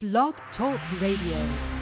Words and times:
Blog 0.00 0.34
Talk 0.56 0.78
Radio. 1.00 1.77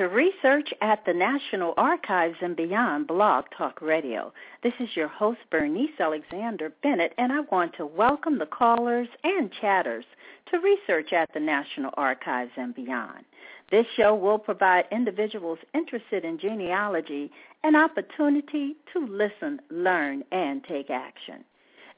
To 0.00 0.06
Research 0.06 0.70
at 0.80 1.04
the 1.04 1.12
National 1.12 1.74
Archives 1.76 2.38
and 2.40 2.56
Beyond 2.56 3.06
Blog 3.06 3.44
Talk 3.54 3.82
Radio. 3.82 4.32
This 4.62 4.72
is 4.80 4.88
your 4.96 5.08
host, 5.08 5.40
Bernice 5.50 6.00
Alexander 6.00 6.72
Bennett, 6.82 7.12
and 7.18 7.30
I 7.30 7.40
want 7.52 7.74
to 7.76 7.84
welcome 7.84 8.38
the 8.38 8.46
callers 8.46 9.08
and 9.24 9.52
chatters 9.60 10.06
to 10.50 10.58
Research 10.60 11.12
at 11.12 11.28
the 11.34 11.40
National 11.40 11.90
Archives 11.98 12.52
and 12.56 12.74
Beyond. 12.74 13.26
This 13.70 13.84
show 13.94 14.14
will 14.14 14.38
provide 14.38 14.86
individuals 14.90 15.58
interested 15.74 16.24
in 16.24 16.38
genealogy 16.38 17.30
an 17.62 17.76
opportunity 17.76 18.76
to 18.94 19.06
listen, 19.06 19.60
learn, 19.68 20.24
and 20.32 20.64
take 20.64 20.88
action. 20.88 21.44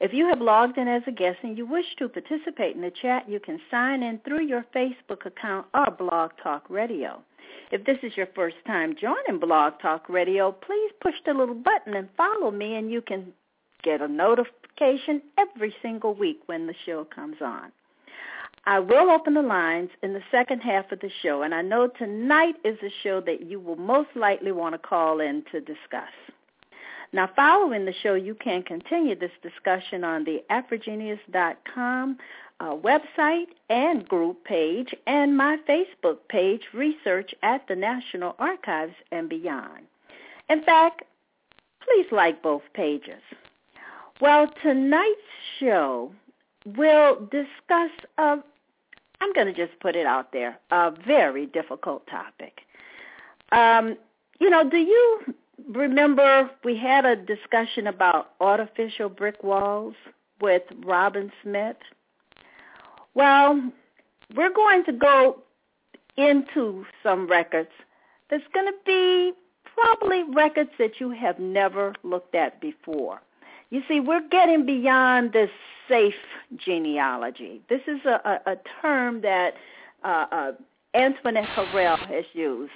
If 0.01 0.11
you 0.11 0.27
have 0.27 0.41
logged 0.41 0.77
in 0.77 0.89
as 0.89 1.03
a 1.07 1.11
guest 1.13 1.37
and 1.43 1.57
you 1.57 1.65
wish 1.65 1.85
to 1.99 2.09
participate 2.09 2.75
in 2.75 2.81
the 2.81 2.91
chat, 2.91 3.29
you 3.29 3.39
can 3.39 3.61
sign 3.71 4.03
in 4.03 4.19
through 4.25 4.45
your 4.45 4.65
Facebook 4.75 5.25
account 5.25 5.67
or 5.73 5.89
Blog 5.89 6.31
Talk 6.43 6.69
Radio. 6.69 7.21
If 7.73 7.85
this 7.85 7.97
is 8.03 8.15
your 8.15 8.27
first 8.35 8.57
time 8.67 8.95
joining 9.01 9.39
Blog 9.39 9.79
Talk 9.81 10.07
Radio, 10.07 10.51
please 10.51 10.91
push 11.01 11.15
the 11.25 11.33
little 11.33 11.55
button 11.55 11.95
and 11.95 12.07
follow 12.15 12.51
me 12.51 12.75
and 12.75 12.91
you 12.91 13.01
can 13.01 13.33
get 13.81 13.99
a 13.99 14.07
notification 14.07 15.23
every 15.39 15.73
single 15.81 16.13
week 16.13 16.41
when 16.45 16.67
the 16.67 16.75
show 16.85 17.03
comes 17.03 17.37
on. 17.41 17.71
I 18.67 18.77
will 18.77 19.09
open 19.09 19.33
the 19.33 19.41
lines 19.41 19.89
in 20.03 20.13
the 20.13 20.21
second 20.29 20.59
half 20.59 20.91
of 20.91 20.99
the 20.99 21.09
show, 21.23 21.41
and 21.41 21.55
I 21.55 21.63
know 21.63 21.87
tonight 21.87 22.57
is 22.63 22.77
a 22.83 22.93
show 23.01 23.21
that 23.21 23.41
you 23.41 23.59
will 23.59 23.75
most 23.75 24.09
likely 24.15 24.51
want 24.51 24.75
to 24.75 24.77
call 24.77 25.19
in 25.19 25.43
to 25.51 25.59
discuss. 25.59 26.13
Now, 27.13 27.29
following 27.35 27.85
the 27.85 27.93
show, 27.93 28.15
you 28.15 28.33
can 28.33 28.63
continue 28.63 29.15
this 29.15 29.31
discussion 29.43 30.03
on 30.03 30.23
the 30.23 30.43
AfriGeneas.com 30.49 32.17
uh, 32.59 32.75
website 32.75 33.47
and 33.69 34.07
group 34.07 34.43
page 34.45 34.95
and 35.05 35.37
my 35.37 35.57
Facebook 35.69 36.17
page, 36.27 36.61
Research 36.73 37.33
at 37.43 37.67
the 37.67 37.75
National 37.75 38.35
Archives 38.39 38.95
and 39.11 39.29
Beyond. 39.29 39.83
In 40.49 40.63
fact, 40.63 41.03
please 41.81 42.07
like 42.11 42.41
both 42.41 42.63
pages. 42.73 43.21
Well, 44.19 44.51
tonight's 44.63 45.19
show 45.59 46.11
will 46.65 47.27
discuss 47.29 47.91
a, 48.17 48.39
I'm 49.21 49.33
going 49.33 49.47
to 49.47 49.53
just 49.53 49.79
put 49.81 49.95
it 49.95 50.07
out 50.07 50.31
there, 50.31 50.57
a 50.71 50.91
very 51.05 51.45
difficult 51.45 52.07
topic. 52.07 52.61
Um, 53.51 53.97
you 54.39 54.49
know, 54.49 54.67
do 54.67 54.77
you 54.77 55.35
remember 55.69 56.49
we 56.63 56.77
had 56.77 57.05
a 57.05 57.15
discussion 57.15 57.87
about 57.87 58.31
artificial 58.39 59.09
brick 59.09 59.43
walls 59.43 59.95
with 60.41 60.63
Robin 60.83 61.31
Smith? 61.41 61.77
Well, 63.13 63.71
we're 64.35 64.53
going 64.53 64.83
to 64.85 64.93
go 64.93 65.43
into 66.17 66.85
some 67.01 67.27
records 67.27 67.69
that's 68.29 68.43
going 68.53 68.67
to 68.67 68.77
be 68.85 69.33
probably 69.75 70.23
records 70.33 70.69
that 70.79 70.99
you 70.99 71.11
have 71.11 71.39
never 71.39 71.93
looked 72.03 72.35
at 72.35 72.61
before. 72.61 73.21
You 73.69 73.81
see, 73.87 73.99
we're 73.99 74.27
getting 74.29 74.65
beyond 74.65 75.33
this 75.33 75.49
safe 75.89 76.13
genealogy. 76.57 77.61
This 77.69 77.81
is 77.87 77.99
a, 78.05 78.39
a, 78.45 78.51
a 78.51 78.55
term 78.81 79.21
that 79.21 79.55
uh, 80.03 80.25
uh, 80.31 80.51
Antoinette 80.93 81.45
Harrell 81.45 81.97
has 82.07 82.25
used. 82.33 82.71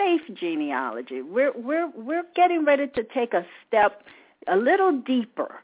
Safe 0.00 0.34
genealogy. 0.34 1.20
We're 1.20 1.52
we're 1.52 1.90
we're 1.94 2.24
getting 2.34 2.64
ready 2.64 2.86
to 2.88 3.04
take 3.04 3.34
a 3.34 3.44
step 3.66 4.02
a 4.48 4.56
little 4.56 4.92
deeper 4.92 5.60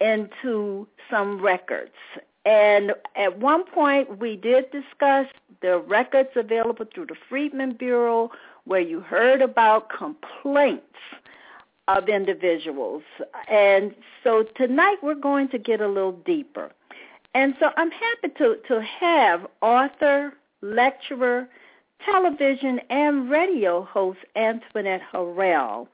into 0.00 0.88
some 1.08 1.40
records 1.40 1.92
and 2.48 2.94
at 3.14 3.38
one 3.38 3.64
point, 3.64 4.18
we 4.20 4.34
did 4.36 4.70
discuss 4.70 5.26
the 5.60 5.80
records 5.80 6.30
available 6.34 6.86
through 6.94 7.06
the 7.06 7.16
Freedmen 7.28 7.74
Bureau 7.74 8.30
where 8.64 8.80
you 8.80 9.00
heard 9.00 9.42
about 9.42 9.90
complaints 9.90 10.96
of 11.88 12.08
individuals. 12.08 13.02
And 13.48 13.94
so 14.24 14.44
tonight 14.56 14.96
we're 15.02 15.14
going 15.14 15.48
to 15.50 15.58
get 15.58 15.82
a 15.82 15.88
little 15.88 16.12
deeper. 16.12 16.70
And 17.34 17.54
so 17.60 17.68
I'm 17.76 17.90
happy 17.90 18.28
to, 18.38 18.56
to 18.68 18.82
have 18.82 19.46
author, 19.60 20.32
lecturer, 20.62 21.48
television, 22.04 22.80
and 22.90 23.30
radio 23.30 23.82
host 23.84 24.18
Antoinette 24.36 25.02
Harrell 25.12 25.88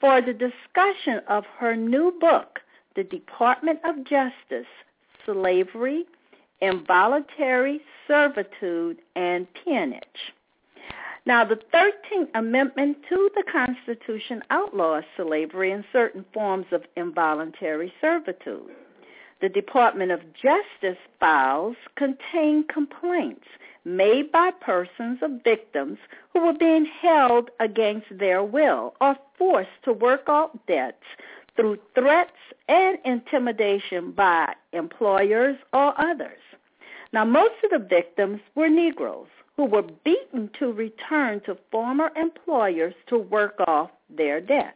for 0.00 0.20
the 0.20 0.32
discussion 0.32 1.20
of 1.28 1.44
her 1.58 1.74
new 1.74 2.12
book, 2.20 2.60
The 2.94 3.04
Department 3.04 3.80
of 3.84 4.04
Justice, 4.04 4.68
slavery, 5.26 6.04
involuntary 6.60 7.80
servitude, 8.06 8.98
and 9.16 9.46
peonage. 9.64 10.32
Now, 11.26 11.44
the 11.44 11.60
13th 11.74 12.30
Amendment 12.34 12.98
to 13.10 13.30
the 13.34 13.44
Constitution 13.52 14.42
outlaws 14.50 15.04
slavery 15.16 15.72
and 15.72 15.84
certain 15.92 16.24
forms 16.32 16.66
of 16.72 16.84
involuntary 16.96 17.92
servitude. 18.00 18.70
The 19.40 19.48
Department 19.48 20.10
of 20.10 20.20
Justice 20.34 20.98
files 21.20 21.76
contain 21.96 22.64
complaints 22.64 23.46
made 23.84 24.32
by 24.32 24.50
persons 24.50 25.20
of 25.22 25.42
victims 25.44 25.98
who 26.32 26.40
were 26.40 26.52
being 26.52 26.84
held 26.84 27.50
against 27.60 28.06
their 28.18 28.42
will 28.42 28.94
or 29.00 29.16
forced 29.36 29.82
to 29.84 29.92
work 29.92 30.28
off 30.28 30.50
debts 30.66 31.04
through 31.54 31.78
threats 31.94 32.32
and 32.68 32.98
intimidation 33.04 34.10
by 34.12 34.54
employers 34.72 35.56
or 35.72 35.98
others. 36.00 36.40
Now, 37.12 37.24
most 37.24 37.54
of 37.64 37.70
the 37.70 37.86
victims 37.86 38.40
were 38.54 38.68
Negroes 38.68 39.28
who 39.56 39.64
were 39.64 39.82
beaten 40.04 40.50
to 40.58 40.72
return 40.72 41.40
to 41.40 41.56
former 41.70 42.10
employers 42.16 42.94
to 43.08 43.18
work 43.18 43.54
off 43.66 43.90
their 44.08 44.40
debts. 44.40 44.74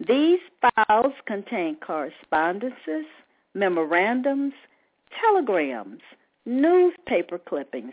These 0.00 0.40
files 0.60 1.12
contain 1.26 1.76
correspondences, 1.76 3.06
memorandums, 3.54 4.52
telegrams, 5.20 6.00
newspaper 6.46 7.38
clippings, 7.38 7.92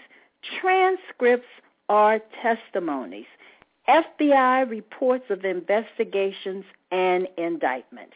transcripts, 0.59 1.47
or 1.89 2.19
testimonies 2.41 3.25
FBI 3.87 4.69
reports 4.69 5.25
of 5.29 5.43
investigations 5.43 6.63
and 6.91 7.27
indictments. 7.37 8.15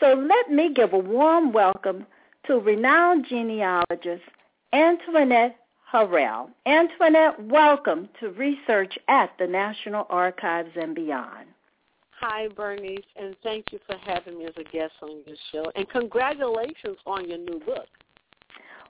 So 0.00 0.14
let 0.14 0.50
me 0.50 0.72
give 0.72 0.92
a 0.92 0.98
warm 0.98 1.52
welcome 1.52 2.06
to 2.46 2.58
renowned 2.58 3.26
genealogist 3.28 4.24
Antoinette 4.72 5.56
Harrell. 5.92 6.50
Antoinette, 6.66 7.42
welcome 7.44 8.08
to 8.20 8.30
Research 8.30 8.98
at 9.08 9.30
the 9.38 9.46
National 9.46 10.06
Archives 10.10 10.70
and 10.76 10.94
Beyond. 10.94 11.46
Hi, 12.22 12.46
Bernice, 12.46 13.00
and 13.16 13.34
thank 13.42 13.72
you 13.72 13.80
for 13.84 13.96
having 13.96 14.38
me 14.38 14.44
as 14.44 14.54
a 14.56 14.62
guest 14.62 14.92
on 15.02 15.22
your 15.26 15.36
show. 15.50 15.72
And 15.74 15.88
congratulations 15.88 16.96
on 17.04 17.28
your 17.28 17.38
new 17.38 17.58
book. 17.58 17.88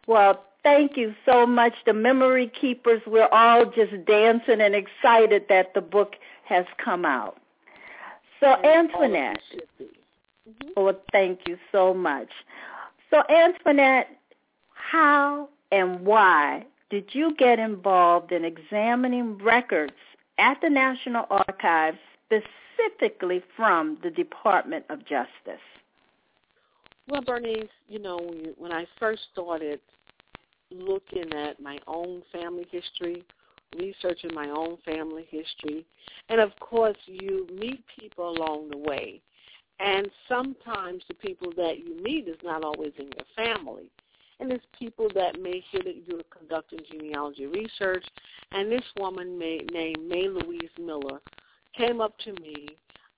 Well, 0.06 0.44
thank 0.62 0.98
you 0.98 1.14
so 1.24 1.46
much. 1.46 1.72
The 1.86 1.94
Memory 1.94 2.52
Keepers, 2.60 3.00
we're 3.06 3.30
all 3.32 3.64
just 3.64 4.04
dancing 4.06 4.60
and 4.60 4.74
excited 4.74 5.46
that 5.48 5.72
the 5.72 5.80
book 5.80 6.16
has 6.44 6.66
come 6.76 7.06
out. 7.06 7.38
So, 8.38 8.48
Antoinette. 8.62 9.40
Mm-hmm. 9.80 10.68
Well, 10.76 11.00
thank 11.10 11.48
you 11.48 11.56
so 11.70 11.94
much. 11.94 12.28
So, 13.08 13.22
Antoinette, 13.30 14.08
how 14.74 15.48
and 15.70 16.04
why 16.04 16.66
did 16.90 17.14
you 17.14 17.34
get 17.36 17.58
involved 17.58 18.30
in 18.30 18.44
examining 18.44 19.38
records 19.38 19.94
at 20.36 20.60
the 20.60 20.68
National 20.68 21.24
Archives 21.30 21.98
specifically 22.32 23.42
from 23.56 23.98
the 24.02 24.10
Department 24.10 24.84
of 24.90 25.00
Justice? 25.00 25.62
Well, 27.08 27.22
Bernice, 27.22 27.68
you 27.88 27.98
know, 27.98 28.18
when 28.56 28.72
I 28.72 28.86
first 28.98 29.22
started 29.32 29.80
looking 30.70 31.32
at 31.34 31.60
my 31.60 31.78
own 31.86 32.22
family 32.32 32.66
history, 32.70 33.24
researching 33.76 34.32
my 34.34 34.48
own 34.48 34.78
family 34.84 35.26
history, 35.28 35.84
and 36.28 36.40
of 36.40 36.50
course, 36.60 36.96
you 37.06 37.46
meet 37.52 37.84
people 37.98 38.30
along 38.30 38.70
the 38.70 38.78
way. 38.78 39.20
And 39.80 40.08
sometimes 40.28 41.02
the 41.08 41.14
people 41.14 41.52
that 41.56 41.78
you 41.78 42.00
meet 42.02 42.28
is 42.28 42.36
not 42.44 42.62
always 42.62 42.92
in 42.98 43.06
your 43.06 43.26
family. 43.34 43.90
And 44.38 44.52
it's 44.52 44.64
people 44.78 45.08
that 45.14 45.40
may 45.40 45.62
hear 45.70 45.82
that 45.82 46.02
you're 46.06 46.22
conducting 46.36 46.80
genealogy 46.90 47.46
research. 47.46 48.04
And 48.52 48.70
this 48.70 48.84
woman 48.98 49.38
may, 49.38 49.60
named 49.72 50.08
May 50.08 50.28
Louise 50.28 50.70
Miller 50.78 51.20
came 51.76 52.00
up 52.00 52.16
to 52.18 52.32
me 52.34 52.68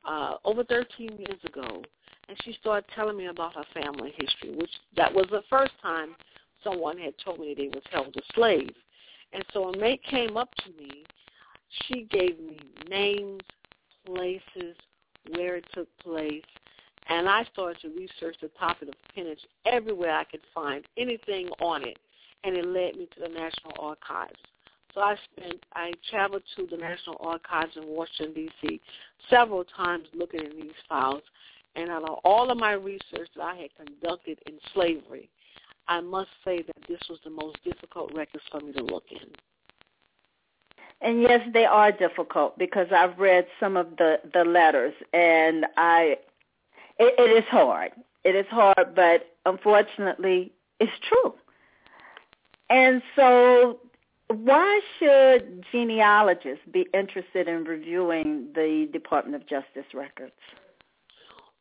uh, 0.04 0.34
over 0.44 0.64
13 0.64 1.16
years 1.18 1.40
ago, 1.44 1.82
and 2.28 2.38
she 2.44 2.52
started 2.60 2.84
telling 2.94 3.16
me 3.16 3.26
about 3.26 3.54
her 3.54 3.64
family 3.74 4.14
history, 4.16 4.54
which 4.56 4.70
that 4.96 5.12
was 5.12 5.26
the 5.30 5.42
first 5.50 5.72
time 5.82 6.14
someone 6.62 6.98
had 6.98 7.14
told 7.22 7.40
me 7.40 7.54
they 7.56 7.68
was 7.68 7.82
held 7.90 8.14
a 8.16 8.20
slave. 8.34 8.74
And 9.32 9.44
so 9.52 9.70
when 9.70 9.80
May 9.80 9.98
came 9.98 10.36
up 10.36 10.48
to 10.64 10.70
me, 10.70 11.04
she 11.86 12.02
gave 12.10 12.38
me 12.38 12.58
names, 12.88 13.42
places, 14.06 14.76
where 15.34 15.56
it 15.56 15.64
took 15.74 15.88
place, 15.98 16.42
and 17.08 17.28
I 17.28 17.44
started 17.52 17.80
to 17.82 17.88
research 17.88 18.36
the 18.40 18.48
topic 18.58 18.88
of 18.88 18.94
peonage 19.14 19.40
everywhere 19.66 20.14
I 20.14 20.24
could 20.24 20.42
find 20.54 20.84
anything 20.96 21.48
on 21.60 21.86
it, 21.86 21.98
and 22.44 22.56
it 22.56 22.66
led 22.66 22.96
me 22.96 23.08
to 23.14 23.20
the 23.20 23.28
National 23.28 23.72
Archives. 23.78 24.40
So 24.94 25.00
I 25.00 25.16
spent, 25.32 25.64
I 25.74 25.92
traveled 26.08 26.42
to 26.56 26.66
the 26.70 26.76
National 26.76 27.16
Archives 27.20 27.76
in 27.76 27.86
Washington, 27.86 28.32
D.C. 28.34 28.80
several 29.28 29.64
times 29.64 30.06
looking 30.14 30.40
in 30.44 30.56
these 30.56 30.72
files. 30.88 31.22
And 31.74 31.90
out 31.90 32.04
of 32.04 32.20
all 32.24 32.50
of 32.50 32.58
my 32.58 32.72
research 32.72 33.28
that 33.36 33.42
I 33.42 33.56
had 33.56 33.70
conducted 33.76 34.38
in 34.46 34.54
slavery, 34.72 35.28
I 35.88 36.00
must 36.00 36.28
say 36.44 36.62
that 36.62 36.76
this 36.88 37.00
was 37.10 37.18
the 37.24 37.30
most 37.30 37.56
difficult 37.64 38.12
records 38.14 38.44
for 38.50 38.60
me 38.60 38.72
to 38.72 38.84
look 38.84 39.04
in. 39.10 39.28
And 41.00 41.22
yes, 41.22 41.40
they 41.52 41.64
are 41.64 41.90
difficult 41.90 42.56
because 42.56 42.86
I've 42.94 43.18
read 43.18 43.46
some 43.58 43.76
of 43.76 43.88
the 43.98 44.20
the 44.32 44.44
letters, 44.44 44.94
and 45.12 45.66
I, 45.76 46.16
it, 46.98 47.14
it 47.18 47.36
is 47.36 47.44
hard. 47.50 47.90
It 48.22 48.36
is 48.36 48.46
hard, 48.48 48.94
but 48.94 49.34
unfortunately, 49.44 50.52
it's 50.80 50.92
true. 51.06 51.34
And 52.70 53.02
so 53.16 53.80
why 54.28 54.80
should 54.98 55.64
genealogists 55.70 56.64
be 56.72 56.86
interested 56.94 57.48
in 57.48 57.64
reviewing 57.64 58.48
the 58.54 58.88
Department 58.92 59.40
of 59.40 59.48
Justice 59.48 59.92
records? 59.92 60.32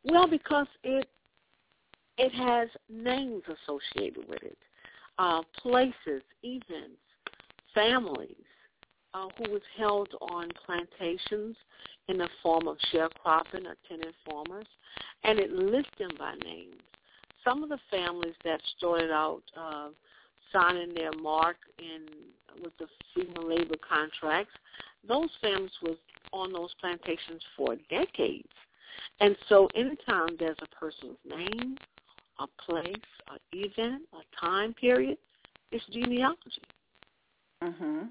Well, 0.04 0.26
because 0.26 0.66
it 0.82 1.08
it 2.16 2.32
has 2.32 2.68
names 2.88 3.42
associated 3.48 4.28
with 4.28 4.42
it, 4.42 4.58
uh, 5.18 5.42
places, 5.60 6.22
events, 6.42 7.00
families 7.74 8.36
uh, 9.14 9.28
who 9.36 9.52
was 9.52 9.62
held 9.76 10.08
on 10.20 10.48
plantations 10.64 11.56
in 12.08 12.18
the 12.18 12.28
form 12.42 12.68
of 12.68 12.76
sharecropping 12.92 13.66
or 13.66 13.76
tenant 13.88 14.14
farmers, 14.28 14.66
and 15.24 15.38
it 15.38 15.50
lists 15.50 15.90
them 15.98 16.10
by 16.18 16.34
names. 16.44 16.80
Some 17.42 17.62
of 17.62 17.68
the 17.68 17.78
families 17.90 18.34
that 18.44 18.60
started 18.76 19.10
out 19.10 19.42
uh, 19.56 19.88
signing 20.54 20.94
their 20.94 21.12
mark 21.12 21.56
in 21.78 22.06
with 22.62 22.72
the 22.78 22.86
seasonal 23.14 23.48
labor 23.48 23.74
contracts, 23.86 24.52
those 25.06 25.28
families 25.42 25.72
was 25.82 25.96
on 26.32 26.52
those 26.52 26.72
plantations 26.80 27.42
for 27.56 27.76
decades. 27.90 28.48
And 29.20 29.36
so 29.48 29.68
anytime 29.74 30.36
there's 30.38 30.56
a 30.62 30.74
person's 30.74 31.18
name, 31.28 31.76
a 32.38 32.46
place, 32.62 32.94
an 33.30 33.38
event, 33.52 34.02
a 34.12 34.40
time 34.40 34.74
period, 34.74 35.18
it's 35.70 35.84
genealogy. 35.86 36.62
Mm-hmm. 37.62 38.02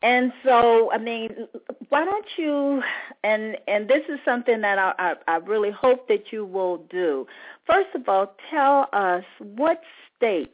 And 0.00 0.32
so, 0.44 0.92
I 0.92 0.98
mean, 0.98 1.48
why 1.88 2.04
don't 2.04 2.26
you? 2.36 2.80
And 3.24 3.56
and 3.66 3.88
this 3.88 4.02
is 4.08 4.20
something 4.24 4.60
that 4.60 4.78
I, 4.78 4.92
I, 4.98 5.14
I 5.26 5.36
really 5.38 5.72
hope 5.72 6.06
that 6.06 6.30
you 6.30 6.44
will 6.44 6.78
do. 6.88 7.26
First 7.66 7.88
of 7.96 8.08
all, 8.08 8.34
tell 8.48 8.88
us 8.92 9.24
what 9.40 9.80
states 10.16 10.52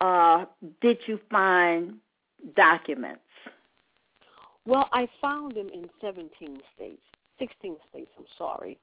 uh, 0.00 0.44
did 0.80 0.98
you 1.06 1.20
find 1.30 1.94
documents? 2.56 3.20
Well, 4.66 4.88
I 4.92 5.08
found 5.20 5.54
them 5.54 5.68
in 5.72 5.88
17 6.00 6.60
states, 6.74 7.02
16 7.38 7.76
states, 7.90 8.10
I'm 8.18 8.24
sorry. 8.36 8.78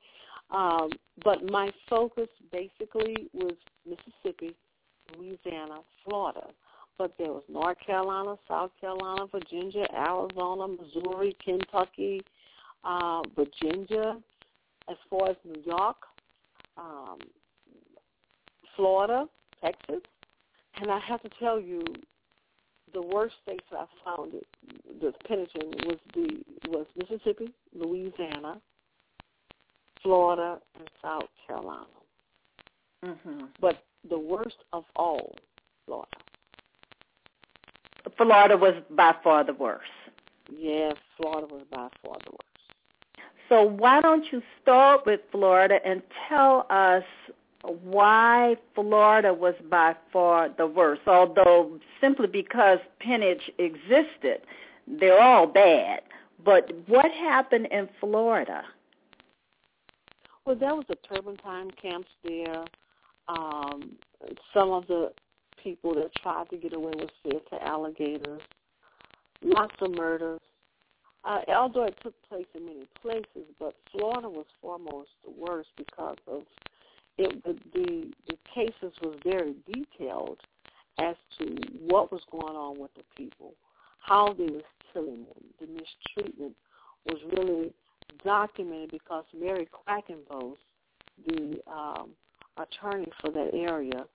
Um, 0.49 0.89
but 1.23 1.49
my 1.49 1.71
focus 1.89 2.29
basically 2.51 3.29
was 3.33 3.53
Mississippi, 3.85 4.55
Louisiana, 5.17 5.79
Florida. 6.03 6.47
But 6.97 7.13
there 7.19 7.31
was 7.31 7.43
North 7.47 7.77
Carolina, 7.85 8.35
South 8.47 8.71
Carolina, 8.81 9.27
Virginia, 9.31 9.85
Arizona, 9.93 10.67
Missouri, 10.67 11.35
Kentucky, 11.43 12.21
uh, 12.83 13.21
Virginia, 13.35 14.17
as 14.89 14.97
far 15.09 15.29
as 15.29 15.35
New 15.45 15.61
York, 15.63 15.97
um, 16.77 17.19
Florida, 18.75 19.27
Texas, 19.63 20.01
and 20.81 20.91
I 20.91 20.99
have 20.99 21.21
to 21.23 21.29
tell 21.39 21.59
you, 21.59 21.83
the 22.93 23.01
worst 23.01 23.35
states 23.43 23.65
I 23.71 23.85
found 24.05 24.33
it, 24.33 24.47
the 25.01 25.13
penetration 25.27 25.73
was 25.85 25.97
the 26.13 26.43
was 26.69 26.85
Mississippi, 26.95 27.53
Louisiana, 27.73 28.61
Florida, 30.01 30.59
and 30.79 30.87
South 31.01 31.29
Carolina. 31.45 31.85
Mm-hmm. 33.03 33.45
But 33.59 33.83
the 34.09 34.17
worst 34.17 34.57
of 34.73 34.85
all, 34.95 35.35
Florida. 35.85 36.09
Florida 38.15 38.57
was 38.57 38.73
by 38.91 39.15
far 39.23 39.43
the 39.43 39.53
worst. 39.53 39.91
Yeah, 40.55 40.93
Florida 41.17 41.47
was 41.53 41.63
by 41.69 41.89
far 42.03 42.17
the 42.25 42.31
worst. 42.31 42.43
So 43.49 43.63
why 43.63 44.01
don't 44.01 44.25
you 44.31 44.41
start 44.61 45.05
with 45.05 45.21
Florida 45.31 45.79
and 45.85 46.01
tell 46.27 46.65
us 46.69 47.03
why 47.63 48.55
Florida 48.75 49.33
was 49.33 49.55
by 49.69 49.95
far 50.13 50.49
the 50.57 50.67
worst, 50.67 51.01
although 51.07 51.79
simply 51.99 52.27
because 52.27 52.79
peonage 52.99 53.51
existed, 53.57 54.41
they're 54.87 55.19
all 55.21 55.47
bad. 55.47 56.01
But 56.43 56.71
what 56.87 57.11
happened 57.11 57.67
in 57.71 57.89
Florida? 57.99 58.63
Well, 60.45 60.55
there 60.55 60.75
was 60.75 60.85
the 60.87 60.95
turpentine 60.95 61.71
camps 61.81 62.09
there. 62.23 62.63
Um, 63.27 63.97
some 64.53 64.71
of 64.71 64.87
the 64.87 65.11
people 65.61 65.93
that 65.95 66.13
tried 66.21 66.49
to 66.51 66.57
get 66.57 66.73
away 66.73 66.93
with 66.95 67.09
fed 67.23 67.41
to 67.49 67.67
alligators. 67.67 68.41
Lots 69.43 69.75
of 69.81 69.91
murders. 69.91 70.39
Uh, 71.25 71.41
although 71.53 71.83
it 71.83 71.97
took 72.01 72.13
place 72.29 72.45
in 72.55 72.65
many 72.65 72.87
places, 73.01 73.51
but 73.59 73.75
Florida 73.91 74.29
was 74.29 74.45
foremost 74.61 75.09
the 75.25 75.31
worst 75.31 75.69
because 75.75 76.15
of 76.27 76.43
it, 77.17 77.43
the, 77.43 77.57
the 77.73 78.11
the 78.27 78.37
cases 78.53 78.93
was 79.01 79.17
very 79.23 79.55
detailed 79.71 80.37
as 80.99 81.15
to 81.39 81.55
what 81.87 82.11
was 82.11 82.21
going 82.31 82.55
on 82.55 82.79
with 82.79 82.91
the 82.95 83.03
people, 83.15 83.53
how 83.99 84.33
they 84.33 84.45
was 84.45 84.63
killing 84.93 85.25
them. 85.25 85.43
The 85.59 85.67
mistreatment 85.67 86.55
was 87.05 87.17
really 87.37 87.73
documented 88.23 88.91
because 88.91 89.25
Mary 89.39 89.67
Quackenbos, 89.71 90.55
the 91.27 91.59
um, 91.71 92.09
attorney 92.57 93.07
for 93.21 93.31
that 93.31 93.51
area, 93.53 94.05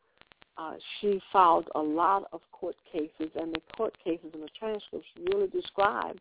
uh, 0.59 0.75
she 1.01 1.21
filed 1.33 1.69
a 1.75 1.81
lot 1.81 2.25
of 2.33 2.41
court 2.53 2.77
cases, 2.91 3.31
and 3.37 3.55
the 3.55 3.63
court 3.77 3.97
cases 4.05 4.31
and 4.35 4.43
the 4.43 4.49
transcripts 4.59 5.07
really 5.33 5.49
described 5.49 6.21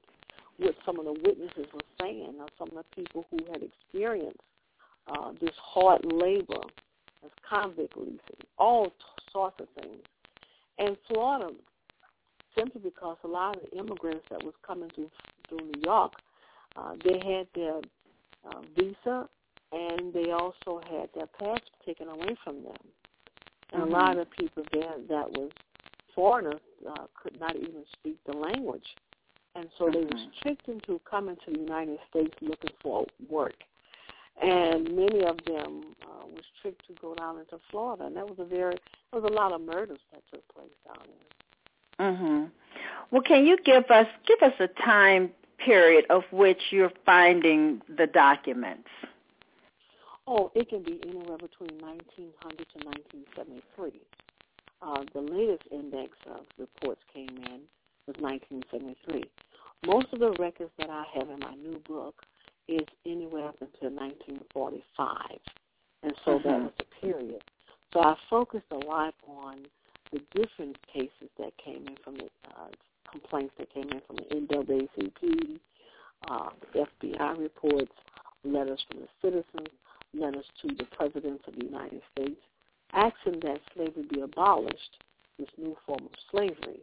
what 0.57 0.75
some 0.85 1.00
of 1.00 1.05
the 1.05 1.13
witnesses 1.13 1.65
were 1.73 1.81
saying, 2.00 2.35
or 2.39 2.47
some 2.57 2.69
of 2.69 2.75
the 2.75 3.01
people 3.01 3.25
who 3.31 3.38
had 3.51 3.61
experienced 3.63 4.39
uh, 5.08 5.31
this 5.39 5.55
hard 5.62 6.01
labor 6.12 6.62
as 7.24 7.31
convict 7.48 7.98
leasing, 7.98 8.20
all 8.58 8.91
sorts 9.31 9.60
of 9.60 9.67
things. 9.81 10.01
And 10.77 10.98
Florida, 11.08 11.50
simply 12.58 12.81
because 12.81 13.17
a 13.24 13.27
lot 13.27 13.58
of 13.58 13.63
the 13.70 13.77
immigrants 13.77 14.25
that 14.29 14.43
was 14.43 14.53
coming 14.65 14.89
through 14.96 15.12
through 15.48 15.65
New 15.65 15.81
York, 15.84 16.13
uh, 16.75 16.93
they 17.03 17.20
had 17.20 17.48
their 17.53 17.77
uh, 18.46 18.62
visa 18.75 19.27
and 19.72 20.13
they 20.13 20.31
also 20.31 20.81
had 20.89 21.10
their 21.15 21.27
passport 21.27 21.62
taken 21.86 22.08
away 22.08 22.36
from 22.43 22.63
them. 22.63 22.75
And 23.74 23.84
mm-hmm. 23.84 23.93
a 23.93 23.98
lot 23.98 24.17
of 24.17 24.29
people 24.31 24.63
there 24.74 24.96
that 25.10 25.29
was 25.31 25.51
foreigners 26.13 26.60
uh, 26.89 27.05
could 27.22 27.39
not 27.39 27.55
even 27.55 27.84
speak 27.93 28.17
the 28.25 28.34
language. 28.34 28.86
And 29.55 29.67
so 29.77 29.86
mm-hmm. 29.86 29.93
they 29.93 30.00
were 30.05 30.31
tricked 30.41 30.67
into 30.67 31.00
coming 31.10 31.38
to 31.46 31.51
the 31.51 31.60
United 31.60 32.00
States 32.10 32.34
looking 32.41 32.75
for 32.81 33.05
work. 33.29 33.55
And 34.41 34.95
many 34.95 35.24
of 35.24 35.38
them 35.45 35.93
uh, 36.03 36.25
was 36.25 36.43
tricked 36.62 36.86
to 36.88 36.93
go 37.01 37.13
down 37.15 37.39
into 37.39 37.60
Florida, 37.69 38.05
and 38.05 38.15
that 38.15 38.27
was 38.27 38.39
a 38.39 38.45
very 38.45 38.75
there 39.12 39.21
was 39.21 39.29
a 39.29 39.33
lot 39.33 39.51
of 39.51 39.62
murders 39.62 40.00
that 40.12 40.21
took 40.31 40.48
place 40.53 40.69
down 40.86 41.05
there. 41.07 42.12
Mhm. 42.12 42.51
Well, 43.12 43.21
can 43.21 43.45
you 43.45 43.57
give 43.57 43.89
us 43.91 44.07
give 44.25 44.41
us 44.41 44.53
a 44.60 44.67
time 44.67 45.31
period 45.57 46.05
of 46.10 46.24
which 46.31 46.71
you're 46.71 46.91
finding 47.05 47.81
the 47.88 48.07
documents? 48.07 48.89
Oh, 50.27 50.51
it 50.55 50.69
can 50.69 50.83
be 50.83 51.00
anywhere 51.07 51.38
between 51.38 51.77
1900 51.79 52.67
to 52.69 52.86
1973. 52.86 54.01
Uh, 54.81 55.03
the 55.13 55.21
latest 55.21 55.63
index 55.71 56.17
of 56.27 56.45
reports 56.57 57.01
came 57.13 57.29
in 57.29 57.62
was 58.07 58.15
1973. 58.19 59.24
Most 59.86 60.07
of 60.13 60.19
the 60.19 60.31
records 60.39 60.71
that 60.77 60.89
I 60.89 61.03
have 61.13 61.29
in 61.29 61.39
my 61.39 61.53
new 61.55 61.79
book 61.88 62.24
is 62.68 62.86
anywhere 63.06 63.48
up 63.48 63.58
until 63.62 63.89
1945, 63.89 65.18
and 66.03 66.13
so 66.25 66.32
mm-hmm. 66.32 66.48
that 66.48 66.62
was 66.62 66.72
the 66.77 66.86
period. 67.01 67.44
So 67.94 68.01
I 68.01 68.15
focused 68.30 68.65
a 68.72 68.86
lot 68.86 69.13
on 69.27 69.65
the 70.12 70.20
different 70.36 70.77
cases 70.91 71.30
that 71.38 71.51
came 71.63 71.88
in 71.88 71.96
from 72.03 72.15
the 72.15 72.30
uh, 72.48 72.68
complaints 73.12 73.53
that 73.58 73.74
came 73.74 73.89
in 73.89 74.01
from 74.08 74.18
the 74.18 74.36
NAACP, 74.36 75.60
uh, 76.30 76.50
the 76.74 76.86
FBI 77.03 77.39
reports, 77.39 77.91
letters 78.44 78.84
from 78.89 79.01
the 79.01 79.08
citizens, 79.22 79.70
letters 80.13 80.46
to 80.62 80.74
the 80.75 80.86
presidents 80.96 81.44
of 81.48 81.56
the 81.56 81.65
United 81.65 82.01
States, 82.12 82.39
asking 82.94 83.39
that 83.41 83.60
slavery 83.74 84.06
be 84.10 84.22
abolished, 84.22 84.98
this 85.38 85.50
new 85.58 85.75
form 85.86 86.01
of 86.06 86.12
slavery. 86.30 86.80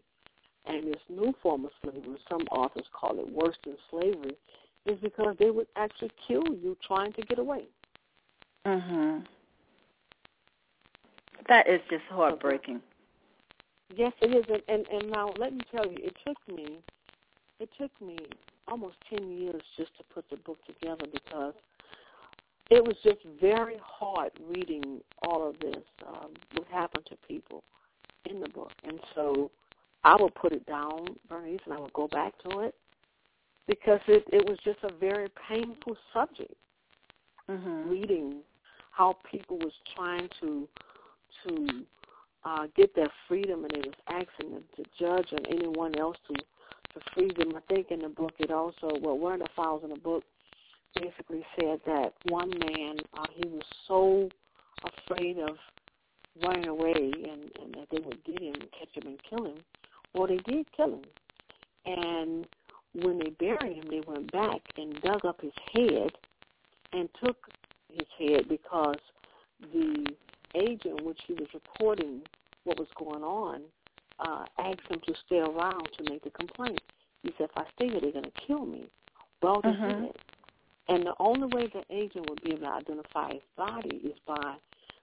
And 0.67 0.87
this 0.87 1.01
new 1.09 1.35
form 1.43 1.65
of 1.65 1.71
slavery, 1.83 2.19
some 2.29 2.43
authors 2.51 2.85
call 2.93 3.19
it 3.19 3.33
worse 3.33 3.57
than 3.65 3.77
slavery, 3.91 4.37
is 4.89 4.99
because 5.01 5.37
they 5.39 5.51
would 5.51 5.67
actually 5.77 6.11
kill 6.27 6.45
you 6.49 6.77
trying 6.87 7.13
to 7.15 7.23
get 7.23 7.39
away. 7.39 7.67
Mhm. 8.65 9.27
That 11.49 11.69
is 11.69 11.81
just 11.89 12.05
heartbreaking. 12.07 12.83
Yes, 13.95 14.13
it 14.21 14.35
is, 14.35 14.45
and, 14.49 14.63
and 14.69 14.87
and 14.89 15.11
now 15.11 15.33
let 15.39 15.53
me 15.53 15.61
tell 15.71 15.87
you, 15.87 15.99
it 15.99 16.17
took 16.27 16.37
me, 16.49 16.79
it 17.59 17.71
took 17.79 17.91
me 18.01 18.19
almost 18.67 18.97
ten 19.09 19.31
years 19.31 19.63
just 19.77 19.97
to 19.97 20.05
put 20.05 20.29
the 20.29 20.37
book 20.37 20.59
together 20.67 21.07
because 21.11 21.55
it 22.71 22.85
was 22.85 22.97
just 23.03 23.21
very 23.41 23.77
hard 23.83 24.31
reading 24.47 25.01
all 25.23 25.49
of 25.49 25.59
this, 25.59 25.83
um, 26.07 26.35
what 26.55 26.67
happened 26.69 27.07
to 27.07 27.17
people 27.27 27.65
in 28.27 28.41
the 28.41 28.49
book, 28.51 28.73
and 28.85 29.01
so 29.15 29.51
I 30.05 30.17
would 30.21 30.35
put 30.35 30.53
it 30.53 30.67
down, 30.67 31.07
Bernice, 31.29 31.61
and 31.65 31.73
I 31.73 31.81
would 31.81 31.95
go 31.95 32.09
back 32.09 32.35
to 32.43 32.61
it 32.61 32.75
because 33.69 34.01
it 34.09 34.25
it 34.33 34.49
was 34.49 34.59
just 34.65 34.79
a 34.83 34.93
very 34.99 35.29
painful 35.49 35.97
subject. 36.13 36.55
Mm-hmm. 37.49 37.89
Reading 37.89 38.41
how 38.91 39.17
people 39.31 39.59
was 39.59 39.73
trying 39.95 40.29
to 40.41 40.67
to 41.47 41.85
uh, 42.45 42.67
get 42.75 42.95
their 42.97 43.11
freedom, 43.29 43.65
and 43.65 43.73
it 43.73 43.87
was 43.87 43.95
asking 44.09 44.55
them 44.55 44.65
to 44.77 44.85
judge 44.99 45.29
and 45.31 45.47
anyone 45.49 45.97
else 45.97 46.17
to 46.27 46.35
to 46.35 47.01
free 47.15 47.31
them. 47.39 47.55
I 47.55 47.73
think 47.73 47.91
in 47.91 48.01
the 48.01 48.09
book 48.09 48.33
it 48.39 48.51
also 48.51 48.91
well 49.01 49.19
one 49.19 49.35
of 49.35 49.41
the 49.41 49.49
files 49.55 49.83
in 49.85 49.91
the 49.91 49.97
book 49.97 50.25
basically 50.97 51.45
said 51.61 51.79
that 51.87 52.15
one 52.29 52.51
man 52.51 52.97
uh, 53.17 53.27
he 53.35 53.47
was 53.49 53.63
so 53.87 54.29
afraid 54.85 55.39
of 55.39 55.57
running 56.43 56.69
away 56.69 56.93
and, 56.95 57.51
and 57.63 57.75
that 57.75 57.89
they 57.91 57.99
would 57.99 58.25
get 58.25 58.41
him 58.41 58.55
and 58.55 58.71
catch 58.73 58.95
him 58.95 59.07
and 59.07 59.19
kill 59.29 59.45
him. 59.45 59.59
Well, 60.15 60.27
they 60.27 60.39
did 60.39 60.67
kill 60.75 60.95
him, 60.95 61.03
and 61.85 62.47
when 62.95 63.19
they 63.19 63.31
buried 63.31 63.77
him, 63.77 63.85
they 63.91 64.03
went 64.07 64.31
back 64.33 64.61
and 64.77 65.01
dug 65.03 65.25
up 65.25 65.41
his 65.41 65.53
head 65.73 66.11
and 66.93 67.09
took 67.23 67.37
his 67.91 68.07
head 68.19 68.49
because 68.49 68.97
the 69.73 70.07
agent, 70.55 71.05
which 71.05 71.21
he 71.27 71.35
was 71.35 71.49
reporting 71.53 72.23
what 72.65 72.79
was 72.79 72.89
going 72.99 73.23
on, 73.23 73.63
uh, 74.21 74.45
asked 74.59 74.87
him 74.89 75.01
to 75.07 75.15
stay 75.27 75.39
around 75.39 75.89
to 75.97 76.11
make 76.11 76.23
the 76.25 76.31
complaint. 76.31 76.81
He 77.23 77.33
said, 77.39 77.49
if 77.51 77.57
I 77.57 77.65
stay 77.75 77.89
here, 77.89 78.01
they're 78.01 78.13
going 78.13 78.25
to 78.25 78.47
kill 78.47 78.65
me. 78.65 78.89
Well, 79.43 79.61
they 79.63 79.71
Mhm. 79.71 80.03
did. 80.03 80.17
And 80.89 81.05
the 81.05 81.15
only 81.21 81.47
way 81.55 81.67
the 81.67 81.85
agent 81.91 82.29
would 82.31 82.43
be 82.43 82.53
able 82.53 82.67
to 82.67 82.73
identify 82.73 83.33
his 83.33 83.43
body 83.57 83.97
is 83.99 84.19
by 84.21 84.57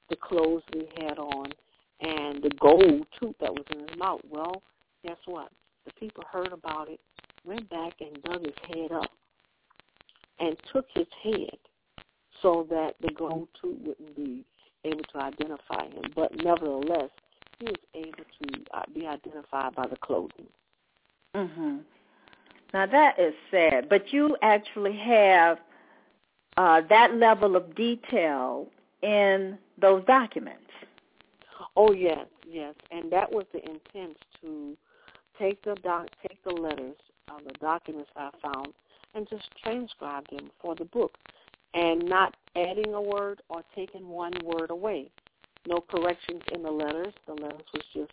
the 0.10 0.16
clothes 0.16 0.64
that 0.72 0.92
he 0.92 1.04
had 1.04 1.20
on 1.20 1.52
and 2.02 2.44
the 2.44 2.50
gold 2.60 3.06
tooth 3.20 3.38
that 3.40 3.54
was 3.54 3.66
in 3.72 3.88
his 3.88 3.98
mouth. 3.98 4.22
Well, 4.30 4.64
guess 5.04 5.18
what? 5.26 5.52
The 5.86 5.94
people 5.94 6.24
heard 6.32 6.52
about 6.52 6.90
it, 6.90 7.00
went 7.46 7.70
back 7.70 7.94
and 8.02 8.22
dug 8.24 8.42
his 8.42 8.56
head 8.68 8.92
up 8.92 9.12
and 10.40 10.58
took 10.72 10.86
his 10.94 11.08
head 11.24 11.58
so 12.42 12.68
that 12.70 12.96
the 13.02 13.12
gold 13.14 13.48
tooth 13.62 13.78
wouldn't 13.82 14.16
be 14.16 14.44
able 14.84 15.04
to 15.04 15.18
identify 15.18 15.86
him. 15.86 16.04
But 16.16 16.32
nevertheless, 16.44 17.10
he 17.60 17.66
was 17.66 17.76
able 17.94 18.24
to 18.42 18.64
uh, 18.74 18.82
be 18.94 19.08
identified 19.08 19.76
by 19.76 19.88
the 19.88 19.98
clothing. 19.98 20.48
Mhm. 21.34 21.84
Now 22.74 22.86
that 22.86 23.20
is 23.20 23.34
sad, 23.52 23.90
but 23.90 24.12
you 24.12 24.38
actually 24.42 24.98
have 24.98 25.60
uh, 26.58 26.82
that 26.90 27.16
level 27.16 27.56
of 27.56 27.76
detail 27.76 28.68
in 29.02 29.58
those 29.78 30.04
documents. 30.06 30.62
Oh 31.76 31.92
yes, 31.92 32.26
yes, 32.48 32.76
and 32.92 33.12
that 33.12 33.32
was 33.32 33.46
the 33.52 33.60
intent 33.60 34.18
to 34.42 34.78
take 35.38 35.62
the 35.64 35.76
doc, 35.76 36.08
take 36.22 36.42
the 36.44 36.54
letters, 36.54 36.96
uh, 37.30 37.38
the 37.46 37.54
documents 37.60 38.10
I 38.16 38.30
found, 38.42 38.70
and 39.14 39.28
just 39.30 39.46
transcribe 39.64 40.26
them 40.30 40.52
for 40.62 40.76
the 40.76 40.86
book, 40.86 41.18
and 41.74 42.04
not 42.08 42.36
adding 42.56 42.94
a 42.94 43.02
word 43.02 43.42
or 43.50 43.64
taking 43.76 44.08
one 44.08 44.34
word 44.44 44.70
away. 44.70 45.10
No 45.68 45.82
corrections 45.82 46.42
in 46.54 46.64
the 46.64 46.72
letters. 46.72 47.14
The 47.28 47.34
letters 47.34 47.66
was 47.74 47.84
just 47.94 48.12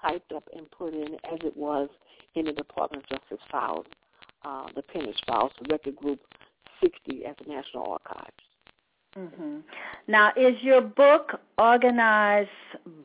typed 0.00 0.32
up 0.32 0.44
and 0.56 0.70
put 0.70 0.94
in 0.94 1.14
as 1.32 1.38
it 1.44 1.56
was 1.56 1.88
in 2.34 2.46
the 2.46 2.52
Department 2.52 3.04
of 3.04 3.20
Justice 3.20 3.44
files, 3.50 3.86
uh, 4.44 4.66
the 4.74 4.82
peonage 4.82 5.20
files, 5.26 5.52
the 5.60 5.68
Record 5.70 5.96
Group 5.96 6.20
60 6.82 7.24
at 7.24 7.36
the 7.38 7.44
National 7.52 7.98
Archives. 8.06 8.30
hmm 9.14 9.58
Now, 10.08 10.32
is 10.36 10.54
your 10.62 10.80
book 10.80 11.40
organized 11.58 12.48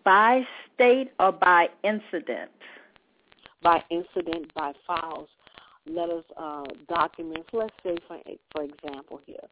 by 0.03 0.43
state 0.73 1.11
or 1.19 1.31
by 1.31 1.69
incident? 1.83 2.51
by 3.61 3.83
incident, 3.89 4.53
by 4.53 4.73
files, 4.87 5.27
letters, 5.85 6.23
uh, 6.37 6.65
documents. 6.87 7.49
Let's 7.53 7.73
say, 7.83 7.95
for 8.07 8.17
for 8.51 8.63
example, 8.63 9.21
here, 9.25 9.47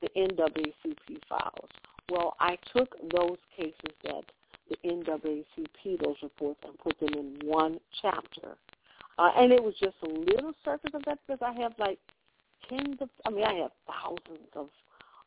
the 0.00 0.08
NAACP 0.16 1.20
files. 1.28 1.68
Well, 2.10 2.34
I 2.40 2.56
took 2.76 2.96
those 3.14 3.38
cases 3.56 3.94
that 4.04 4.24
the 4.68 4.76
NAACP, 4.88 6.00
those 6.02 6.16
reports, 6.22 6.60
and 6.64 6.78
put 6.78 6.98
them 7.00 7.14
in 7.14 7.48
one 7.48 7.78
chapter. 8.00 8.56
Uh, 9.18 9.30
and 9.36 9.52
it 9.52 9.62
was 9.62 9.74
just 9.80 9.96
a 10.04 10.08
little 10.08 10.52
surface 10.64 10.92
of 10.94 11.02
that 11.04 11.18
because 11.26 11.40
I 11.42 11.60
have 11.60 11.72
like 11.78 11.98
tens 12.68 12.96
of, 13.00 13.08
I 13.26 13.30
mean, 13.30 13.44
I 13.44 13.54
have 13.54 13.72
thousands 13.86 14.48
of 14.54 14.68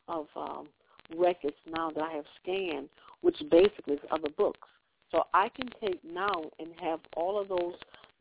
of 0.08 0.26
um, 0.36 0.68
records 1.16 1.56
now 1.66 1.90
that 1.90 2.02
I 2.02 2.12
have 2.12 2.24
scanned, 2.42 2.88
which 3.22 3.36
basically 3.50 3.94
is 3.94 4.00
other 4.10 4.28
books. 4.36 4.68
So 5.10 5.24
I 5.32 5.48
can 5.48 5.68
take 5.80 6.04
now 6.04 6.42
and 6.58 6.68
have 6.80 7.00
all 7.16 7.40
of 7.40 7.48
those 7.48 7.74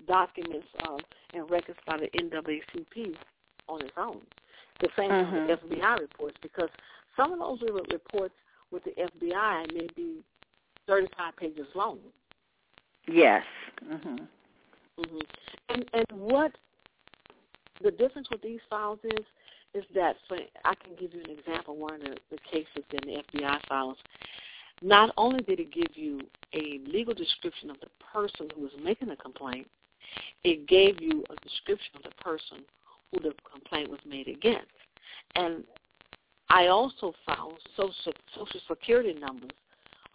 documents 0.07 0.67
um, 0.87 0.99
and 1.33 1.49
records 1.49 1.79
by 1.85 1.97
the 1.97 2.07
NAACP 2.19 3.15
on 3.67 3.81
its 3.81 3.91
own. 3.97 4.21
The 4.79 4.89
same 4.97 5.09
Mhm. 5.09 5.47
with 5.47 5.61
the 5.61 5.67
FBI 5.77 5.95
reports 5.99 6.37
because 6.41 6.69
some 7.15 7.31
of 7.31 7.39
those 7.39 7.61
re- 7.61 7.81
reports 7.91 8.33
with 8.71 8.83
the 8.83 8.99
FBI 8.99 9.71
may 9.73 9.87
be 9.95 10.23
35 10.87 11.35
pages 11.37 11.67
long. 11.75 11.99
Yes. 13.07 13.43
Mm-hmm. 13.85 14.15
Mm-hmm. 14.99 15.19
And 15.69 15.89
and 15.93 16.05
what 16.11 16.51
the 17.81 17.91
difference 17.91 18.29
with 18.29 18.41
these 18.41 18.59
files 18.69 18.99
is 19.03 19.25
is 19.73 19.83
that 19.95 20.15
for 20.27 20.37
I 20.65 20.75
can 20.75 20.95
give 20.99 21.13
you 21.13 21.21
an 21.23 21.31
example. 21.31 21.75
One 21.75 21.95
of 21.95 22.01
the, 22.01 22.17
the 22.31 22.37
cases 22.49 22.83
in 22.91 22.99
the 23.05 23.23
FBI 23.23 23.59
files, 23.67 23.97
not 24.81 25.11
only 25.17 25.41
did 25.43 25.59
it 25.59 25.71
give 25.71 25.95
you 25.95 26.21
a 26.53 26.79
legal 26.87 27.13
description 27.13 27.69
of 27.69 27.79
the 27.79 27.87
person 28.11 28.49
who 28.55 28.61
was 28.61 28.71
making 28.83 29.07
the 29.09 29.15
complaint, 29.15 29.67
it 30.43 30.67
gave 30.67 31.01
you 31.01 31.23
a 31.29 31.35
description 31.47 31.95
of 31.95 32.03
the 32.03 32.23
person 32.23 32.59
who 33.11 33.19
the 33.19 33.33
complaint 33.51 33.89
was 33.89 33.99
made 34.05 34.27
against. 34.27 34.67
And 35.35 35.63
I 36.49 36.67
also 36.67 37.13
found 37.25 37.53
social 37.75 38.13
social 38.35 38.59
security 38.67 39.13
numbers 39.13 39.51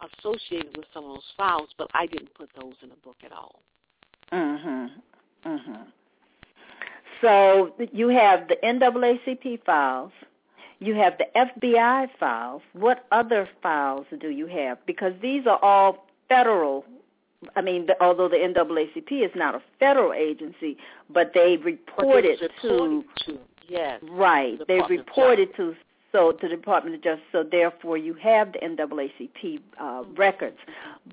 associated 0.01 0.77
with 0.77 0.85
some 0.93 1.05
of 1.05 1.11
those 1.15 1.33
files, 1.35 1.69
but 1.77 1.89
I 1.93 2.05
didn't 2.05 2.33
put 2.33 2.49
those 2.59 2.75
in 2.81 2.89
the 2.89 2.95
book 2.95 3.17
at 3.23 3.31
all. 3.31 3.61
Mhm. 4.31 5.01
Mhm. 5.43 5.91
So 7.21 7.73
you 7.91 8.07
have 8.09 8.47
the 8.47 8.57
NAACP 8.63 9.57
files, 9.57 10.13
you 10.79 10.95
have 10.95 11.17
the 11.17 11.37
FBI 11.37 12.07
files. 12.17 12.61
What 12.73 13.05
other 13.11 13.49
files 13.61 14.07
do 14.19 14.29
you 14.29 14.47
have? 14.47 14.85
Because 14.85 15.13
these 15.19 15.45
are 15.45 15.59
all 15.61 16.07
federal. 16.29 16.85
I 17.55 17.61
mean, 17.61 17.85
the, 17.85 18.01
although 18.01 18.27
the 18.27 18.35
NAACP 18.35 19.23
is 19.23 19.31
not 19.35 19.55
a 19.55 19.61
federal 19.79 20.13
agency, 20.13 20.77
but 21.09 21.31
they 21.33 21.55
But 21.55 21.65
reported 21.65 22.41
it 22.41 22.51
to 22.61 23.03
to 23.25 23.39
yes, 23.67 24.01
right. 24.09 24.59
the 24.59 24.65
They 24.65 24.81
reported 24.89 25.55
to 25.55 25.75
so 26.11 26.31
to 26.31 26.47
the 26.47 26.55
Department 26.55 26.95
of 26.95 27.03
Justice. 27.03 27.25
So 27.31 27.43
therefore, 27.43 27.97
you 27.97 28.13
have 28.15 28.53
the 28.53 28.59
NAACP 28.59 29.61
uh, 29.79 30.03
records. 30.17 30.57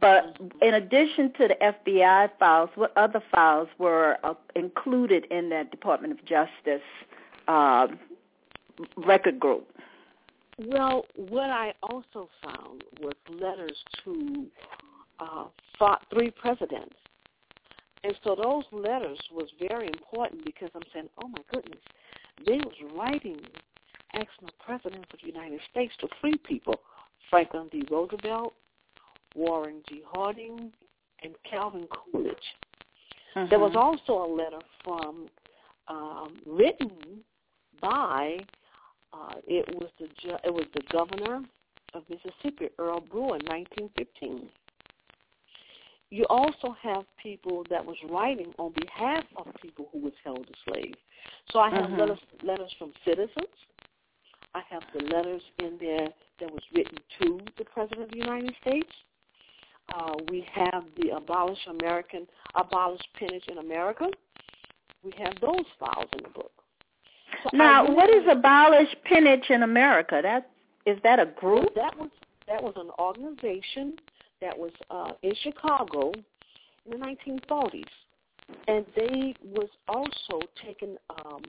But 0.00 0.38
in 0.62 0.75
addition 0.75 1.33
to 1.35 1.49
the 1.49 1.56
FBI 1.62 2.30
files, 2.38 2.71
what 2.75 2.97
other 2.97 3.23
files 3.33 3.68
were 3.78 4.16
uh, 4.25 4.35
included 4.54 5.26
in 5.26 5.49
that 5.50 5.71
Department 5.71 6.12
of 6.12 6.25
Justice 6.25 6.83
uh, 7.47 7.88
record 8.97 9.38
group? 9.38 9.68
Well, 10.59 11.04
what 11.14 11.50
I 11.50 11.75
also 11.83 12.30
found 12.42 12.83
was 13.00 13.14
letters 13.28 13.76
to 14.04 14.47
uh, 15.18 15.96
three 16.12 16.30
presidents. 16.30 16.94
And 18.04 18.14
so 18.23 18.37
those 18.40 18.64
letters 18.73 19.18
was 19.32 19.49
very 19.68 19.87
important 19.87 20.44
because 20.44 20.70
I'm 20.75 20.82
saying, 20.92 21.08
oh 21.23 21.28
my 21.28 21.42
goodness, 21.52 21.80
they 22.44 22.58
was 22.58 22.75
writing 22.94 23.40
asking 24.14 24.46
the 24.46 24.52
president 24.64 25.04
of 25.12 25.18
the 25.20 25.26
United 25.26 25.61
States 25.70 25.92
to 26.00 26.08
free 26.20 26.37
people, 26.44 26.75
Franklin 27.28 27.68
D. 27.70 27.82
Roosevelt, 27.90 28.54
Warren 29.35 29.82
G. 29.88 30.02
Harding, 30.06 30.73
and 31.23 31.35
Calvin 31.49 31.87
Coolidge. 31.90 32.37
Mm-hmm. 33.37 33.50
There 33.50 33.58
was 33.58 33.75
also 33.75 34.25
a 34.25 34.30
letter 34.32 34.61
from 34.85 35.28
um, 35.88 36.37
written 36.46 36.90
by 37.80 38.38
uh, 39.12 39.35
it 39.46 39.66
was 39.75 39.90
the 39.99 40.06
ju- 40.20 40.38
it 40.44 40.52
was 40.52 40.66
the 40.75 40.82
governor 40.90 41.42
of 41.94 42.02
Mississippi, 42.08 42.68
Earl 42.78 43.00
Brewer, 43.00 43.37
in 43.37 43.46
1915. 43.46 44.49
You 46.10 46.25
also 46.30 46.76
have 46.82 47.04
people 47.20 47.64
that 47.68 47.84
was 47.84 47.96
writing 48.08 48.52
on 48.58 48.72
behalf 48.80 49.25
of 49.36 49.46
people 49.60 49.88
who 49.92 49.98
was 50.00 50.12
held 50.25 50.46
as 50.48 50.72
slaves. 50.72 50.98
So 51.50 51.58
I 51.58 51.70
have 51.70 51.86
mm-hmm. 51.86 52.00
letters, 52.00 52.18
letters 52.42 52.72
from 52.78 52.92
citizens. 53.04 53.54
I 54.54 54.62
have 54.70 54.82
the 54.94 55.04
letters 55.04 55.42
in 55.58 55.76
there 55.80 56.08
that 56.40 56.50
was 56.50 56.62
written 56.75 56.98
to 57.20 57.40
the 57.58 57.64
President 57.64 58.04
of 58.04 58.10
the 58.10 58.18
United 58.18 58.54
States. 58.60 58.88
Uh, 59.94 60.14
we 60.30 60.46
have 60.52 60.84
the 61.00 61.10
Abolish 61.16 61.58
American, 61.68 62.26
Abolish 62.54 63.02
Peonage 63.18 63.44
in 63.48 63.58
America. 63.58 64.08
We 65.04 65.12
have 65.18 65.34
those 65.40 65.64
files 65.78 66.08
in 66.16 66.22
the 66.22 66.30
book. 66.30 66.52
So 67.42 67.50
now, 67.56 67.88
what 67.88 68.10
is 68.10 68.25
Abolish 68.30 68.88
Peonage 69.04 69.50
in 69.50 69.62
America? 69.62 70.20
That 70.22 70.50
is 70.86 70.98
that 71.02 71.18
a 71.20 71.26
group? 71.26 71.75
That 71.75 71.96
was 71.98 72.10
that 72.48 72.62
was 72.62 72.75
an 72.76 72.90
organization 72.98 73.96
that 74.40 74.57
was 74.57 74.73
uh, 74.90 75.12
in 75.23 75.33
Chicago 75.43 76.12
in 76.85 76.99
the 76.99 77.07
1940s, 77.07 77.85
and 78.69 78.85
they 78.95 79.35
was 79.43 79.69
also 79.88 80.40
taking 80.64 80.97
um, 81.25 81.43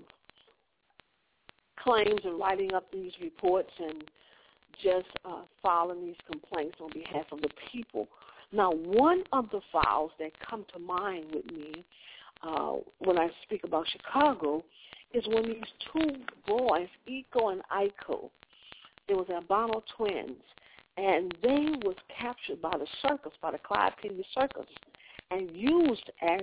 claims 1.79 2.22
and 2.24 2.39
writing 2.39 2.74
up 2.74 2.91
these 2.91 3.12
reports 3.22 3.72
and 3.79 4.03
just 4.82 5.08
uh, 5.25 5.41
filing 5.62 6.06
these 6.06 6.15
complaints 6.29 6.77
on 6.82 6.89
behalf 6.91 7.25
of 7.32 7.41
the 7.41 7.50
people. 7.72 8.08
Now, 8.51 8.72
one 8.72 9.24
of 9.34 9.50
the 9.51 9.62
files 9.72 10.12
that 10.20 10.32
come 10.48 10.65
to 10.74 10.79
mind 10.79 11.25
with 11.34 11.46
me 11.46 11.84
uh, 12.44 12.74
when 13.00 13.17
I 13.17 13.29
speak 13.44 13.63
about 13.63 13.86
Chicago 13.89 14.63
is 15.13 15.24
when 15.27 15.44
these 15.44 15.63
two 15.91 16.12
boys, 16.46 16.88
Iko 17.10 17.51
and 17.51 17.62
Iko, 17.72 18.29
they 19.08 19.13
was 19.13 19.27
albino 19.29 19.84
twins, 19.96 20.41
and 20.98 21.34
they 21.44 21.75
was 21.84 21.96
captured 22.20 22.62
by 22.62 22.72
the 22.72 22.88
circus, 23.01 23.32
by 23.42 23.51
the 23.51 23.60
Clyde 23.60 23.94
Beatty 24.01 24.25
Circus, 24.34 24.66
and 25.32 25.50
used 25.56 26.10
as 26.22 26.42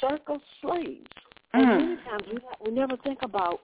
circus 0.00 0.42
slaves. 0.60 1.06
Mm. 1.54 1.60
And 1.60 1.68
many 1.68 1.96
times 2.02 2.22
we, 2.30 2.38
we 2.66 2.76
never 2.76 2.96
think 2.98 3.20
about 3.22 3.60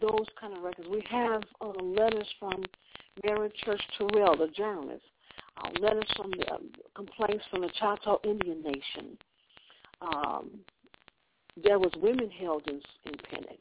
those 0.00 0.26
kind 0.40 0.56
of 0.56 0.62
records. 0.62 0.88
We 0.90 1.04
have 1.10 1.42
uh, 1.60 1.68
letters 1.82 2.26
from 2.38 2.64
Mary 3.24 3.50
Church 3.64 3.82
Terrell, 3.98 4.36
the 4.36 4.48
journalist, 4.48 5.04
uh, 5.62 5.68
letters 5.80 6.10
from 6.16 6.30
the 6.30 6.46
uh, 6.50 6.58
complaints 6.94 7.44
from 7.50 7.60
the 7.62 7.70
Choctaw 7.78 8.16
Indian 8.24 8.62
Nation. 8.62 9.18
Um, 10.00 10.50
there 11.62 11.78
was 11.78 11.92
women 12.00 12.30
held 12.30 12.66
in, 12.68 12.80
in 13.04 13.14
peonage. 13.28 13.60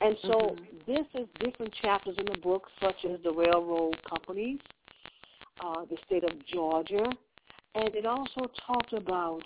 And 0.00 0.16
so 0.22 0.28
mm-hmm. 0.28 0.92
this 0.92 1.06
is 1.14 1.26
different 1.40 1.72
chapters 1.80 2.16
in 2.18 2.26
the 2.26 2.38
book, 2.40 2.66
such 2.80 2.96
as 3.10 3.18
the 3.24 3.32
railroad 3.32 3.96
companies, 4.08 4.58
uh, 5.60 5.84
the 5.90 5.96
state 6.06 6.24
of 6.24 6.32
Georgia, 6.46 7.04
and 7.74 7.94
it 7.94 8.06
also 8.06 8.50
talked 8.66 8.92
about 8.92 9.42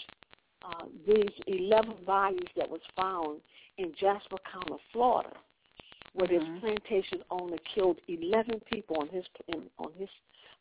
uh, 0.65 0.85
these 1.07 1.31
11 1.47 1.95
bodies 2.07 2.49
that 2.57 2.69
was 2.69 2.81
found 2.97 3.41
in 3.79 3.93
Jasper 3.99 4.37
County, 4.51 4.81
Florida, 4.93 5.33
where 6.15 6.29
mm-hmm. 6.29 6.55
this 6.55 6.61
plantation 6.61 7.23
owner 7.31 7.57
killed 7.75 7.99
11 8.09 8.61
people 8.73 8.97
on 9.01 9.09
his 9.09 9.25
in, 9.49 9.63
on 9.79 9.93
his 9.99 10.09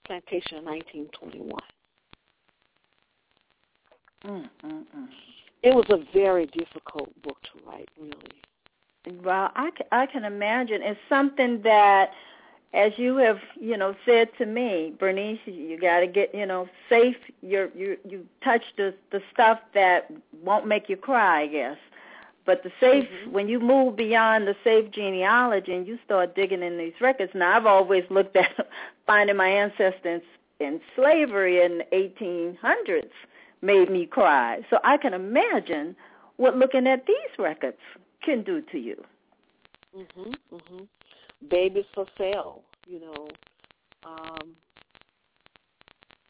plantation 0.05 0.59
in 0.59 0.65
1921. 0.65 1.59
Mm-hmm. 4.25 5.05
It 5.63 5.73
was 5.73 5.85
a 5.89 6.05
very 6.17 6.45
difficult 6.47 7.09
book 7.23 7.37
to 7.43 7.65
write, 7.65 7.89
really. 7.99 9.21
Well, 9.23 9.51
I, 9.55 9.69
I 9.91 10.05
can 10.05 10.25
imagine. 10.25 10.81
It's 10.81 10.99
something 11.09 11.61
that 11.63 12.11
as 12.77 12.93
you 12.97 13.17
have, 13.17 13.39
you 13.59 13.75
know, 13.75 13.95
said 14.05 14.29
to 14.37 14.45
me, 14.45 14.93
Bernice, 14.99 15.39
you 15.45 15.79
got 15.79 16.01
to 16.01 16.07
get, 16.07 16.33
you 16.33 16.45
know, 16.45 16.69
safe. 16.87 17.17
You're, 17.41 17.69
you 17.75 17.97
you 18.07 18.25
touch 18.43 18.61
the 18.77 18.93
the 19.11 19.21
stuff 19.33 19.59
that 19.73 20.11
won't 20.43 20.67
make 20.67 20.87
you 20.87 20.95
cry, 20.95 21.41
I 21.41 21.47
guess. 21.47 21.77
But 22.45 22.63
the 22.63 22.71
safe, 22.79 23.09
mm-hmm. 23.09 23.31
when 23.31 23.49
you 23.49 23.59
move 23.59 23.97
beyond 23.97 24.47
the 24.47 24.55
safe 24.63 24.91
genealogy 24.91 25.73
and 25.73 25.87
you 25.87 25.97
start 26.05 26.35
digging 26.35 26.61
in 26.61 26.77
these 26.77 26.93
records. 27.01 27.33
Now, 27.33 27.57
I've 27.57 27.65
always 27.65 28.05
looked 28.09 28.37
at 28.37 28.69
finding 29.07 29.35
my 29.35 29.49
ancestors 29.49 30.21
in 30.59 30.79
slavery 30.95 31.61
in 31.61 31.79
the 31.79 31.85
1800s 31.91 33.09
made 33.61 33.89
me 33.89 34.05
cry. 34.05 34.61
So 34.69 34.79
I 34.83 34.97
can 34.97 35.13
imagine 35.13 35.95
what 36.37 36.55
looking 36.55 36.87
at 36.87 37.05
these 37.07 37.39
records 37.39 37.79
can 38.21 38.43
do 38.43 38.61
to 38.61 38.77
you. 38.77 39.03
Mhm. 39.97 40.35
Mhm 40.53 40.87
babies 41.49 41.85
for 41.93 42.05
sale, 42.17 42.63
you 42.87 42.99
know. 42.99 43.27
Um, 44.05 44.55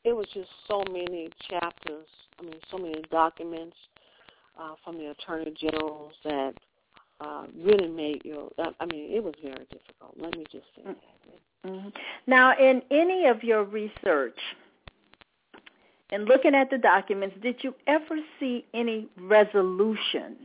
it 0.03 0.15
was 0.15 0.25
just 0.33 0.49
so 0.67 0.83
many 0.89 1.29
chapters, 1.49 2.07
I 2.39 2.43
mean, 2.43 2.55
so 2.71 2.77
many 2.77 3.01
documents 3.11 3.75
uh, 4.59 4.75
from 4.83 4.97
the 4.97 5.11
attorney 5.11 5.53
generals 5.59 6.13
that 6.23 6.53
uh, 7.19 7.45
really 7.61 7.89
made 7.89 8.23
your, 8.23 8.49
I 8.57 8.85
mean, 8.85 9.11
it 9.11 9.23
was 9.23 9.33
very 9.41 9.65
difficult. 9.69 10.15
Let 10.17 10.37
me 10.37 10.45
just 10.51 10.65
say 10.75 10.83
that. 10.85 11.69
Mm-hmm. 11.69 11.89
Now, 12.27 12.57
in 12.57 12.81
any 12.91 13.25
of 13.25 13.43
your 13.43 13.63
research, 13.63 14.37
in 16.11 16.25
looking 16.25 16.55
at 16.55 16.69
the 16.69 16.77
documents, 16.77 17.35
did 17.41 17.57
you 17.61 17.75
ever 17.87 18.17
see 18.39 18.65
any 18.73 19.07
resolution 19.19 20.37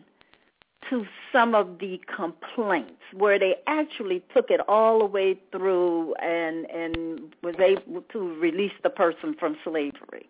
to 0.91 1.05
some 1.33 1.55
of 1.55 1.79
the 1.79 2.01
complaints 2.15 3.01
where 3.13 3.39
they 3.39 3.55
actually 3.67 4.23
took 4.35 4.51
it 4.51 4.61
all 4.69 4.99
the 5.01 5.07
way 5.07 5.39
through 5.51 6.15
and 6.17 6.67
and 6.67 7.35
was 7.43 7.55
able 7.59 8.03
to 8.13 8.19
release 8.41 8.73
the 8.83 8.91
person 8.91 9.35
from 9.39 9.57
slavery. 9.65 10.29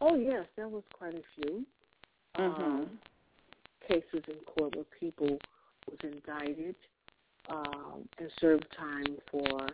Oh 0.00 0.16
yes, 0.16 0.44
there 0.56 0.68
was 0.68 0.82
quite 0.92 1.14
a 1.14 1.22
few 1.36 1.64
mm-hmm. 2.36 2.62
um, 2.62 2.90
cases 3.86 4.24
in 4.28 4.36
court 4.46 4.74
where 4.74 4.84
people 4.98 5.38
was 5.88 5.98
indicted 6.02 6.74
um, 7.48 8.08
and 8.18 8.30
served 8.40 8.66
time 8.76 9.16
for 9.30 9.68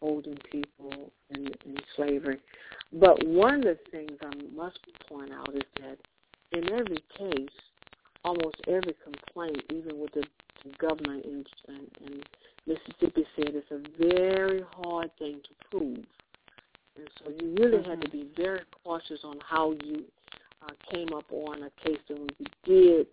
holding 0.00 0.36
people 0.50 1.10
in, 1.30 1.46
in 1.46 1.76
slavery. 1.96 2.38
But 2.92 3.24
one 3.26 3.54
of 3.54 3.62
the 3.62 3.78
things 3.90 4.12
I 4.22 4.34
must 4.54 4.78
point 5.08 5.32
out 5.32 5.54
is 5.54 5.62
that 5.80 5.98
in 6.52 6.72
every 6.72 7.02
case, 7.18 7.48
almost 8.24 8.56
every 8.68 8.94
complaint, 9.04 9.62
even 9.72 10.00
with 10.00 10.12
the, 10.12 10.24
the 10.64 10.70
governor 10.78 11.14
in, 11.14 11.44
in, 11.68 12.06
in 12.06 12.22
Mississippi, 12.66 13.26
said 13.36 13.54
it's 13.54 13.70
a 13.70 13.80
very 13.98 14.62
hard 14.82 15.10
thing 15.18 15.40
to 15.42 15.68
prove. 15.70 16.04
And 16.96 17.08
so 17.18 17.30
you 17.40 17.54
really 17.58 17.78
mm-hmm. 17.78 17.90
had 17.90 18.00
to 18.02 18.10
be 18.10 18.28
very 18.36 18.60
cautious 18.84 19.20
on 19.24 19.38
how 19.46 19.72
you 19.84 20.04
uh, 20.62 20.72
came 20.92 21.12
up 21.12 21.24
on 21.30 21.64
a 21.64 21.70
case. 21.84 21.98
And 22.08 22.20
when 22.20 22.28
you 22.38 22.46
did, 22.64 23.06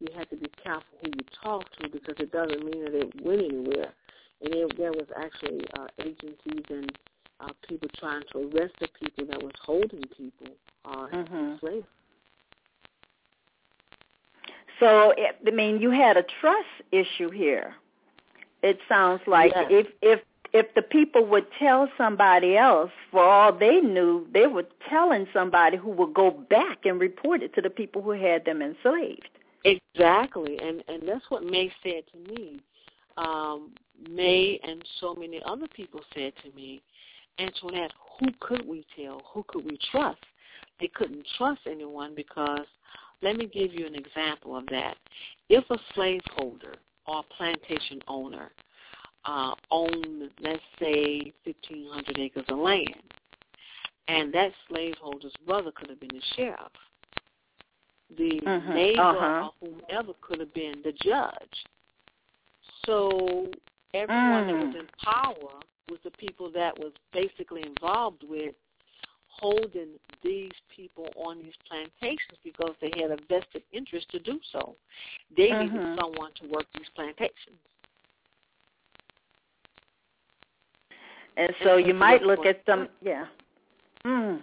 you 0.00 0.08
had 0.16 0.28
to 0.30 0.36
be 0.36 0.50
careful 0.62 0.84
who 1.02 1.10
you 1.10 1.24
talked 1.42 1.80
to 1.80 1.88
because 1.88 2.16
it 2.18 2.32
doesn't 2.32 2.64
mean 2.64 2.84
that 2.84 2.94
it 2.94 3.22
went 3.22 3.42
anywhere. 3.42 3.92
And 4.40 4.54
it, 4.54 4.76
there 4.76 4.92
was 4.92 5.06
actually 5.16 5.64
uh, 5.78 5.86
agencies 6.00 6.64
and 6.70 6.92
uh, 7.40 7.48
people 7.68 7.88
trying 7.98 8.22
to 8.32 8.38
arrest 8.38 8.74
the 8.80 8.88
people 9.00 9.26
that 9.26 9.42
was 9.42 9.52
holding 9.62 10.02
people 10.16 10.54
uh, 10.84 11.06
mm-hmm. 11.06 11.54
slavery. 11.60 11.84
So, 14.80 15.12
I 15.46 15.50
mean, 15.50 15.80
you 15.80 15.90
had 15.90 16.16
a 16.16 16.24
trust 16.40 16.66
issue 16.92 17.30
here. 17.30 17.74
It 18.62 18.78
sounds 18.88 19.20
like 19.26 19.52
yes. 19.54 19.66
if 19.70 19.86
if 20.02 20.20
if 20.52 20.74
the 20.74 20.82
people 20.82 21.26
would 21.26 21.46
tell 21.58 21.88
somebody 21.98 22.56
else, 22.56 22.90
for 23.10 23.22
all 23.22 23.52
they 23.52 23.80
knew, 23.80 24.26
they 24.32 24.46
were 24.46 24.64
telling 24.88 25.26
somebody 25.32 25.76
who 25.76 25.90
would 25.90 26.14
go 26.14 26.30
back 26.30 26.86
and 26.86 26.98
report 27.00 27.42
it 27.42 27.54
to 27.54 27.60
the 27.60 27.70
people 27.70 28.02
who 28.02 28.12
had 28.12 28.44
them 28.44 28.62
enslaved. 28.62 29.28
Exactly, 29.64 30.58
and 30.62 30.82
and 30.88 31.06
that's 31.06 31.24
what 31.28 31.44
May 31.44 31.70
said 31.82 32.04
to 32.12 32.32
me. 32.32 32.60
um, 33.16 33.72
May 34.08 34.60
and 34.62 34.82
so 35.00 35.14
many 35.14 35.42
other 35.44 35.66
people 35.74 36.00
said 36.14 36.32
to 36.44 36.54
me, 36.54 36.80
Antoinette, 37.38 37.92
who 38.18 38.28
could 38.40 38.66
we 38.66 38.84
tell? 38.96 39.22
Who 39.32 39.44
could 39.48 39.64
we 39.64 39.78
trust? 39.90 40.18
They 40.80 40.88
couldn't 40.88 41.26
trust 41.36 41.60
anyone 41.66 42.14
because, 42.14 42.66
let 43.22 43.36
me 43.36 43.46
give 43.46 43.72
you 43.72 43.86
an 43.86 43.94
example 43.94 44.56
of 44.56 44.66
that. 44.66 44.96
If 45.48 45.64
a 45.70 45.78
slaveholder 45.94 46.76
or 47.06 47.20
a 47.20 47.34
plantation 47.34 48.00
owner 48.06 48.52
uh, 49.24 49.54
owned, 49.70 50.30
let's 50.40 50.62
say, 50.78 51.32
1,500 51.44 52.18
acres 52.18 52.44
of 52.48 52.58
land, 52.58 53.02
and 54.08 54.32
that 54.32 54.52
slaveholder's 54.68 55.34
brother 55.46 55.70
could 55.72 55.90
have 55.90 56.00
been 56.00 56.10
the 56.12 56.22
sheriff, 56.36 56.72
the 58.16 58.40
Mhm, 58.40 58.74
neighbor 58.74 59.02
uh-huh. 59.02 59.50
or 59.60 59.68
whomever 59.68 60.12
could 60.20 60.40
have 60.40 60.54
been 60.54 60.80
the 60.82 60.92
judge. 60.92 61.66
So 62.86 63.50
everyone 63.92 64.46
that 64.46 64.56
was 64.56 64.70
Mm. 64.70 64.80
in 64.80 64.86
power 65.02 65.60
was 65.90 66.00
the 66.02 66.10
people 66.12 66.50
that 66.50 66.78
was 66.78 66.92
basically 67.12 67.62
involved 67.62 68.22
with 68.22 68.54
holding 69.40 69.88
these 70.22 70.52
people 70.74 71.08
on 71.16 71.38
these 71.42 71.54
plantations 71.68 72.38
because 72.42 72.74
they 72.80 72.92
had 72.96 73.10
a 73.10 73.16
vested 73.28 73.62
interest 73.72 74.08
to 74.10 74.18
do 74.18 74.40
so. 74.52 74.76
They 75.36 75.50
Mhm. 75.50 75.60
needed 75.72 75.98
someone 75.98 76.32
to 76.34 76.46
work 76.48 76.66
these 76.74 76.88
plantations. 76.90 77.58
And 81.36 81.54
so 81.62 81.76
And 81.76 81.86
you 81.86 81.94
might 81.94 82.22
look 82.22 82.44
at 82.46 82.64
some, 82.66 82.88
yeah. 83.00 83.26
Mm. 84.04 84.42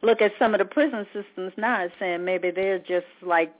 Look 0.00 0.22
at 0.22 0.36
some 0.38 0.54
of 0.54 0.58
the 0.58 0.64
prison 0.64 1.06
systems 1.12 1.52
now 1.56 1.82
and 1.82 1.92
saying 1.98 2.24
maybe 2.24 2.50
they're 2.50 2.78
just 2.78 3.06
like 3.20 3.54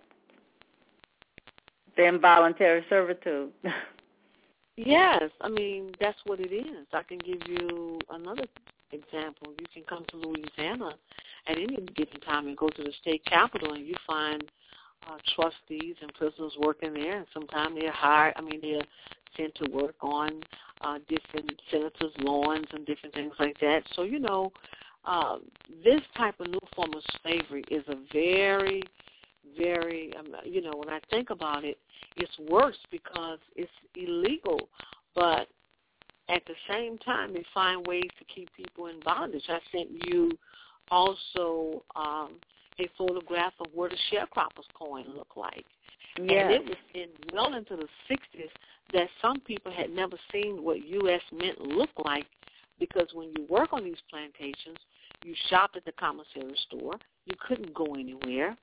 the 1.96 2.04
involuntary 2.04 2.84
servitude. 2.88 3.52
Yes, 4.76 5.24
I 5.40 5.48
mean 5.48 5.92
that's 6.00 6.18
what 6.24 6.40
it 6.40 6.52
is. 6.52 6.86
I 6.92 7.02
can 7.02 7.18
give 7.18 7.40
you 7.46 7.98
another 8.10 8.44
example. 8.90 9.52
You 9.58 9.66
can 9.72 9.82
come 9.84 10.04
to 10.08 10.16
Louisiana 10.16 10.94
at 11.46 11.58
any 11.58 11.76
given 11.94 12.20
time 12.20 12.46
and 12.46 12.56
go 12.56 12.68
to 12.68 12.82
the 12.82 12.92
state 13.00 13.24
capitol, 13.26 13.74
and 13.74 13.86
you 13.86 13.94
find 14.06 14.42
uh, 15.06 15.18
trustees 15.34 15.96
and 16.00 16.12
prisoners 16.14 16.52
working 16.60 16.94
there. 16.94 17.18
And 17.18 17.26
sometimes 17.34 17.76
they're 17.78 17.92
hired. 17.92 18.34
I 18.36 18.40
mean, 18.40 18.60
they're 18.62 18.84
sent 19.36 19.54
to 19.56 19.70
work 19.70 19.96
on 20.00 20.42
uh, 20.80 20.98
different 21.08 21.52
senators' 21.70 22.12
lawns 22.20 22.66
and 22.72 22.86
different 22.86 23.14
things 23.14 23.34
like 23.38 23.58
that. 23.60 23.82
So 23.94 24.02
you 24.02 24.18
know, 24.18 24.52
uh, 25.04 25.38
this 25.84 26.00
type 26.16 26.38
of 26.40 26.48
new 26.48 26.60
form 26.74 26.90
of 26.94 27.02
slavery 27.22 27.64
is 27.70 27.84
a 27.88 27.96
very, 28.12 28.82
very. 29.56 30.12
Um, 30.18 30.28
you 30.44 30.60
know, 30.60 30.72
when 30.74 30.88
I 30.88 31.00
think 31.10 31.30
about 31.30 31.64
it, 31.64 31.78
it's 32.16 32.38
worse 32.50 32.78
because 32.90 33.38
it's 33.56 33.70
illegal, 33.96 34.68
but 35.14 35.48
at 36.28 36.42
the 36.46 36.54
same 36.70 36.98
time, 36.98 37.34
they 37.34 37.44
find 37.52 37.86
ways 37.86 38.08
to 38.18 38.24
keep 38.34 38.48
people 38.54 38.86
in 38.86 39.00
bondage. 39.00 39.44
I 39.48 39.58
sent 39.70 39.90
you 40.06 40.30
also 40.90 41.82
um, 41.96 42.32
a 42.78 42.88
photograph 42.96 43.52
of 43.60 43.66
what 43.74 43.92
a 43.92 43.96
sharecropper's 44.10 44.66
coin 44.74 45.06
looked 45.16 45.36
like. 45.36 45.64
And 46.16 46.30
it 46.30 46.64
was 46.64 46.76
in 46.94 47.08
well 47.32 47.54
into 47.54 47.76
the 47.76 47.88
60s 48.10 48.50
that 48.92 49.08
some 49.20 49.40
people 49.40 49.72
had 49.72 49.90
never 49.90 50.16
seen 50.30 50.62
what 50.62 50.86
U.S. 50.86 51.22
mint 51.32 51.60
looked 51.60 52.04
like 52.04 52.26
because 52.78 53.08
when 53.14 53.32
you 53.36 53.46
work 53.48 53.72
on 53.72 53.84
these 53.84 54.02
plantations, 54.10 54.76
you 55.24 55.34
shopped 55.48 55.76
at 55.76 55.84
the 55.84 55.92
commissary 55.92 56.54
store. 56.68 56.94
You 57.26 57.34
couldn't 57.46 57.72
go 57.74 57.94
anywhere. 57.94 58.56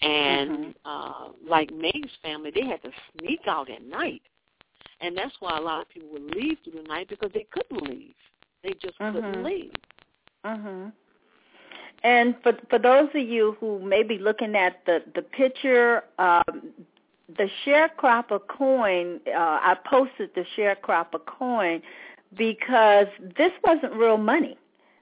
And 0.00 0.50
Mhm. 0.50 0.74
uh, 0.84 1.28
like 1.46 1.70
May's 1.72 2.16
family, 2.22 2.50
they 2.54 2.64
had 2.64 2.82
to 2.82 2.92
sneak 3.18 3.40
out 3.46 3.70
at 3.70 3.82
night. 3.82 4.22
And 5.00 5.16
that's 5.16 5.34
why 5.40 5.56
a 5.56 5.60
lot 5.60 5.82
of 5.82 5.88
people 5.88 6.08
would 6.10 6.34
leave 6.34 6.58
through 6.60 6.82
the 6.82 6.88
night 6.88 7.08
because 7.08 7.30
they 7.32 7.46
couldn't 7.50 7.82
leave. 7.82 8.14
They 8.62 8.72
just 8.74 8.98
couldn't 8.98 9.22
Mhm. 9.22 9.44
leave. 9.44 9.74
Mhm. 10.44 10.92
And 12.02 12.40
for 12.42 12.52
for 12.70 12.78
those 12.78 13.08
of 13.14 13.28
you 13.28 13.56
who 13.60 13.80
may 13.80 14.02
be 14.02 14.18
looking 14.18 14.54
at 14.56 14.84
the 14.84 15.02
the 15.14 15.22
picture, 15.22 16.04
um, 16.18 16.72
the 17.36 17.50
sharecropper 17.64 18.46
coin, 18.46 19.20
uh, 19.26 19.60
I 19.62 19.76
posted 19.84 20.34
the 20.34 20.44
sharecropper 20.56 21.24
coin 21.26 21.82
because 22.36 23.08
this 23.36 23.52
wasn't 23.64 23.92
real 23.94 24.16
money. 24.16 24.56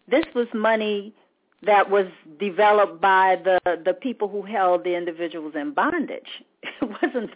This 0.09 0.25
was 0.35 0.47
money 0.55 1.13
that 1.63 1.91
was 1.91 2.07
developed 2.39 3.01
by 3.01 3.41
the 3.43 3.59
the 3.85 3.95
people 3.95 4.29
who 4.29 4.43
held 4.43 4.85
the 4.85 4.95
individuals 4.95 5.55
in 5.55 5.73
bondage. 5.73 6.43
It 6.83 7.03
wasn't 7.03 7.31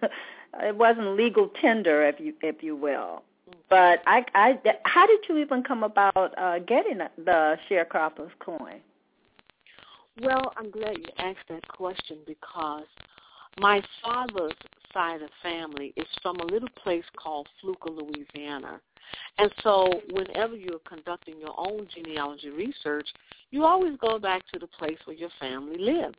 it 0.63 0.77
wasn't 0.77 1.17
legal 1.17 1.49
tender, 1.61 2.07
if 2.07 2.21
you 2.21 2.35
if 2.43 2.63
you 2.63 2.77
will. 2.77 3.23
But 3.69 4.03
I, 4.07 4.25
I, 4.35 4.59
how 4.85 5.07
did 5.07 5.21
you 5.29 5.39
even 5.39 5.63
come 5.63 5.85
about 5.85 6.35
uh, 6.37 6.59
getting 6.61 6.99
the 6.99 7.57
sharecropper's 7.69 8.33
coin? 8.41 8.81
Well, 10.21 10.53
I'm 10.57 10.71
glad 10.71 10.99
you 10.99 11.05
asked 11.19 11.49
that 11.49 11.67
question 11.69 12.19
because 12.27 12.87
my 13.61 13.83
father's 14.03 14.53
side 14.93 15.23
of 15.23 15.31
family 15.43 15.93
is 15.97 16.07
from 16.23 16.37
a 16.41 16.45
little 16.45 16.69
place 16.83 17.05
called 17.17 17.49
Fluker, 17.61 17.91
Louisiana. 17.91 18.81
And 19.39 19.51
so 19.63 19.89
whenever 20.11 20.55
you're 20.57 20.79
conducting 20.89 21.39
your 21.41 21.55
own 21.59 21.89
genealogy 21.95 22.51
research, 22.51 23.09
you 23.51 23.65
always 23.65 23.97
go 23.99 24.19
back 24.19 24.43
to 24.53 24.59
the 24.59 24.67
place 24.67 24.99
where 25.05 25.17
your 25.17 25.31
family 25.41 25.79
lived. 25.79 26.19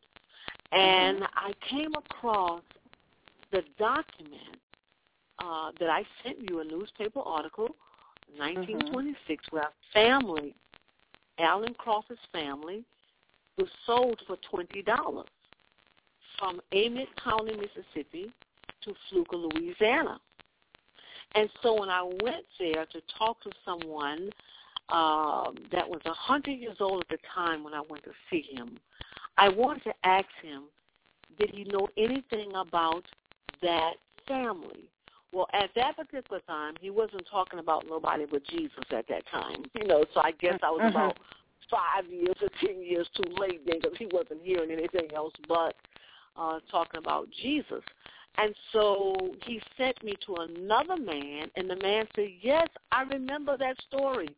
And 0.72 1.24
I 1.36 1.54
came 1.70 1.92
across 1.96 2.62
the 3.52 3.62
document 3.78 4.58
uh, 5.44 5.72
that 5.80 5.90
I 5.90 6.04
sent 6.24 6.50
you, 6.50 6.60
a 6.60 6.64
newspaper 6.64 7.20
article, 7.20 7.76
1926, 8.38 9.46
where 9.52 9.64
a 9.64 9.94
family, 9.94 10.56
Alan 11.40 11.74
Crawford's 11.74 12.22
family, 12.32 12.84
was 13.58 13.68
sold 13.86 14.20
for 14.28 14.38
twenty 14.50 14.82
dollars 14.82 15.28
from 16.40 16.62
Amite 16.72 17.10
County, 17.22 17.54
Mississippi, 17.54 18.32
to 18.84 18.94
Fluker, 19.10 19.38
Louisiana. 19.38 20.20
And 21.36 21.50
so 21.62 21.80
when 21.80 21.90
I 21.90 22.04
went 22.04 22.46
there 22.60 22.86
to 22.86 23.02
talk 23.18 23.42
to 23.44 23.52
someone 23.64 24.30
um, 24.90 25.56
that 25.72 25.88
was 25.88 26.02
a 26.06 26.14
hundred 26.14 26.54
years 26.54 26.78
old 26.80 27.04
at 27.04 27.10
the 27.10 27.18
time 27.34 27.64
when 27.64 27.74
I 27.74 27.82
went 27.90 28.04
to 28.04 28.12
see 28.30 28.46
him, 28.54 28.78
I 29.38 29.50
wanted 29.50 29.84
to 29.86 29.94
ask 30.04 30.28
him, 30.42 30.64
did 31.40 31.52
he 31.52 31.64
know 31.66 31.88
anything 31.98 32.52
about 32.56 33.04
that 33.62 33.94
family? 34.28 34.90
Well, 35.32 35.48
at 35.54 35.70
that 35.76 35.96
particular 35.96 36.42
time, 36.46 36.74
he 36.82 36.90
wasn't 36.90 37.26
talking 37.32 37.60
about 37.60 37.86
nobody 37.88 38.26
but 38.30 38.46
Jesus 38.48 38.84
at 38.92 39.08
that 39.08 39.26
time. 39.32 39.64
You 39.76 39.88
know, 39.88 40.04
so 40.14 40.20
I 40.22 40.32
guess 40.32 40.60
I 40.62 40.70
was 40.70 40.82
Mhm. 40.82 40.92
about 40.92 41.18
five 41.70 42.06
years 42.12 42.36
or 42.42 42.50
ten 42.60 42.82
years 42.82 43.08
too 43.16 43.32
late 43.40 43.66
then 43.66 43.80
because 43.80 43.98
he 43.98 44.08
wasn't 44.08 44.42
hearing 44.44 44.72
anything 44.72 45.14
else 45.14 45.34
but 45.48 45.78
uh, 46.36 46.60
talking 46.70 46.98
about 46.98 47.30
Jesus. 47.32 47.84
And 48.38 48.56
so 48.72 49.16
he 49.46 49.62
sent 49.78 50.02
me 50.04 50.16
to 50.26 50.36
another 50.36 50.98
man, 50.98 51.52
and 51.56 51.70
the 51.70 51.76
man 51.76 52.08
said, 52.16 52.30
yes, 52.42 52.68
I 52.92 53.04
remember 53.04 53.58
that 53.58 53.76
story. 53.88 54.30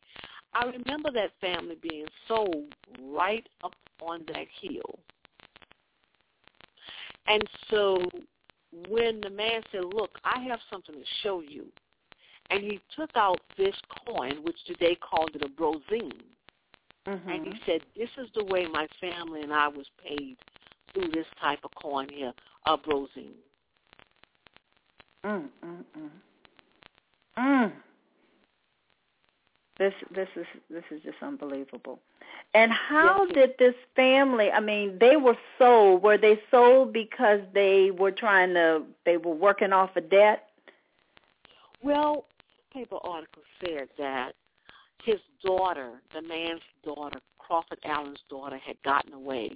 I 0.54 0.66
remember 0.66 1.10
that 1.14 1.32
family 1.40 1.78
being 1.82 2.06
sold 2.28 2.74
right 3.02 3.48
up 3.64 3.74
on 4.02 4.24
that 4.28 4.48
hill. 4.62 5.00
And 7.28 7.44
so 7.70 8.04
when 8.90 9.22
the 9.22 9.30
man 9.30 9.62
said, 9.72 9.86
look, 9.86 10.18
I 10.24 10.40
have 10.44 10.60
something 10.70 10.96
to 10.96 11.06
show 11.22 11.42
you, 11.42 11.66
and 12.50 12.62
he 12.62 12.82
took 12.96 13.12
out 13.16 13.40
this 13.58 13.76
coin, 14.06 14.44
which 14.44 14.58
today 14.66 14.96
called 14.96 15.32
it 15.36 15.44
a 15.44 15.50
brozine, 15.50 16.22
Mm-hmm. 17.06 17.30
and 17.30 17.48
he 17.48 17.54
said, 17.66 17.82
this 17.98 18.10
is 18.18 18.30
the 18.34 18.46
way 18.46 18.66
my 18.66 18.88
family 19.02 19.42
and 19.42 19.52
I 19.52 19.68
was 19.68 19.86
paid 20.02 20.38
through 20.94 21.10
this 21.10 21.26
type 21.42 21.60
of 21.66 21.72
coin 21.76 22.08
here, 22.10 22.32
a 22.66 22.78
brozine. 22.78 23.36
Mm, 25.26 25.48
mm, 25.66 25.84
mm. 25.98 26.10
Mm. 27.38 27.72
This 29.80 29.94
this 30.14 30.28
is 30.36 30.46
this 30.70 30.84
is 30.92 31.02
just 31.04 31.18
unbelievable. 31.22 32.00
And 32.54 32.72
how 32.72 33.26
Yes, 33.26 33.34
did 33.34 33.50
this 33.58 33.76
family? 33.96 34.52
I 34.52 34.60
mean, 34.60 34.98
they 35.00 35.16
were 35.16 35.38
sold. 35.58 36.04
Were 36.04 36.18
they 36.18 36.40
sold 36.52 36.94
because 36.94 37.40
they 37.54 37.90
were 37.92 38.12
trying 38.12 38.54
to? 38.54 38.84
They 39.06 39.18
were 39.18 39.34
working 39.34 39.74
off 39.74 39.96
a 39.96 40.02
debt. 40.02 40.50
Well, 41.82 42.26
paper 42.72 42.98
article 43.04 43.42
said 43.60 43.90
that 43.98 44.34
his 45.04 45.20
daughter, 45.44 46.02
the 46.14 46.22
man's 46.22 46.62
daughter, 46.84 47.20
Crawford 47.40 47.80
Allen's 47.84 48.24
daughter, 48.30 48.58
had 48.58 48.82
gotten 48.84 49.14
away. 49.14 49.52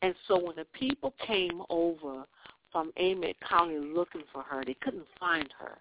And 0.00 0.14
so 0.26 0.42
when 0.42 0.56
the 0.56 0.66
people 0.72 1.14
came 1.24 1.62
over 1.70 2.26
from 2.72 2.92
Amite 2.96 3.36
County 3.48 3.78
looking 3.78 4.22
for 4.32 4.42
her, 4.42 4.64
they 4.64 4.76
couldn't 4.80 5.06
find 5.20 5.48
her. 5.58 5.78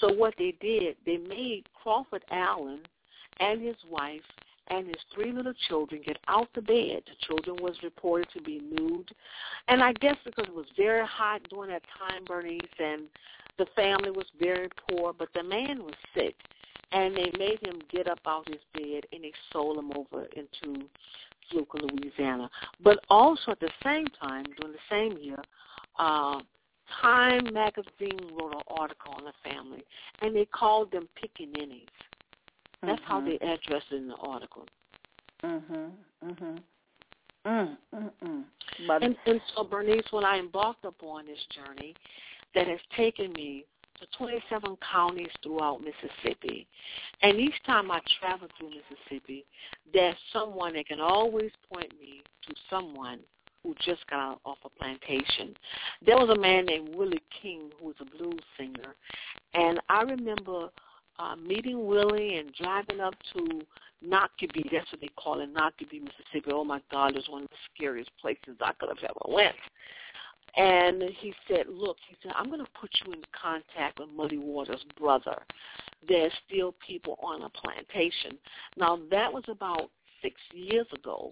So 0.00 0.12
what 0.12 0.34
they 0.38 0.54
did, 0.60 0.96
they 1.04 1.18
made 1.18 1.64
Crawford 1.74 2.24
Allen 2.30 2.80
and 3.38 3.62
his 3.62 3.76
wife 3.88 4.22
and 4.68 4.86
his 4.86 4.96
three 5.14 5.32
little 5.32 5.52
children 5.68 6.00
get 6.04 6.16
out 6.28 6.48
the 6.54 6.62
bed. 6.62 7.02
The 7.06 7.26
children 7.26 7.56
was 7.60 7.76
reported 7.82 8.28
to 8.34 8.40
be 8.40 8.60
nude. 8.60 9.10
And 9.68 9.82
I 9.82 9.92
guess 9.94 10.16
because 10.24 10.46
it 10.46 10.54
was 10.54 10.66
very 10.76 11.06
hot 11.06 11.42
during 11.50 11.70
that 11.70 11.82
time, 11.98 12.24
Bernice, 12.24 12.60
and 12.78 13.02
The 13.58 13.66
family 13.76 14.10
was 14.10 14.26
very 14.38 14.68
poor, 14.88 15.12
but 15.12 15.28
the 15.34 15.42
man 15.42 15.82
was 15.82 15.94
sick, 16.14 16.36
and 16.92 17.14
they 17.14 17.30
made 17.38 17.58
him 17.62 17.80
get 17.92 18.08
up 18.08 18.20
out 18.26 18.46
of 18.48 18.54
his 18.54 18.62
bed 18.72 19.04
and 19.12 19.22
they 19.24 19.32
sold 19.52 19.76
him 19.76 19.92
over 19.94 20.26
into 20.36 20.86
Fluker, 21.50 21.78
Louisiana. 21.78 22.48
But 22.82 23.00
also 23.10 23.52
at 23.52 23.60
the 23.60 23.70
same 23.84 24.06
time, 24.22 24.44
during 24.58 24.72
the 24.72 24.78
same 24.88 25.18
year, 25.22 25.42
uh, 26.00 26.40
Time 27.00 27.44
magazine 27.52 28.18
wrote 28.32 28.52
an 28.52 28.62
article 28.68 29.14
on 29.16 29.24
the 29.24 29.32
family, 29.48 29.84
and 30.22 30.34
they 30.34 30.44
called 30.46 30.90
them 30.90 31.08
pickaninnies. 31.16 31.86
That's 32.82 33.00
mm-hmm. 33.02 33.04
how 33.04 33.20
they 33.20 33.36
addressed 33.36 33.86
it 33.92 33.96
in 33.96 34.08
the 34.08 34.16
article. 34.16 34.66
Mhm. 35.44 35.92
Mhm. 36.24 36.62
Mm, 37.46 37.78
mm, 37.94 38.10
mm. 38.22 38.44
But 38.86 39.02
and, 39.02 39.16
and 39.26 39.40
so, 39.54 39.64
Bernice, 39.64 40.04
when 40.10 40.24
I 40.24 40.38
embarked 40.38 40.84
upon 40.84 41.26
this 41.26 41.38
journey 41.54 41.94
that 42.54 42.66
has 42.66 42.80
taken 42.96 43.32
me 43.32 43.64
to 43.98 44.06
27 44.18 44.76
counties 44.92 45.30
throughout 45.42 45.80
Mississippi, 45.80 46.66
and 47.22 47.38
each 47.38 47.62
time 47.64 47.90
I 47.90 48.00
travel 48.20 48.48
through 48.58 48.70
Mississippi, 48.70 49.46
there's 49.92 50.16
someone 50.32 50.74
that 50.74 50.86
can 50.86 51.00
always 51.00 51.50
point 51.72 51.92
me 51.98 52.22
to 52.46 52.54
someone 52.68 53.20
who 53.62 53.74
just 53.84 54.06
got 54.08 54.40
off 54.44 54.58
a 54.64 54.68
plantation. 54.68 55.54
There 56.04 56.16
was 56.16 56.30
a 56.30 56.40
man 56.40 56.66
named 56.66 56.94
Willie 56.94 57.22
King 57.42 57.70
who 57.78 57.86
was 57.88 57.96
a 58.00 58.04
blues 58.04 58.40
singer, 58.56 58.94
and 59.54 59.80
I 59.88 60.02
remember 60.02 60.68
uh, 61.18 61.36
meeting 61.36 61.86
Willie 61.86 62.36
and 62.36 62.52
driving 62.54 63.00
up 63.00 63.14
to 63.34 63.62
Noxubee. 64.04 64.70
That's 64.72 64.90
what 64.90 65.00
they 65.00 65.10
call 65.16 65.40
it, 65.40 65.52
Noxubee, 65.54 66.02
Mississippi. 66.02 66.52
Oh 66.52 66.64
my 66.64 66.80
God, 66.90 67.16
it's 67.16 67.28
one 67.28 67.42
of 67.42 67.50
the 67.50 67.56
scariest 67.74 68.10
places 68.20 68.56
I 68.60 68.72
could 68.78 68.88
have 68.88 69.04
ever 69.04 69.34
went. 69.34 69.56
And 70.56 71.02
he 71.18 71.32
said, 71.46 71.66
look, 71.68 71.96
he 72.08 72.16
said, 72.22 72.32
I'm 72.34 72.46
going 72.46 72.64
to 72.64 72.70
put 72.80 72.90
you 73.04 73.12
in 73.12 73.22
contact 73.40 74.00
with 74.00 74.08
Muddy 74.08 74.38
Waters' 74.38 74.84
brother. 74.98 75.42
There's 76.08 76.32
still 76.48 76.74
people 76.84 77.18
on 77.22 77.42
a 77.42 77.50
plantation. 77.50 78.38
Now, 78.76 78.98
that 79.10 79.32
was 79.32 79.44
about 79.48 79.90
six 80.22 80.40
years 80.52 80.86
ago. 80.94 81.30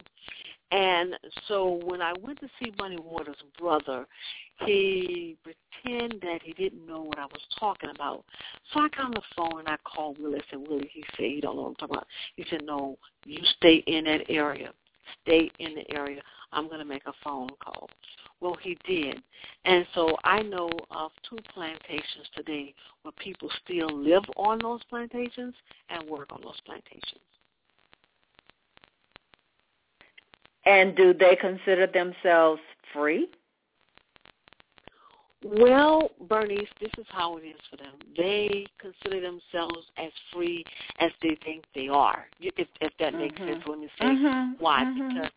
And 0.70 1.14
so 1.46 1.80
when 1.84 2.02
I 2.02 2.12
went 2.22 2.40
to 2.40 2.48
see 2.60 2.72
Muddy 2.78 2.98
Waters' 2.98 3.36
brother, 3.58 4.06
he 4.66 5.36
pretended 5.42 6.20
that 6.20 6.40
he 6.42 6.52
didn't 6.52 6.86
know 6.86 7.00
what 7.00 7.18
I 7.18 7.24
was 7.24 7.40
talking 7.58 7.90
about. 7.90 8.24
So 8.72 8.80
I 8.80 8.88
got 8.88 9.06
on 9.06 9.10
the 9.12 9.22
phone 9.34 9.60
and 9.60 9.68
I 9.68 9.76
called 9.84 10.18
Willie. 10.18 10.40
I 10.40 10.50
said, 10.50 10.68
Willie, 10.68 10.90
he 10.92 11.02
said, 11.16 11.26
he 11.26 11.40
don't 11.40 11.56
know 11.56 11.62
what 11.62 11.68
I'm 11.68 11.74
talking 11.76 11.96
about. 11.96 12.06
He 12.36 12.44
said, 12.50 12.62
no, 12.64 12.98
you 13.24 13.40
stay 13.56 13.76
in 13.86 14.04
that 14.04 14.28
area. 14.28 14.72
Stay 15.22 15.50
in 15.58 15.74
the 15.74 15.90
area. 15.96 16.20
I'm 16.52 16.66
going 16.66 16.80
to 16.80 16.84
make 16.84 17.06
a 17.06 17.14
phone 17.24 17.48
call. 17.64 17.88
Well, 18.40 18.56
he 18.60 18.76
did. 18.86 19.22
And 19.64 19.86
so 19.94 20.16
I 20.24 20.42
know 20.42 20.70
of 20.90 21.12
two 21.28 21.38
plantations 21.54 22.28
today 22.36 22.74
where 23.02 23.12
people 23.12 23.50
still 23.64 23.88
live 23.90 24.24
on 24.36 24.58
those 24.58 24.80
plantations 24.90 25.54
and 25.88 26.08
work 26.08 26.28
on 26.30 26.40
those 26.42 26.60
plantations. 26.66 27.22
And 30.68 30.94
do 30.94 31.14
they 31.14 31.34
consider 31.34 31.86
themselves 31.86 32.60
free? 32.92 33.28
Well, 35.42 36.10
Bernice, 36.28 36.68
this 36.80 36.90
is 36.98 37.06
how 37.08 37.38
it 37.38 37.42
is 37.42 37.60
for 37.70 37.76
them. 37.76 37.94
They 38.16 38.66
consider 38.80 39.20
themselves 39.20 39.86
as 39.96 40.10
free 40.32 40.64
as 40.98 41.10
they 41.22 41.38
think 41.44 41.64
they 41.74 41.88
are. 41.88 42.26
If 42.40 42.68
if 42.80 42.92
that 42.98 43.12
mm-hmm. 43.12 43.18
makes 43.18 43.38
sense, 43.38 43.62
let 43.66 43.78
me 43.78 43.88
say 43.98 44.06
mm-hmm. 44.06 44.52
why. 44.58 44.82
Mm-hmm. 44.82 45.08
Because 45.08 45.30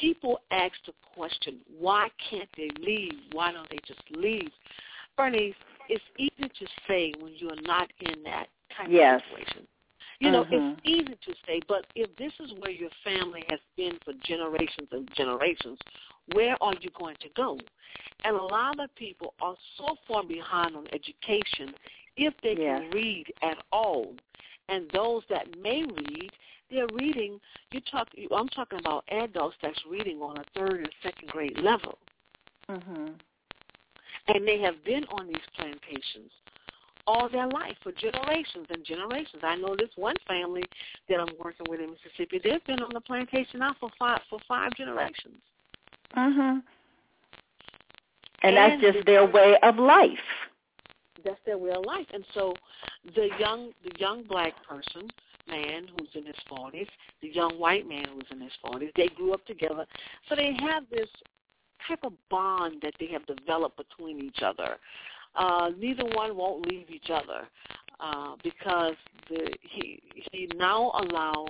people 0.00 0.40
ask 0.50 0.72
the 0.86 0.94
question, 1.14 1.58
why 1.78 2.08
can't 2.30 2.48
they 2.56 2.70
leave? 2.80 3.12
Why 3.32 3.52
don't 3.52 3.68
they 3.70 3.78
just 3.86 4.02
leave? 4.10 4.50
Bernice, 5.16 5.54
it's 5.88 6.04
easy 6.18 6.48
to 6.48 6.66
say 6.88 7.12
when 7.20 7.32
you're 7.36 7.60
not 7.62 7.90
in 8.00 8.22
that 8.24 8.48
kind 8.76 8.90
yes. 8.90 9.20
of 9.20 9.38
situation. 9.38 9.66
You 10.18 10.30
know, 10.30 10.44
mm-hmm. 10.44 10.54
it's 10.54 10.80
easy 10.84 11.18
to 11.26 11.34
say, 11.46 11.60
but 11.68 11.86
if 11.94 12.14
this 12.16 12.32
is 12.40 12.52
where 12.58 12.70
your 12.70 12.90
family 13.04 13.44
has 13.48 13.60
been 13.76 13.98
for 14.04 14.14
generations 14.24 14.88
and 14.90 15.08
generations, 15.14 15.78
where 16.32 16.56
are 16.62 16.74
you 16.80 16.90
going 16.98 17.16
to 17.20 17.28
go? 17.36 17.58
And 18.24 18.34
a 18.34 18.42
lot 18.42 18.80
of 18.80 18.94
people 18.94 19.34
are 19.42 19.54
so 19.76 19.96
far 20.08 20.24
behind 20.24 20.74
on 20.74 20.86
education, 20.92 21.74
if 22.16 22.32
they 22.42 22.56
yes. 22.58 22.80
can 22.80 22.90
read 22.92 23.26
at 23.42 23.58
all. 23.72 24.14
And 24.68 24.90
those 24.92 25.22
that 25.28 25.46
may 25.62 25.84
read, 25.84 26.30
they're 26.70 26.88
reading. 26.94 27.38
You 27.70 27.80
talk. 27.90 28.08
I'm 28.34 28.48
talking 28.48 28.78
about 28.80 29.04
adults 29.10 29.56
that's 29.62 29.80
reading 29.88 30.20
on 30.20 30.38
a 30.38 30.44
third 30.56 30.78
and 30.80 30.90
second 31.02 31.28
grade 31.28 31.58
level. 31.60 31.98
Mm-hmm. 32.68 33.12
And 34.28 34.48
they 34.48 34.58
have 34.60 34.82
been 34.84 35.04
on 35.12 35.28
these 35.28 35.36
plantations 35.56 36.32
all 37.06 37.28
their 37.28 37.46
life 37.46 37.76
for 37.82 37.92
generations 37.92 38.66
and 38.70 38.84
generations. 38.84 39.42
I 39.42 39.56
know 39.56 39.76
this 39.76 39.90
one 39.96 40.16
family 40.26 40.64
that 41.08 41.20
I'm 41.20 41.28
working 41.42 41.66
with 41.68 41.80
in 41.80 41.90
Mississippi. 41.90 42.40
They've 42.42 42.64
been 42.64 42.82
on 42.82 42.90
the 42.92 43.00
plantation 43.00 43.60
now 43.60 43.74
for 43.78 43.90
five 43.98 44.20
for 44.28 44.38
five 44.48 44.72
generations. 44.76 45.42
Mhm. 46.14 46.62
And 48.42 48.56
And, 48.56 48.82
that's 48.82 48.94
just 48.94 49.06
their 49.06 49.24
way 49.24 49.56
of 49.62 49.78
life. 49.78 50.48
That's 51.24 51.40
their 51.44 51.58
way 51.58 51.70
of 51.70 51.84
life. 51.84 52.06
And 52.12 52.24
so 52.34 52.54
the 53.14 53.28
young 53.38 53.72
the 53.82 53.92
young 53.98 54.24
black 54.24 54.54
person, 54.64 55.10
man 55.46 55.88
who's 55.88 56.14
in 56.14 56.26
his 56.26 56.36
forties, 56.48 56.88
the 57.20 57.28
young 57.28 57.58
white 57.58 57.86
man 57.86 58.04
who's 58.12 58.30
in 58.30 58.40
his 58.40 58.52
forties, 58.56 58.92
they 58.96 59.08
grew 59.08 59.32
up 59.32 59.44
together. 59.46 59.86
So 60.28 60.34
they 60.34 60.54
have 60.60 60.88
this 60.90 61.08
type 61.86 62.00
of 62.04 62.12
bond 62.28 62.80
that 62.82 62.94
they 62.98 63.06
have 63.06 63.24
developed 63.26 63.76
between 63.76 64.20
each 64.20 64.42
other 64.42 64.78
uh, 65.36 65.70
neither 65.78 66.04
one 66.14 66.36
won't 66.36 66.66
leave 66.66 66.90
each 66.90 67.10
other 67.10 67.48
uh, 68.00 68.36
because 68.42 68.94
the, 69.28 69.52
he 69.62 70.02
he 70.32 70.48
now 70.56 70.92
allow 71.00 71.46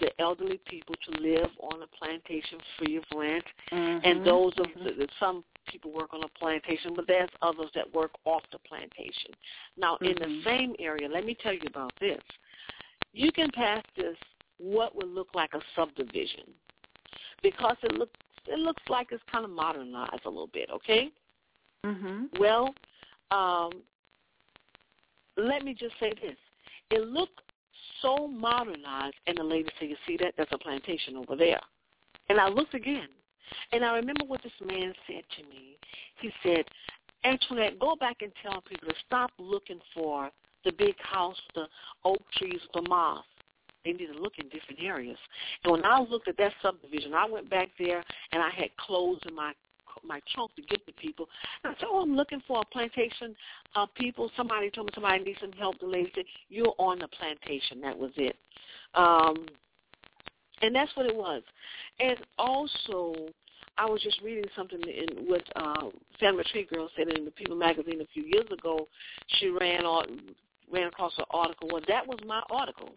the 0.00 0.10
elderly 0.20 0.60
people 0.66 0.94
to 1.08 1.20
live 1.20 1.48
on 1.60 1.82
a 1.82 1.86
plantation 1.86 2.58
free 2.78 2.96
of 2.96 3.04
rent, 3.14 3.44
mm-hmm. 3.72 4.04
and 4.04 4.26
those 4.26 4.52
of 4.58 4.66
mm-hmm. 4.66 5.00
the, 5.00 5.08
some 5.20 5.44
people 5.70 5.92
work 5.92 6.12
on 6.12 6.22
a 6.24 6.38
plantation, 6.38 6.92
but 6.94 7.06
there's 7.06 7.30
others 7.42 7.70
that 7.74 7.92
work 7.94 8.10
off 8.24 8.42
the 8.52 8.58
plantation. 8.66 9.30
Now, 9.76 9.94
mm-hmm. 9.94 10.04
in 10.06 10.14
the 10.14 10.24
Mm-hmm. 10.24 10.48
same 10.48 10.74
area, 10.78 11.08
let 11.08 11.24
me 11.24 11.36
tell 11.40 11.52
you 11.52 11.60
about 11.66 11.92
this. 12.00 12.20
You 13.12 13.30
can 13.30 13.50
pass 13.52 13.82
this 13.96 14.16
what 14.58 14.94
would 14.96 15.08
look 15.08 15.28
like 15.34 15.50
a 15.54 15.60
subdivision 15.76 16.44
because 17.42 17.76
it 17.82 17.92
looks 17.92 18.18
it 18.46 18.58
looks 18.58 18.82
like 18.88 19.08
it's 19.10 19.22
kind 19.30 19.44
of 19.44 19.50
modernized 19.50 20.24
a 20.26 20.28
little 20.28 20.50
bit. 20.52 20.68
Okay. 20.70 21.10
Mhm. 21.84 22.28
Well, 22.38 22.74
um, 23.30 23.72
let 25.36 25.64
me 25.64 25.74
just 25.74 25.94
say 26.00 26.12
this. 26.22 26.36
It 26.90 27.08
looked 27.08 27.40
so 28.02 28.28
modernized, 28.28 29.16
and 29.26 29.36
the 29.36 29.42
lady 29.42 29.68
said, 29.78 29.88
you 29.88 29.96
see 30.06 30.16
that? 30.18 30.34
That's 30.36 30.52
a 30.52 30.58
plantation 30.58 31.16
over 31.16 31.36
there. 31.36 31.60
And 32.28 32.38
I 32.38 32.48
looked 32.48 32.74
again, 32.74 33.08
and 33.72 33.84
I 33.84 33.96
remember 33.96 34.24
what 34.26 34.42
this 34.42 34.52
man 34.64 34.92
said 35.06 35.22
to 35.38 35.48
me. 35.48 35.76
He 36.20 36.30
said, 36.42 36.64
Antoinette, 37.24 37.78
go 37.78 37.96
back 37.96 38.18
and 38.20 38.32
tell 38.42 38.62
people 38.62 38.88
to 38.88 38.94
stop 39.06 39.30
looking 39.38 39.80
for 39.94 40.30
the 40.64 40.72
big 40.72 40.94
house, 41.00 41.40
the 41.54 41.66
oak 42.04 42.22
trees, 42.36 42.60
the 42.72 42.82
moss. 42.82 43.24
They 43.84 43.92
need 43.92 44.06
to 44.06 44.18
look 44.18 44.38
in 44.38 44.48
different 44.48 44.80
areas. 44.82 45.18
And 45.62 45.72
when 45.72 45.84
I 45.84 46.00
looked 46.00 46.28
at 46.28 46.38
that 46.38 46.52
subdivision, 46.62 47.12
I 47.12 47.28
went 47.28 47.50
back 47.50 47.68
there 47.78 48.02
and 48.32 48.42
I 48.42 48.48
had 48.50 48.74
clothes 48.78 49.20
in 49.28 49.34
my 49.34 49.52
my 50.02 50.20
trunk 50.34 50.54
to 50.56 50.62
give 50.62 50.84
to 50.86 50.92
people. 50.92 51.28
And 51.62 51.74
I 51.74 51.78
said, 51.78 51.88
oh, 51.90 52.02
I'm 52.02 52.16
looking 52.16 52.42
for 52.46 52.60
a 52.60 52.64
plantation 52.72 53.34
of 53.76 53.92
people. 53.94 54.30
Somebody 54.36 54.70
told 54.70 54.86
me 54.86 54.92
somebody 54.94 55.22
needs 55.22 55.40
some 55.40 55.52
help. 55.52 55.78
The 55.78 55.86
lady 55.86 56.10
said, 56.14 56.24
you're 56.48 56.74
on 56.78 56.98
the 56.98 57.08
plantation. 57.08 57.80
That 57.80 57.96
was 57.96 58.10
it. 58.16 58.36
Um, 58.94 59.46
and 60.62 60.74
that's 60.74 60.94
what 60.96 61.06
it 61.06 61.14
was. 61.14 61.42
And 62.00 62.16
also, 62.38 63.14
I 63.76 63.86
was 63.86 64.02
just 64.02 64.20
reading 64.22 64.44
something 64.56 64.80
in 64.80 65.26
what 65.26 65.42
uh, 65.56 65.88
San 66.20 66.38
Tree 66.52 66.66
Girl 66.72 66.88
said 66.96 67.08
in 67.08 67.24
the 67.24 67.30
People 67.30 67.56
magazine 67.56 68.00
a 68.00 68.06
few 68.12 68.24
years 68.24 68.46
ago. 68.52 68.88
She 69.38 69.48
ran 69.48 69.84
on 69.84 70.20
ran 70.72 70.86
across 70.86 71.12
an 71.18 71.24
article. 71.30 71.68
Well, 71.72 71.82
that 71.88 72.06
was 72.06 72.18
my 72.26 72.42
article. 72.50 72.90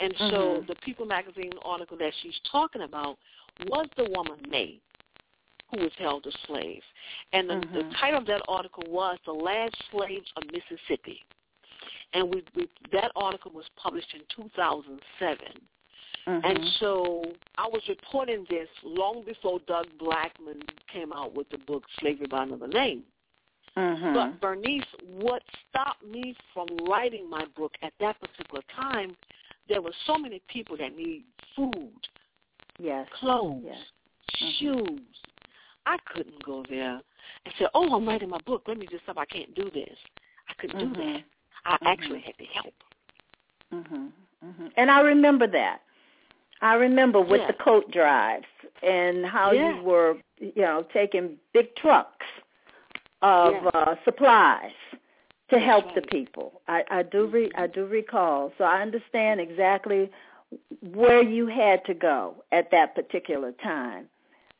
And 0.00 0.14
so 0.18 0.24
mm-hmm. 0.24 0.66
the 0.66 0.74
People 0.84 1.06
magazine 1.06 1.52
article 1.64 1.96
that 1.98 2.12
she's 2.22 2.38
talking 2.50 2.82
about 2.82 3.18
was 3.66 3.86
the 3.96 4.10
woman 4.14 4.38
May 4.48 4.80
who 5.74 5.82
was 5.84 5.92
held 5.98 6.26
as 6.26 6.34
slaves. 6.46 6.84
And 7.32 7.48
the, 7.48 7.54
mm-hmm. 7.54 7.74
the 7.74 7.94
title 8.00 8.20
of 8.20 8.26
that 8.26 8.42
article 8.48 8.84
was 8.88 9.18
The 9.24 9.32
Last 9.32 9.74
Slaves 9.90 10.30
of 10.36 10.44
Mississippi. 10.46 11.20
And 12.12 12.32
we, 12.32 12.44
we 12.54 12.68
that 12.92 13.10
article 13.16 13.50
was 13.52 13.64
published 13.76 14.14
in 14.14 14.20
2007. 14.34 15.38
Mm-hmm. 16.26 16.46
And 16.46 16.58
so 16.80 17.24
I 17.58 17.66
was 17.66 17.82
reporting 17.88 18.46
this 18.48 18.68
long 18.84 19.24
before 19.26 19.60
Doug 19.66 19.86
Blackmon 20.00 20.62
came 20.92 21.12
out 21.12 21.34
with 21.34 21.48
the 21.50 21.58
book 21.58 21.82
Slavery 22.00 22.26
by 22.30 22.44
Another 22.44 22.68
Name. 22.68 23.02
Mm-hmm. 23.76 24.14
But 24.14 24.40
Bernice, 24.40 24.84
what 25.06 25.42
stopped 25.68 26.06
me 26.06 26.36
from 26.54 26.68
writing 26.88 27.28
my 27.28 27.44
book 27.56 27.72
at 27.82 27.92
that 28.00 28.16
particular 28.20 28.62
time, 28.74 29.16
there 29.68 29.82
were 29.82 29.92
so 30.06 30.16
many 30.16 30.40
people 30.48 30.76
that 30.76 30.96
need 30.96 31.24
food, 31.56 31.90
yes, 32.78 33.08
clothes, 33.18 33.64
yes. 33.64 33.76
shoes, 34.60 34.88
Mm-hmm. 34.88 35.33
I 35.86 35.98
couldn't 36.12 36.42
go 36.44 36.64
there 36.68 37.00
and 37.44 37.54
say, 37.58 37.66
"Oh, 37.74 37.94
I'm 37.94 38.06
writing 38.06 38.30
my 38.30 38.40
book. 38.46 38.62
Let 38.66 38.78
me 38.78 38.86
just 38.90 39.04
stop. 39.04 39.18
I 39.18 39.24
can't 39.26 39.54
do 39.54 39.70
this." 39.70 39.96
I 40.48 40.54
couldn't 40.60 40.80
mm-hmm. 40.80 40.92
do 40.94 41.12
that. 41.12 41.22
I 41.64 41.74
mm-hmm. 41.74 41.86
actually 41.86 42.20
had 42.20 42.36
to 42.38 42.44
help. 42.44 42.74
Mhm. 43.72 44.12
Mhm. 44.44 44.72
And 44.76 44.90
I 44.90 45.00
remember 45.00 45.46
that. 45.46 45.80
I 46.60 46.74
remember 46.74 47.20
with 47.20 47.40
yeah. 47.40 47.46
the 47.48 47.54
coat 47.54 47.90
drives 47.90 48.46
and 48.82 49.24
how 49.26 49.52
yeah. 49.52 49.74
you 49.74 49.82
were, 49.82 50.16
you 50.38 50.62
know, 50.62 50.86
taking 50.92 51.38
big 51.52 51.74
trucks 51.76 52.26
of 53.22 53.54
yeah. 53.54 53.68
uh 53.70 53.94
supplies 54.04 54.72
to 55.50 55.58
help 55.58 55.86
right. 55.86 55.94
the 55.96 56.02
people. 56.02 56.60
I, 56.68 56.84
I 56.90 57.02
do 57.02 57.26
re, 57.26 57.50
I 57.54 57.66
do 57.66 57.86
recall. 57.86 58.52
So 58.58 58.64
I 58.64 58.80
understand 58.82 59.40
exactly 59.40 60.10
where 60.80 61.22
you 61.22 61.46
had 61.46 61.84
to 61.86 61.94
go 61.94 62.36
at 62.52 62.70
that 62.70 62.94
particular 62.94 63.52
time. 63.62 64.08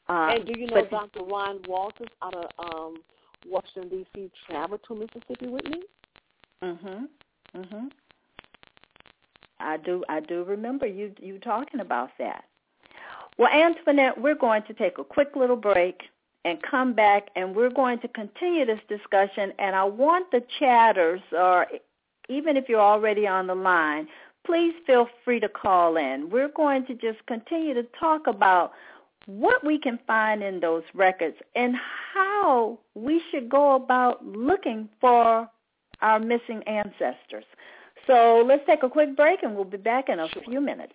Uh, 0.09 0.35
and 0.35 0.47
do 0.47 0.59
you 0.59 0.67
know 0.67 0.85
Dr. 0.85 1.25
Ron 1.25 1.61
Walters 1.67 2.09
out 2.23 2.35
of 2.35 2.47
um, 2.59 2.97
Washington 3.47 3.89
D.C. 3.89 4.31
traveled 4.49 4.81
to 4.89 4.95
Mississippi 4.95 5.47
with 5.49 5.65
me? 5.65 5.83
Mhm. 6.63 7.09
Mhm. 7.55 7.91
I 9.61 9.77
do 9.79 10.05
I 10.09 10.21
do 10.21 10.45
remember 10.45 10.87
you 10.87 11.15
you 11.19 11.39
talking 11.39 11.81
about 11.81 12.11
that. 12.19 12.45
Well, 13.39 13.51
Antoinette, 13.51 14.21
we're 14.21 14.35
going 14.35 14.63
to 14.65 14.75
take 14.75 14.99
a 14.99 15.05
quick 15.05 15.35
little 15.35 15.57
break 15.57 16.03
and 16.45 16.63
come 16.63 16.93
back 16.93 17.29
and 17.37 17.55
we're 17.57 17.71
going 17.71 17.99
to 18.01 18.09
continue 18.09 18.65
this 18.65 18.81
discussion 18.89 19.53
and 19.59 19.75
I 19.75 19.85
want 19.85 20.31
the 20.31 20.43
chatters 20.59 21.21
or 21.33 21.67
even 22.29 22.57
if 22.57 22.69
you're 22.69 22.81
already 22.81 23.27
on 23.27 23.47
the 23.47 23.55
line, 23.55 24.09
please 24.47 24.75
feel 24.87 25.09
free 25.25 25.41
to 25.41 25.49
call 25.49 25.97
in. 25.97 26.31
We're 26.31 26.49
going 26.49 26.87
to 26.87 26.95
just 26.95 27.25
continue 27.27 27.75
to 27.75 27.83
talk 27.99 28.27
about 28.27 28.73
what 29.27 29.65
we 29.65 29.79
can 29.79 29.99
find 30.07 30.43
in 30.43 30.61
those 30.61 30.83
records 30.95 31.37
and 31.55 31.75
how 32.13 32.79
we 32.95 33.21
should 33.31 33.49
go 33.49 33.75
about 33.75 34.25
looking 34.27 34.89
for 35.01 35.49
our 36.01 36.19
missing 36.21 36.63
ancestors. 36.67 37.45
So 38.07 38.45
let's 38.47 38.65
take 38.67 38.83
a 38.83 38.91
quick 38.91 39.17
break 39.17 39.43
and 39.43 39.55
we'll 39.55 39.65
be 39.65 39.79
back 39.79 40.09
in 40.09 40.21
a 40.21 40.29
sure. 40.29 40.43
few 40.43 40.61
minutes. 40.61 40.95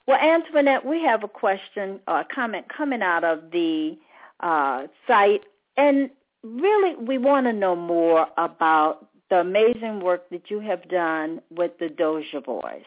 Well, 0.06 0.18
Antoinette, 0.18 0.84
we 0.84 1.04
have 1.04 1.22
a 1.22 1.28
question 1.28 2.00
or 2.08 2.20
a 2.20 2.24
comment 2.24 2.68
coming 2.74 3.02
out 3.02 3.22
of 3.22 3.50
the 3.52 3.98
uh, 4.40 4.86
site, 5.06 5.44
and 5.76 6.08
really 6.42 6.96
we 6.96 7.18
want 7.18 7.44
to 7.46 7.52
know 7.52 7.76
more 7.76 8.26
about 8.38 9.06
the 9.28 9.40
amazing 9.40 10.00
work 10.00 10.30
that 10.30 10.50
you 10.50 10.60
have 10.60 10.88
done 10.88 11.42
with 11.50 11.78
the 11.78 11.90
Dozier 11.90 12.40
Boys. 12.40 12.86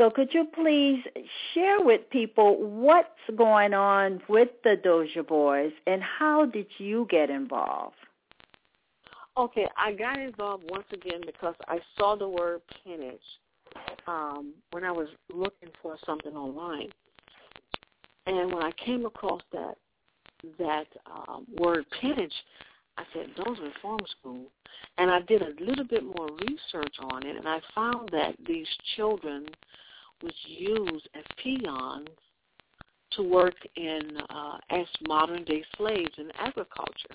So 0.00 0.08
could 0.08 0.32
you 0.32 0.46
please 0.54 1.04
share 1.52 1.82
with 1.82 2.08
people 2.08 2.56
what's 2.56 3.36
going 3.36 3.74
on 3.74 4.22
with 4.30 4.48
the 4.64 4.76
Dozier 4.82 5.22
Boys 5.22 5.72
and 5.86 6.02
how 6.02 6.46
did 6.46 6.68
you 6.78 7.06
get 7.10 7.28
involved? 7.28 7.96
Okay, 9.36 9.66
I 9.76 9.92
got 9.92 10.18
involved 10.18 10.64
once 10.70 10.86
again 10.94 11.20
because 11.26 11.54
I 11.68 11.80
saw 11.98 12.16
the 12.16 12.26
word 12.26 12.62
peonage 12.82 13.20
um, 14.06 14.54
when 14.70 14.84
I 14.84 14.90
was 14.90 15.08
looking 15.34 15.68
for 15.82 15.98
something 16.06 16.32
online, 16.32 16.88
and 18.26 18.50
when 18.54 18.62
I 18.62 18.72
came 18.82 19.04
across 19.04 19.42
that 19.52 19.74
that 20.58 20.86
um, 21.28 21.46
word 21.58 21.84
peonage, 22.00 22.32
I 22.96 23.02
said 23.12 23.26
those 23.36 23.58
reform 23.58 24.00
school, 24.18 24.46
and 24.96 25.10
I 25.10 25.20
did 25.20 25.42
a 25.42 25.52
little 25.62 25.84
bit 25.84 26.04
more 26.04 26.30
research 26.48 26.94
on 27.12 27.26
it, 27.26 27.36
and 27.36 27.46
I 27.46 27.60
found 27.74 28.08
that 28.12 28.34
these 28.46 28.66
children 28.96 29.46
was 30.22 30.34
used 30.46 31.08
as 31.14 31.24
peons 31.42 32.08
to 33.12 33.22
work 33.22 33.54
in 33.76 34.00
uh, 34.30 34.58
as 34.70 34.86
modern 35.06 35.44
day 35.44 35.64
slaves 35.76 36.12
in 36.18 36.30
agriculture. 36.38 37.14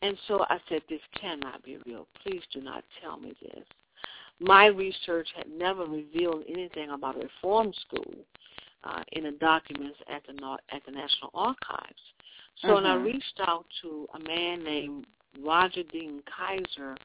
And 0.00 0.16
so 0.28 0.44
I 0.48 0.58
said, 0.68 0.82
this 0.88 1.00
cannot 1.20 1.62
be 1.64 1.78
real. 1.86 2.06
Please 2.22 2.42
do 2.52 2.60
not 2.60 2.84
tell 3.02 3.18
me 3.18 3.34
this. 3.42 3.64
My 4.40 4.66
research 4.66 5.28
had 5.36 5.50
never 5.50 5.84
revealed 5.84 6.44
anything 6.48 6.90
about 6.90 7.16
a 7.16 7.26
reform 7.26 7.72
school 7.86 8.14
uh, 8.84 9.02
in 9.12 9.24
the 9.24 9.32
documents 9.32 9.98
at 10.08 10.22
the 10.26 10.56
at 10.70 10.82
the 10.86 10.92
National 10.92 11.30
Archives. 11.34 12.02
So 12.62 12.74
when 12.74 12.86
I 12.86 12.94
mm-hmm. 12.94 13.06
reached 13.06 13.40
out 13.40 13.66
to 13.82 14.06
a 14.14 14.18
man 14.20 14.62
named 14.62 15.06
Roger 15.44 15.82
Dean 15.92 16.22
Kiser, 16.26 16.96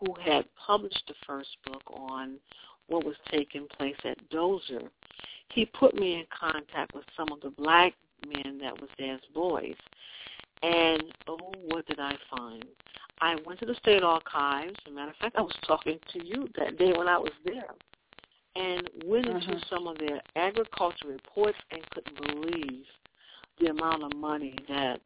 who 0.00 0.14
had 0.20 0.44
published 0.54 1.02
the 1.08 1.14
first 1.26 1.50
book 1.66 1.82
on 1.88 2.36
what 2.88 3.04
was 3.04 3.16
taking 3.30 3.66
place 3.68 3.96
at 4.04 4.16
Dozier, 4.30 4.90
he 5.52 5.66
put 5.66 5.94
me 5.94 6.16
in 6.16 6.24
contact 6.36 6.94
with 6.94 7.04
some 7.16 7.28
of 7.32 7.40
the 7.40 7.50
black 7.50 7.94
men 8.26 8.58
that 8.58 8.78
was 8.80 8.90
there 8.98 9.14
as 9.14 9.20
boys. 9.34 9.76
And 10.62 11.02
oh, 11.28 11.52
what 11.66 11.86
did 11.86 12.00
I 12.00 12.16
find? 12.36 12.64
I 13.20 13.36
went 13.46 13.60
to 13.60 13.66
the 13.66 13.74
state 13.74 14.02
archives. 14.02 14.74
As 14.86 14.92
a 14.92 14.94
matter 14.94 15.10
of 15.10 15.16
fact, 15.16 15.36
I 15.36 15.42
was 15.42 15.56
talking 15.66 15.98
to 16.12 16.24
you 16.24 16.48
that 16.58 16.78
day 16.78 16.92
when 16.96 17.08
I 17.08 17.18
was 17.18 17.32
there, 17.44 17.70
and 18.56 18.88
went 19.04 19.26
into 19.26 19.52
uh-huh. 19.52 19.64
some 19.70 19.86
of 19.86 19.98
their 19.98 20.20
agriculture 20.36 21.08
reports 21.08 21.58
and 21.70 21.88
couldn't 21.90 22.42
believe 22.42 22.84
the 23.60 23.70
amount 23.70 24.04
of 24.04 24.14
money 24.16 24.56
that 24.68 25.00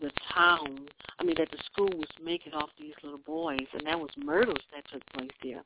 the 0.00 0.10
town, 0.34 0.88
I 1.18 1.24
mean 1.24 1.36
that 1.38 1.50
the 1.50 1.58
school 1.72 1.90
was 1.94 2.08
making 2.22 2.52
off 2.52 2.70
these 2.78 2.94
little 3.02 3.18
boys, 3.18 3.66
and 3.72 3.86
that 3.86 3.98
was 3.98 4.10
murders 4.16 4.62
that 4.74 4.84
took 4.92 5.04
place 5.12 5.30
there. 5.42 5.62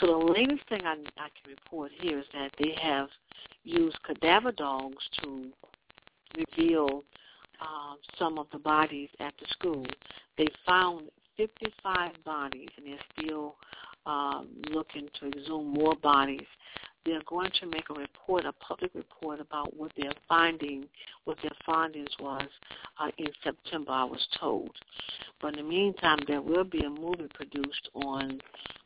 So 0.00 0.06
the 0.06 0.32
latest 0.32 0.68
thing 0.68 0.82
I, 0.84 0.94
I 1.16 1.28
can 1.28 1.50
report 1.50 1.92
here 2.00 2.18
is 2.18 2.26
that 2.34 2.52
they 2.58 2.74
have 2.80 3.08
used 3.64 3.96
cadaver 4.04 4.52
dogs 4.52 5.02
to 5.22 5.46
reveal 6.36 7.04
uh, 7.60 7.94
some 8.18 8.38
of 8.38 8.46
the 8.52 8.58
bodies 8.58 9.08
at 9.20 9.34
the 9.38 9.46
school. 9.50 9.86
They 10.36 10.48
found 10.66 11.10
55 11.36 12.12
bodies, 12.24 12.68
and 12.76 12.86
they're 12.86 13.24
still 13.24 13.56
um, 14.06 14.48
looking 14.70 15.08
to 15.20 15.28
exhume 15.28 15.68
more 15.72 15.94
bodies 15.96 16.46
they're 17.04 17.22
going 17.26 17.50
to 17.60 17.66
make 17.66 17.90
a 17.90 17.94
report, 17.94 18.44
a 18.44 18.52
public 18.52 18.92
report 18.94 19.40
about 19.40 19.76
what 19.76 19.92
their 19.96 20.12
finding, 20.28 20.86
what 21.24 21.36
their 21.42 21.52
findings 21.66 22.10
was 22.20 22.46
uh, 23.00 23.10
in 23.18 23.28
September. 23.42 23.92
I 23.92 24.04
was 24.04 24.26
told, 24.38 24.70
but 25.40 25.56
in 25.56 25.64
the 25.64 25.70
meantime, 25.70 26.18
there 26.26 26.42
will 26.42 26.64
be 26.64 26.84
a 26.84 26.90
movie 26.90 27.28
produced 27.34 27.88
on 27.94 28.40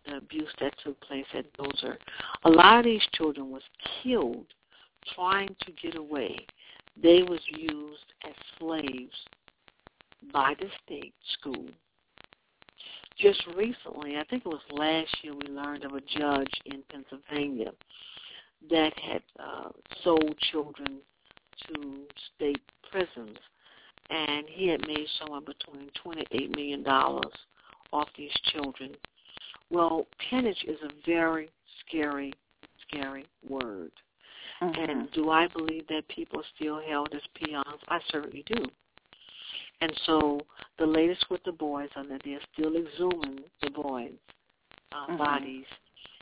the 0.07 0.17
abuse 0.17 0.53
that 0.61 0.75
took 0.83 1.01
place 1.01 1.27
at 1.35 1.53
Dozier. 1.55 1.99
A 2.45 2.51
lot 2.51 2.79
of 2.79 2.85
these 2.85 3.07
children 3.14 3.51
was 3.51 3.62
killed 4.03 4.47
trying 5.14 5.55
to 5.61 5.73
get 5.73 5.97
away. 5.97 6.37
They 7.01 7.23
was 7.23 7.41
used 7.49 8.12
as 8.27 8.35
slaves 8.59 9.14
by 10.33 10.55
the 10.59 10.67
state 10.85 11.14
school. 11.39 11.67
Just 13.19 13.43
recently, 13.57 14.17
I 14.17 14.25
think 14.25 14.45
it 14.45 14.49
was 14.49 14.61
last 14.71 15.17
year, 15.23 15.35
we 15.35 15.49
learned 15.49 15.85
of 15.85 15.95
a 15.95 16.01
judge 16.19 16.53
in 16.67 16.83
Pennsylvania 16.91 17.73
that 18.71 18.93
had 18.99 19.23
uh, 19.39 19.69
sold 20.05 20.35
children 20.51 20.99
to 21.69 22.07
state 22.35 22.61
prisons, 22.91 23.39
and 24.11 24.45
he 24.49 24.69
had 24.69 24.87
made 24.87 25.07
somewhere 25.19 25.41
between 25.41 25.89
twenty-eight 26.03 26.55
million 26.55 26.83
dollars 26.83 27.33
off 27.93 28.09
these 28.17 28.33
children. 28.53 28.95
Well, 29.71 30.07
peonage 30.19 30.64
is 30.69 30.79
a 30.85 30.91
very 31.07 31.49
scary, 31.81 32.33
scary 32.87 33.27
word. 33.49 33.93
Mm-hmm. 34.62 34.91
And 34.91 35.12
do 35.12 35.31
I 35.31 35.49
believe 35.49 35.87
that 35.89 36.09
people 36.09 36.41
are 36.41 36.51
still 36.55 36.81
held 36.87 37.14
as 37.14 37.23
peons? 37.35 37.81
I 37.89 37.99
certainly 38.11 38.45
do. 38.47 38.64
And 39.81 39.93
so 40.07 40.41
the 40.79 40.87
latest 40.87 41.27
with 41.31 41.43
the 41.45 41.53
boys 41.53 41.89
are 41.97 42.07
that 42.07 42.22
they're 42.24 42.41
still 42.53 42.77
exhuming 42.77 43.41
the 43.62 43.70
boys' 43.70 44.12
uh, 44.93 45.07
mm-hmm. 45.07 45.16
bodies 45.18 45.66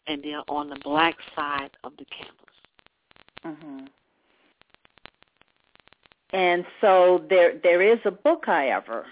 and 0.06 0.22
they're 0.22 0.42
on 0.48 0.68
the 0.68 0.78
black 0.82 1.16
side 1.34 1.70
of 1.82 1.92
the 1.96 2.04
campus. 2.06 2.44
Mhm. 3.44 3.88
And 6.32 6.66
so 6.80 7.24
there 7.28 7.58
there 7.62 7.80
is 7.80 8.00
a 8.04 8.10
book, 8.10 8.44
however, 8.46 9.06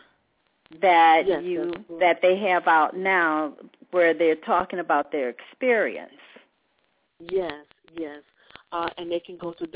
that 0.81 1.27
yes, 1.27 1.43
you 1.45 1.73
that 2.01 2.21
they 2.21 2.37
have 2.39 2.67
out 2.67 2.97
now 2.97 3.55
where 3.93 4.13
they're 4.13 4.35
talking 4.35 4.81
about 4.81 5.13
their 5.13 5.29
experience. 5.29 6.13
Yes, 7.21 7.65
yes. 7.97 8.23
Uh, 8.73 8.89
and 8.97 9.11
they 9.13 9.21
can 9.21 9.37
go 9.37 9.53
to 9.53 9.67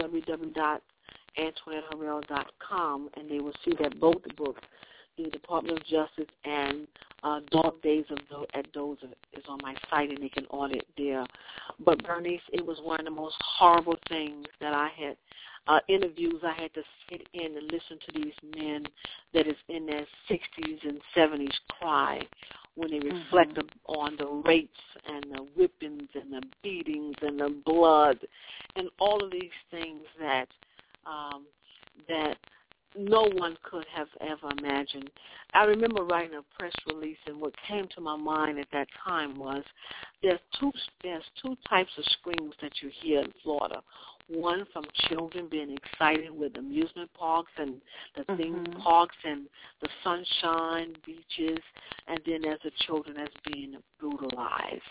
www.antoinetteharrell.com 1.39 3.11
and 3.17 3.31
they 3.31 3.41
will 3.41 3.55
see 3.65 3.73
that 3.81 3.99
both 4.01 4.23
the 4.23 4.35
books 4.35 4.63
the 5.17 5.31
Department 5.31 5.79
of 5.79 5.87
Justice 5.87 6.33
and 6.45 6.87
uh, 7.23 7.41
Dark 7.51 7.81
Days 7.83 8.05
of 8.11 8.19
Do- 8.29 8.47
at 8.55 8.71
Dozier 8.73 9.09
is 9.33 9.45
on 9.49 9.59
my 9.63 9.75
site, 9.91 10.11
and 10.11 10.23
they 10.23 10.29
can 10.29 10.45
audit 10.47 10.87
there. 10.97 11.25
But 11.85 12.03
Bernice, 12.05 12.41
it 12.53 12.65
was 12.65 12.79
one 12.83 13.01
of 13.01 13.07
the 13.07 13.11
most 13.11 13.37
horrible 13.41 13.97
things 14.09 14.47
that 14.61 14.75
I 14.75 14.91
had. 14.97 15.17
Uh, 15.69 15.81
interviews 15.89 16.43
I 16.45 16.53
had 16.53 16.73
to 16.75 16.83
sit 17.11 17.27
in 17.33 17.57
and 17.57 17.65
listen 17.65 17.99
to 18.07 18.23
these 18.23 18.35
men 18.57 18.85
that 19.35 19.49
is 19.49 19.57
in 19.69 19.87
their 19.87 20.07
60s 20.31 20.89
and 20.89 21.01
70s 21.17 21.55
cry 21.81 22.21
when 22.77 22.91
they 22.91 23.01
reflect 23.01 23.55
mm-hmm. 23.55 23.93
on 23.99 24.17
the 24.17 24.49
rapes 24.49 24.79
and 25.09 25.25
the 25.33 25.43
whippings 25.57 26.09
and 26.15 26.33
the 26.33 26.43
beatings 26.63 27.17
and 27.23 27.41
the 27.41 27.61
blood 27.65 28.19
and 28.77 28.89
all 29.01 29.25
of 29.25 29.33
these 29.33 29.51
things 29.73 30.03
that 30.21 30.47
um, 31.07 31.47
that 32.09 32.37
no 32.99 33.29
one 33.35 33.57
could 33.63 33.85
have 33.95 34.09
ever 34.21 34.51
imagined. 34.59 35.11
I 35.55 35.65
remember 35.65 36.05
writing 36.05 36.39
a 36.39 36.59
press 36.59 36.73
release, 36.87 37.19
and 37.27 37.41
what 37.41 37.53
came 37.69 37.87
to 37.95 38.01
my 38.01 38.17
mind 38.17 38.59
at 38.59 38.69
that 38.73 38.89
time 39.05 39.39
was 39.39 39.63
there's 40.23 40.41
two 40.59 40.73
there's 41.03 41.25
two 41.43 41.57
types 41.69 41.91
of 41.99 42.05
screams 42.19 42.55
that 42.63 42.73
you 42.81 42.91
hear 43.03 43.21
in 43.21 43.33
Florida. 43.43 43.83
One 44.29 44.65
from 44.73 44.85
children 45.09 45.49
being 45.49 45.77
excited 45.77 46.31
with 46.31 46.57
amusement 46.57 47.11
parks 47.15 47.53
and 47.59 47.75
the 48.17 48.23
mm-hmm. 48.23 48.43
theme 48.43 48.65
parks 48.83 49.17
and 49.25 49.47
the 49.81 49.89
sunshine 50.03 50.95
beaches, 51.05 51.63
and 52.09 52.21
then 52.27 52.43
there's 52.43 52.61
the 52.65 52.73
children 52.87 53.17
as 53.19 53.29
being 53.53 53.77
brutalized, 54.01 54.83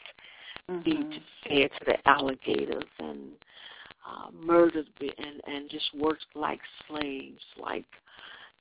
mm-hmm. 0.70 0.84
being 0.84 1.11
fed 1.43 1.70
to 1.80 1.86
the 1.86 2.09
alligators 2.09 2.86
and 2.99 3.32
uh, 4.08 4.30
murdered 4.32 4.88
and 4.99 5.41
and 5.45 5.70
just 5.70 5.93
worked 5.95 6.26
like 6.36 6.60
slaves. 6.88 7.41
Like, 7.62 7.86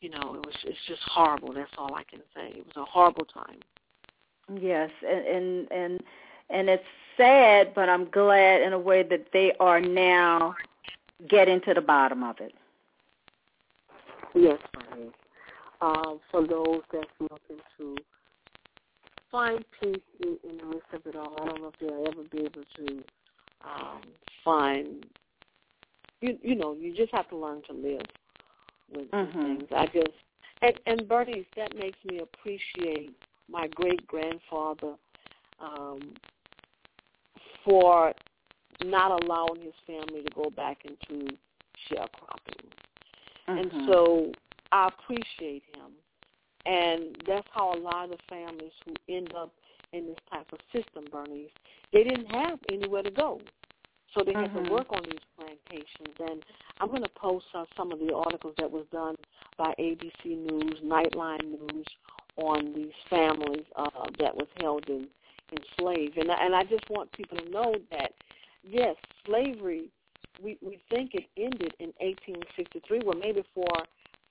you 0.01 0.11
know, 0.11 0.35
it 0.35 0.47
was 0.47 0.55
it's 0.65 0.79
just 0.89 1.03
horrible. 1.07 1.53
That's 1.53 1.71
all 1.79 1.95
I 1.95 2.05
can 2.05 2.21
say. 2.35 2.59
It 2.59 2.67
was 2.67 2.77
a 2.77 2.85
horrible 2.85 3.25
time. 3.27 3.61
Yes, 4.61 4.91
and 5.07 5.27
and 5.27 5.73
and, 5.73 6.03
and 6.51 6.69
it's 6.69 6.85
sad, 7.17 7.75
but 7.75 7.89
I'm 7.89 8.11
glad 8.11 8.63
in 8.63 8.73
a 8.73 8.79
way 8.79 9.03
that 9.03 9.27
they 9.33 9.53
are 9.61 9.81
now 9.81 10.55
getting 11.29 11.61
to 11.63 11.75
the 11.75 11.81
bottom 11.81 12.23
of 12.23 12.37
it. 12.41 12.53
Yes, 14.35 14.59
honey. 14.77 15.11
Um, 15.81 16.21
for 16.31 16.47
those 16.47 16.81
that's 16.93 17.07
looking 17.21 17.63
to 17.79 17.97
find 19.31 19.65
peace 19.81 20.01
in, 20.21 20.39
in 20.49 20.57
the 20.57 20.65
midst 20.65 20.87
of 20.93 21.07
it 21.07 21.17
all, 21.17 21.37
I 21.41 21.47
don't 21.47 21.61
know 21.61 21.69
if 21.69 21.79
they'll 21.81 22.07
ever 22.07 22.23
be 22.31 22.39
able 22.39 22.65
to 22.77 23.05
um, 23.65 24.03
find 24.45 25.07
you 26.25 26.39
you 26.43 26.55
know 26.55 26.75
you 26.75 26.95
just 26.95 27.12
have 27.12 27.29
to 27.29 27.37
learn 27.37 27.62
to 27.68 27.72
live 27.72 28.07
with 28.95 29.11
mm-hmm. 29.11 29.43
things. 29.43 29.64
I 29.75 29.87
just 29.87 30.14
and 30.62 30.75
and 30.87 31.09
Bernice, 31.09 31.45
that 31.57 31.77
makes 31.77 31.99
me 32.05 32.20
appreciate 32.20 33.11
my 33.51 33.66
great 33.68 34.07
grandfather 34.07 34.95
um, 35.61 36.14
for 37.64 38.12
not 38.83 39.22
allowing 39.22 39.61
his 39.61 39.75
family 39.87 40.22
to 40.22 40.31
go 40.35 40.51
back 40.51 40.79
into 40.85 41.29
sharecropping. 41.91 42.68
Mm-hmm. 43.49 43.59
And 43.59 43.89
so 43.89 44.33
I 44.72 44.89
appreciate 44.89 45.62
him. 45.75 45.93
And 46.66 47.16
that's 47.27 47.47
how 47.53 47.75
a 47.75 47.79
lot 47.79 48.05
of 48.05 48.11
the 48.12 48.16
families 48.29 48.72
who 48.87 49.14
end 49.14 49.35
up 49.37 49.53
in 49.93 50.07
this 50.07 50.16
type 50.33 50.47
of 50.53 50.59
system, 50.72 51.05
Bernice, 51.12 51.51
they 51.93 52.05
didn't 52.05 52.33
have 52.33 52.59
anywhere 52.72 53.03
to 53.03 53.11
go. 53.11 53.41
So 54.15 54.23
they 54.25 54.33
had 54.33 54.51
mm-hmm. 54.51 54.67
to 54.67 54.73
work 54.73 54.87
on 54.91 55.03
these 55.05 55.21
plantations. 55.37 56.15
And 56.21 56.43
I'm 56.81 56.89
going 56.89 57.03
to 57.03 57.11
post 57.11 57.47
uh, 57.55 57.65
some 57.77 57.93
of 57.93 57.99
the 57.99 58.15
articles 58.15 58.55
that 58.59 58.71
was 58.71 58.87
done 58.93 59.17
by 59.59 59.75
ABC 59.79 60.25
News, 60.25 60.81
Nightline 60.85 61.45
News, 61.45 61.87
on 62.37 62.75
these 62.75 62.93
families 63.09 63.65
uh, 63.77 63.89
that 64.19 64.35
was 64.35 64.49
held 64.61 64.89
in 64.89 65.07
enslaved. 65.53 66.17
And 66.19 66.31
and 66.31 66.55
I 66.55 66.62
just 66.65 66.89
want 66.91 67.12
people 67.12 67.39
to 67.39 67.51
know 67.51 67.75
that 67.91 68.12
yes, 68.62 68.97
slavery. 69.27 69.89
We 70.43 70.59
we 70.61 70.81
think 70.91 71.12
it 71.15 71.25
ended 71.37 71.75
in 71.79 71.93
1863. 72.01 73.03
Well, 73.05 73.19
maybe 73.19 73.45
for 73.55 73.69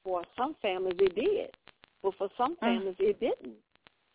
for 0.04 0.22
some 0.38 0.56
families 0.62 0.98
it 1.00 1.16
did, 1.16 1.52
but 2.02 2.14
for 2.18 2.30
some 2.38 2.56
mm. 2.56 2.60
families 2.60 2.96
mm. 3.00 3.10
it 3.10 3.20
didn't. 3.20 3.56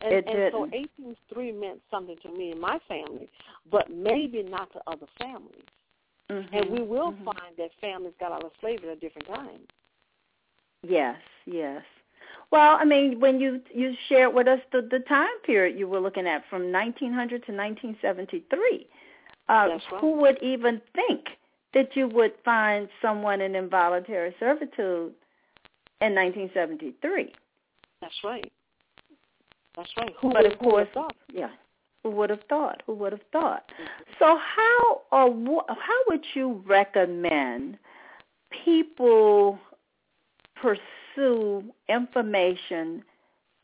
And, 0.01 0.13
it 0.13 0.27
and 0.29 0.53
so 0.53 0.61
183 0.61 1.53
meant 1.53 1.81
something 1.91 2.17
to 2.23 2.31
me 2.31 2.53
and 2.53 2.61
my 2.61 2.79
family, 2.89 3.29
but 3.71 3.91
maybe 3.91 4.43
not 4.43 4.73
to 4.73 4.81
other 4.87 5.07
families. 5.21 5.65
Mm-hmm. 6.31 6.55
And 6.55 6.71
we 6.71 6.83
will 6.83 7.13
mm-hmm. 7.13 7.25
find 7.25 7.57
that 7.57 7.71
families 7.81 8.13
got 8.21 8.33
out 8.33 8.45
of 8.45 8.53
slavery 8.61 8.91
at 8.91 9.01
different 9.01 9.27
times. 9.27 9.67
Yes, 10.83 11.17
yes. 11.47 11.83
Well, 12.51 12.77
I 12.81 12.85
mean, 12.85 13.21
when 13.21 13.41
you 13.41 13.61
you 13.75 13.95
shared 14.09 14.35
with 14.35 14.47
us 14.47 14.61
the 14.73 14.83
the 14.83 15.01
time 15.01 15.27
period 15.45 15.79
you 15.79 15.89
were 15.89 16.01
looking 16.01 16.27
at 16.27 16.45
from 16.49 16.73
1900 16.73 17.45
to 17.47 17.53
1973, 17.53 18.87
uh, 19.49 19.53
right. 19.53 19.81
who 20.01 20.13
would 20.21 20.43
even 20.43 20.81
think 20.95 21.27
that 21.75 21.95
you 21.95 22.09
would 22.09 22.33
find 22.45 22.89
someone 23.03 23.41
in 23.41 23.55
involuntary 23.55 24.35
servitude 24.39 25.13
in 26.01 26.15
1973? 26.15 27.33
That's 28.01 28.15
right. 28.25 28.51
That's 29.79 29.91
right. 29.97 30.13
Who 30.21 30.33
but 30.33 30.43
would, 30.43 30.53
of 30.53 30.59
course, 30.59 30.89
yeah. 31.33 31.51
Who 32.03 32.11
would 32.11 32.31
have 32.31 32.43
thought? 32.49 32.83
Who 32.87 32.95
would 32.95 33.13
have 33.13 33.23
thought? 33.31 33.71
So 34.19 34.37
how 34.37 35.03
or 35.13 35.31
wh- 35.31 35.69
how 35.69 35.99
would 36.09 36.25
you 36.35 36.63
recommend 36.67 37.79
people 38.65 39.57
pursue 40.57 41.63
information 41.89 43.05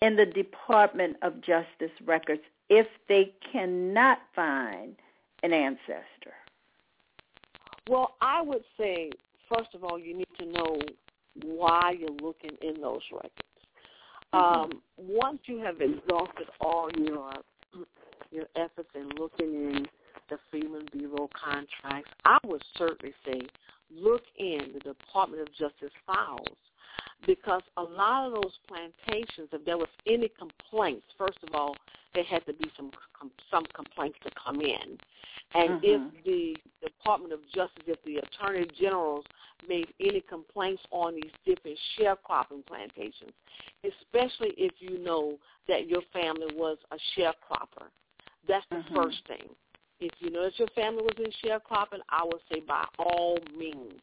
in 0.02 0.14
the 0.14 0.26
Department 0.26 1.16
of 1.22 1.40
Justice 1.40 1.90
records 2.04 2.42
if 2.70 2.86
they 3.08 3.32
cannot 3.52 4.18
find 4.36 4.94
an 5.42 5.52
ancestor? 5.52 6.34
Well, 7.90 8.14
I 8.20 8.40
would 8.40 8.62
say 8.78 9.10
first 9.52 9.74
of 9.74 9.82
all, 9.82 9.98
you 9.98 10.16
need 10.16 10.28
to 10.38 10.46
know 10.46 10.78
why 11.42 11.96
you're 11.98 12.16
looking 12.22 12.56
in 12.62 12.80
those 12.80 13.02
records. 13.12 13.53
Um, 14.34 14.82
once 14.96 15.38
you 15.46 15.58
have 15.58 15.80
exhausted 15.80 16.48
all 16.60 16.90
your 16.96 17.32
your 18.30 18.46
efforts 18.56 18.88
in 18.94 19.08
looking 19.18 19.54
in 19.54 19.86
the 20.28 20.38
Freedmen 20.50 20.88
Bureau 20.92 21.28
contracts, 21.32 22.10
I 22.24 22.38
would 22.44 22.62
certainly 22.76 23.14
say 23.24 23.42
look 23.90 24.22
in 24.38 24.72
the 24.74 24.80
Department 24.80 25.42
of 25.42 25.48
Justice 25.54 25.92
files 26.04 26.56
because 27.26 27.62
a 27.76 27.82
lot 27.82 28.26
of 28.26 28.32
those 28.34 28.52
plantations, 28.68 29.48
if 29.52 29.64
there 29.64 29.78
was 29.78 29.88
any 30.06 30.30
complaints, 30.38 31.06
first 31.16 31.38
of 31.42 31.54
all, 31.54 31.76
there 32.14 32.24
had 32.24 32.44
to 32.46 32.52
be 32.52 32.70
some 32.76 32.90
some 33.50 33.64
complaints 33.74 34.18
to 34.22 34.30
come 34.42 34.60
in, 34.60 34.98
and 35.54 35.80
mm-hmm. 35.80 35.84
if 35.84 36.24
the 36.24 36.56
Department 36.86 37.32
of 37.32 37.40
Justice, 37.54 37.82
if 37.86 38.02
the 38.04 38.18
Attorney 38.18 38.66
Generals 38.80 39.24
made 39.68 39.88
any 40.00 40.20
complaints 40.20 40.82
on 40.90 41.14
these 41.14 41.32
different 41.44 41.78
sharecropping 41.98 42.64
plantations, 42.66 43.32
especially 43.82 44.54
if 44.56 44.72
you 44.78 44.98
know 45.02 45.38
that 45.66 45.88
your 45.88 46.02
family 46.12 46.48
was 46.54 46.78
a 46.92 46.96
sharecropper, 47.18 47.88
that's 48.46 48.66
the 48.70 48.76
mm-hmm. 48.76 48.94
first 48.94 49.22
thing. 49.26 49.48
If 50.00 50.12
you 50.18 50.30
know 50.30 50.44
that 50.44 50.58
your 50.58 50.68
family 50.68 51.02
was 51.02 51.14
in 51.18 51.32
sharecropping, 51.42 52.00
I 52.10 52.24
would 52.24 52.40
say 52.52 52.60
by 52.60 52.84
all 52.98 53.38
means, 53.56 54.00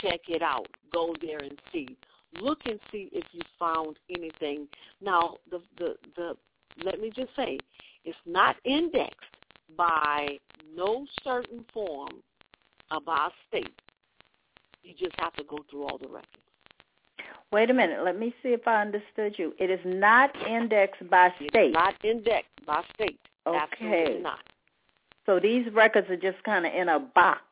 check 0.00 0.20
it 0.28 0.42
out. 0.42 0.66
Go 0.92 1.14
there 1.20 1.38
and 1.38 1.60
see. 1.72 1.96
Look 2.40 2.60
and 2.66 2.80
see 2.90 3.08
if 3.12 3.24
you 3.32 3.40
found 3.58 3.98
anything. 4.10 4.68
Now, 5.00 5.36
the 5.50 5.60
the 5.78 5.94
the 6.16 6.36
let 6.84 7.00
me 7.00 7.10
just 7.14 7.30
say, 7.36 7.58
it's 8.04 8.16
not 8.26 8.56
indexed 8.64 9.20
by 9.76 10.38
no 10.76 11.06
certain 11.22 11.64
form 11.72 12.10
of 12.90 13.08
our 13.08 13.30
state. 13.48 13.74
You 14.82 14.94
just 14.98 15.14
have 15.18 15.32
to 15.34 15.44
go 15.44 15.64
through 15.70 15.84
all 15.84 15.98
the 15.98 16.08
records. 16.08 16.28
Wait 17.52 17.70
a 17.70 17.74
minute. 17.74 18.04
Let 18.04 18.18
me 18.18 18.34
see 18.42 18.48
if 18.50 18.66
I 18.66 18.82
understood 18.82 19.38
you. 19.38 19.54
It 19.58 19.70
is 19.70 19.80
not 19.84 20.30
indexed 20.46 21.08
by 21.08 21.32
state. 21.36 21.50
It's 21.54 21.74
not 21.74 21.94
indexed 22.02 22.66
by 22.66 22.82
state. 22.94 23.20
Okay. 23.46 23.58
Absolutely 23.58 24.22
not. 24.22 24.40
So 25.26 25.38
these 25.38 25.66
records 25.72 26.10
are 26.10 26.16
just 26.16 26.42
kind 26.44 26.66
of 26.66 26.74
in 26.74 26.88
a 26.88 26.98
box. 26.98 27.42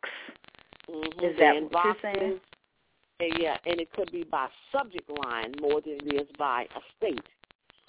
Mm-hmm. 0.91 1.24
Is 1.24 1.39
that 1.39 1.57
in 1.57 1.64
what 1.64 1.72
boxes, 1.72 2.01
you're 2.03 2.14
saying? 2.14 2.41
Yeah, 3.39 3.57
and 3.66 3.81
it 3.81 3.93
could 3.93 4.11
be 4.11 4.25
by 4.25 4.49
subject 4.70 5.11
line 5.25 5.55
more 5.61 5.81
than 5.81 5.99
it 6.05 6.23
is 6.23 6.29
by 6.39 6.66
a 6.75 6.81
state. 6.97 7.25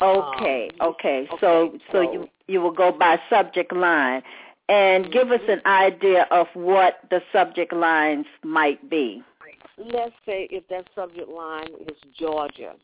Okay, 0.01 0.69
um, 0.79 0.89
okay. 0.89 1.27
okay. 1.31 1.37
So 1.39 1.77
so 1.91 2.01
you 2.01 2.29
you 2.47 2.61
will 2.61 2.71
go 2.71 2.91
by 2.91 3.19
subject 3.29 3.71
line 3.73 4.21
and 4.69 5.11
give 5.11 5.31
us 5.31 5.41
an 5.47 5.61
idea 5.65 6.27
of 6.31 6.47
what 6.53 6.99
the 7.09 7.21
subject 7.31 7.73
lines 7.73 8.25
might 8.43 8.89
be. 8.89 9.23
Let's 9.77 10.15
say 10.25 10.47
if 10.51 10.67
that 10.67 10.87
subject 10.93 11.29
line 11.29 11.69
is 11.87 11.97
Georgia, 12.17 12.75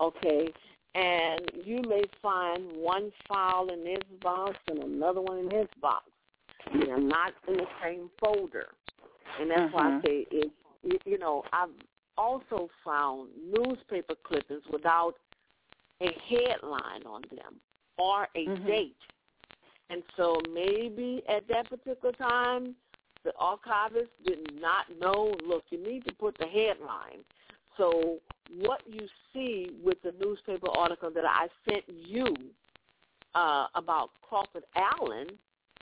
okay, 0.00 0.48
and 0.94 1.40
you 1.64 1.82
may 1.88 2.02
find 2.22 2.72
one 2.72 3.12
file 3.28 3.68
in 3.68 3.84
this 3.84 4.02
box 4.22 4.56
and 4.68 4.82
another 4.82 5.20
one 5.20 5.38
in 5.38 5.48
this 5.48 5.68
box. 5.80 6.04
They're 6.72 6.98
not 6.98 7.32
in 7.46 7.58
the 7.58 7.66
same 7.82 8.10
folder, 8.20 8.68
and 9.38 9.50
that's 9.50 9.72
why 9.72 9.88
I 9.88 9.90
Mhm. 9.92 10.02
say 10.02 10.26
it. 10.30 10.50
You, 10.82 10.98
you 11.04 11.18
know, 11.18 11.42
I've 11.52 11.70
also 12.16 12.68
found 12.84 13.30
newspaper 13.52 14.14
clippings 14.24 14.62
without 14.70 15.14
a 16.00 16.12
headline 16.28 17.04
on 17.06 17.22
them 17.30 17.60
or 17.98 18.28
a 18.34 18.46
Mhm. 18.46 18.66
date. 18.66 18.96
And 19.88 20.02
so 20.16 20.40
maybe 20.52 21.22
at 21.28 21.46
that 21.48 21.68
particular 21.70 22.12
time, 22.12 22.76
the 23.22 23.32
archivist 23.38 24.10
did 24.24 24.60
not 24.60 24.90
know, 24.98 25.36
look, 25.44 25.64
you 25.70 25.78
need 25.78 26.04
to 26.06 26.14
put 26.14 26.36
the 26.38 26.46
headline. 26.46 27.24
So 27.76 28.20
what 28.48 28.80
you 28.86 29.08
see 29.32 29.70
with 29.82 30.00
the 30.02 30.12
newspaper 30.12 30.70
article 30.76 31.10
that 31.10 31.24
I 31.24 31.48
sent 31.68 31.84
you 31.88 32.34
uh, 33.34 33.66
about 33.74 34.10
Crawford 34.22 34.64
Allen, 34.76 35.28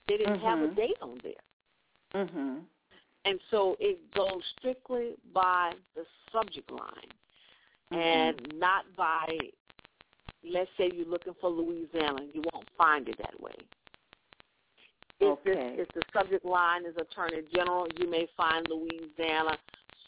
they 0.07 0.17
didn't 0.17 0.39
have 0.39 0.59
a 0.61 0.67
Mhm. 0.67 0.75
date 0.75 0.97
on 1.01 1.17
there. 1.19 2.25
Mhm. 2.25 2.65
And 3.25 3.39
so 3.49 3.75
it 3.79 3.99
goes 4.13 4.41
strictly 4.57 5.15
by 5.33 5.73
the 5.95 6.05
subject 6.31 6.71
line 6.71 7.11
Mhm. 7.91 7.97
and 7.97 8.59
not 8.59 8.85
by, 8.95 9.37
let's 10.43 10.69
say 10.77 10.91
you're 10.93 11.07
looking 11.07 11.33
for 11.35 11.49
Louisiana, 11.49 12.23
you 12.33 12.43
won't 12.53 12.69
find 12.77 13.09
it 13.09 13.17
that 13.17 13.39
way. 13.39 13.55
If, 15.19 15.39
Okay. 15.39 15.75
this, 15.75 15.87
if 15.87 15.93
the 15.93 16.01
subject 16.13 16.45
line 16.45 16.85
is 16.85 16.95
Attorney 16.97 17.41
General, 17.53 17.87
you 17.97 18.07
may 18.07 18.27
find 18.37 18.67
Louisiana 18.69 19.57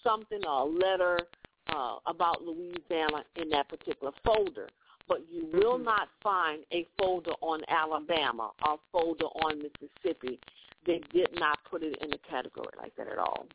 something 0.03 0.45
or 0.45 0.61
a 0.61 0.65
letter 0.65 1.27
uh, 1.69 1.99
about 2.05 2.43
Louisiana 2.43 3.25
in 3.35 3.49
that 3.49 3.67
particular 3.67 4.13
folder. 4.23 4.69
But 5.07 5.27
you 5.29 5.45
will 5.47 5.77
Mhm. 5.77 5.83
not 5.83 6.09
find 6.21 6.65
a 6.71 6.85
folder 6.97 7.33
on 7.41 7.63
Alabama 7.67 8.53
or 8.65 8.75
a 8.75 8.77
folder 8.91 9.25
on 9.25 9.61
Mississippi. 9.61 10.39
They 10.87 11.01
did 11.13 11.29
not 11.39 11.59
put 11.69 11.83
it 11.83 11.97
in 12.01 12.11
a 12.13 12.17
category 12.17 12.73
like 12.77 12.95
that 12.95 13.07
at 13.07 13.19
all. 13.19 13.45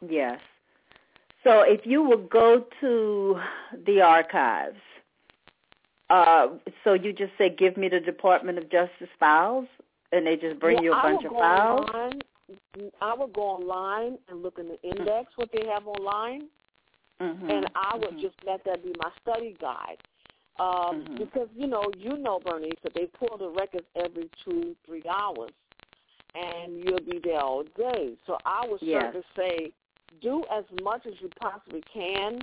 Yes. 0.00 0.40
So 1.44 1.60
if 1.60 1.82
you 1.84 2.02
will 2.02 2.26
go 2.26 2.66
to 2.80 3.40
the 3.86 4.00
archives, 4.00 4.80
uh, 6.10 6.48
so 6.82 6.94
you 6.94 7.12
just 7.12 7.32
say, 7.38 7.50
"Give 7.50 7.76
me 7.76 7.88
the 7.88 8.00
Department 8.00 8.58
of 8.58 8.68
Justice 8.70 9.10
files," 9.20 9.68
and 10.12 10.26
they 10.26 10.36
just 10.36 10.58
bring 10.58 10.76
well, 10.76 10.84
you 10.84 10.92
a 10.92 10.96
I 10.96 11.02
bunch 11.02 11.24
of 11.24 11.32
files. 11.32 11.88
Online, 11.90 12.20
I 13.00 13.14
would 13.14 13.32
go 13.32 13.42
online 13.42 14.18
and 14.28 14.42
look 14.42 14.58
in 14.58 14.68
the 14.68 14.80
index 14.82 15.36
what 15.36 15.50
they 15.52 15.66
have 15.66 15.86
online, 15.86 16.48
Mhm. 17.20 17.50
and 17.50 17.66
I 17.74 17.96
would 17.96 18.16
Mhm. 18.16 18.20
just 18.20 18.42
let 18.44 18.64
that 18.64 18.82
be 18.82 18.92
my 18.98 19.12
study 19.20 19.52
guide. 19.60 19.98
Um, 20.58 21.04
Mhm. 21.04 21.18
Because 21.18 21.48
you 21.54 21.66
know, 21.66 21.90
you 21.98 22.16
know, 22.16 22.40
Bernice, 22.40 22.80
that 22.82 22.94
they 22.94 23.06
pull 23.06 23.36
the 23.36 23.50
records 23.50 23.86
every 23.94 24.30
two, 24.42 24.74
three 24.86 25.04
hours, 25.08 25.52
and 26.36 26.84
you'll 26.84 27.00
be 27.00 27.20
there 27.22 27.40
all 27.40 27.64
day. 27.76 28.16
So 28.26 28.36
I 28.44 28.66
would 28.68 28.80
Yes. 28.82 29.14
certainly 29.14 29.26
say, 29.36 29.72
do 30.20 30.44
as 30.50 30.64
much 30.82 31.06
as 31.06 31.14
you 31.20 31.30
possibly 31.40 31.82
can. 31.92 32.40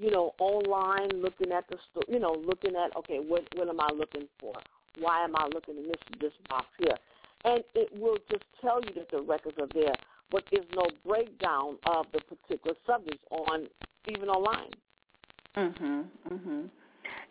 You 0.00 0.10
know, 0.12 0.34
online, 0.38 1.10
looking 1.20 1.50
at 1.50 1.66
the, 1.68 1.76
sto- 1.90 2.12
you 2.12 2.20
know, 2.20 2.32
looking 2.32 2.76
at 2.76 2.96
okay, 2.96 3.18
what 3.18 3.42
what 3.56 3.68
am 3.68 3.80
I 3.80 3.88
looking 3.92 4.28
for? 4.38 4.52
Why 5.00 5.24
am 5.24 5.34
I 5.34 5.48
looking 5.52 5.76
in 5.76 5.88
this 5.88 6.02
this 6.20 6.32
box 6.48 6.66
here? 6.78 6.96
And 7.44 7.64
it 7.74 7.88
will 7.98 8.18
just 8.30 8.44
tell 8.60 8.80
you 8.84 8.94
that 8.94 9.10
the 9.10 9.22
records 9.22 9.56
are 9.60 9.68
there, 9.74 9.94
but 10.30 10.44
there's 10.52 10.66
no 10.74 10.86
breakdown 11.04 11.78
of 11.86 12.06
the 12.12 12.20
particular 12.20 12.76
subjects 12.86 13.24
on 13.30 13.66
even 14.08 14.28
online. 14.28 14.70
Mhm. 15.56 16.08
Mhm. 16.30 16.70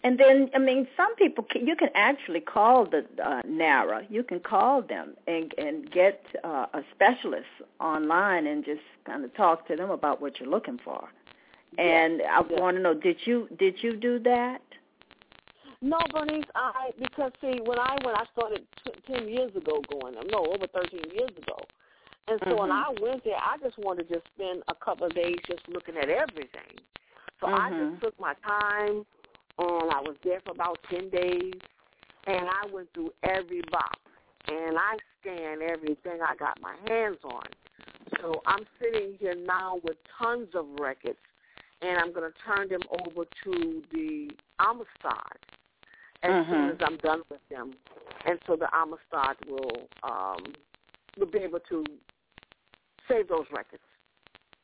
And 0.03 0.19
then, 0.19 0.49
I 0.53 0.59
mean, 0.59 0.87
some 0.95 1.15
people 1.15 1.43
can, 1.43 1.65
you 1.67 1.75
can 1.75 1.89
actually 1.95 2.39
call 2.39 2.85
the 2.85 3.05
uh, 3.23 3.41
NARA. 3.45 4.05
You 4.09 4.23
can 4.23 4.39
call 4.39 4.81
them 4.81 5.15
and 5.27 5.53
and 5.57 5.89
get 5.91 6.23
uh, 6.43 6.67
a 6.73 6.81
specialist 6.93 7.47
online 7.79 8.47
and 8.47 8.63
just 8.63 8.81
kind 9.05 9.25
of 9.25 9.33
talk 9.35 9.67
to 9.67 9.75
them 9.75 9.89
about 9.89 10.21
what 10.21 10.39
you're 10.39 10.49
looking 10.49 10.79
for. 10.83 11.09
And 11.77 12.21
I 12.21 12.41
yes. 12.49 12.59
want 12.59 12.77
to 12.77 12.81
know, 12.83 12.93
did 12.93 13.17
you 13.25 13.49
did 13.57 13.81
you 13.83 13.95
do 13.95 14.19
that? 14.19 14.61
No, 15.81 15.99
Bernice, 16.11 16.43
I 16.55 16.91
because 16.99 17.31
see 17.41 17.59
when 17.63 17.79
I 17.79 17.97
when 18.03 18.15
I 18.15 18.23
started 18.31 18.65
t- 18.83 18.91
ten 19.13 19.27
years 19.27 19.55
ago 19.55 19.81
going, 19.89 20.15
no, 20.31 20.45
over 20.45 20.67
thirteen 20.67 21.09
years 21.13 21.31
ago, 21.37 21.57
and 22.27 22.39
so 22.47 22.59
when 22.61 22.71
Mhm. 22.71 22.83
I 22.83 22.93
went 23.01 23.23
there, 23.23 23.37
I 23.37 23.57
just 23.61 23.77
wanted 23.77 24.07
to 24.09 24.15
just 24.15 24.27
spend 24.35 24.63
a 24.67 24.75
couple 24.75 25.05
of 25.05 25.13
days 25.13 25.37
just 25.47 25.67
looking 25.69 25.97
at 25.97 26.09
everything. 26.09 26.79
So 27.39 27.47
I 27.47 27.69
Mhm. 27.71 27.91
just 27.91 28.01
took 28.01 28.19
my 28.19 28.33
time, 28.43 29.05
and 29.59 29.91
I 29.91 30.01
was 30.01 30.15
there 30.23 30.39
for 30.45 30.51
about 30.51 30.77
ten 30.89 31.09
days, 31.09 31.53
and 32.27 32.47
I 32.47 32.67
went 32.71 32.93
through 32.93 33.11
every 33.23 33.61
box, 33.71 33.99
and 34.47 34.77
I 34.77 34.97
scanned 35.21 35.61
everything 35.61 36.19
I 36.21 36.35
got 36.35 36.59
my 36.61 36.75
hands 36.87 37.17
on. 37.23 37.43
So 38.21 38.41
I'm 38.45 38.65
sitting 38.79 39.15
here 39.19 39.35
now 39.35 39.79
with 39.83 39.97
tons 40.17 40.49
of 40.55 40.65
records, 40.79 41.19
and 41.81 41.97
I'm 41.97 42.13
going 42.13 42.31
to 42.31 42.37
turn 42.45 42.69
them 42.69 42.81
over 43.05 43.25
to 43.43 43.83
the 43.91 44.29
Amistad 44.59 45.39
as 46.23 46.45
soon 46.47 46.55
Mhm. 46.55 46.71
as 46.73 46.77
I'm 46.81 46.97
done 46.97 47.21
with 47.29 47.47
them, 47.49 47.73
and 48.25 48.39
so 48.47 48.55
the 48.55 48.69
Amistad 48.75 49.37
will 49.47 49.87
um, 50.03 50.53
will 51.17 51.27
be 51.27 51.39
able 51.39 51.59
to 51.61 51.83
save 53.07 53.27
those 53.27 53.45
records. 53.51 53.83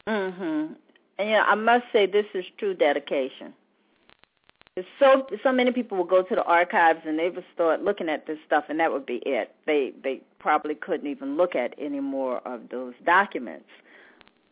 Mm-hmm. 0.07 0.73
And 1.19 1.29
yeah, 1.29 1.43
I 1.47 1.55
must 1.55 1.85
say 1.91 2.05
this 2.05 2.25
is 2.33 2.45
true 2.57 2.73
dedication. 2.73 3.53
So 4.99 5.27
so 5.43 5.51
many 5.51 5.71
people 5.71 5.97
will 5.99 6.05
go 6.05 6.23
to 6.23 6.35
the 6.35 6.43
archives 6.43 7.01
and 7.05 7.19
they 7.19 7.29
would 7.29 7.45
start 7.53 7.83
looking 7.83 8.09
at 8.09 8.25
this 8.25 8.39
stuff 8.45 8.65
and 8.69 8.79
that 8.79 8.91
would 8.91 9.05
be 9.05 9.17
it. 9.17 9.53
They 9.67 9.93
they 10.03 10.21
probably 10.39 10.73
couldn't 10.73 11.05
even 11.05 11.37
look 11.37 11.55
at 11.55 11.75
any 11.77 11.99
more 11.99 12.39
of 12.39 12.69
those 12.69 12.95
documents 13.05 13.69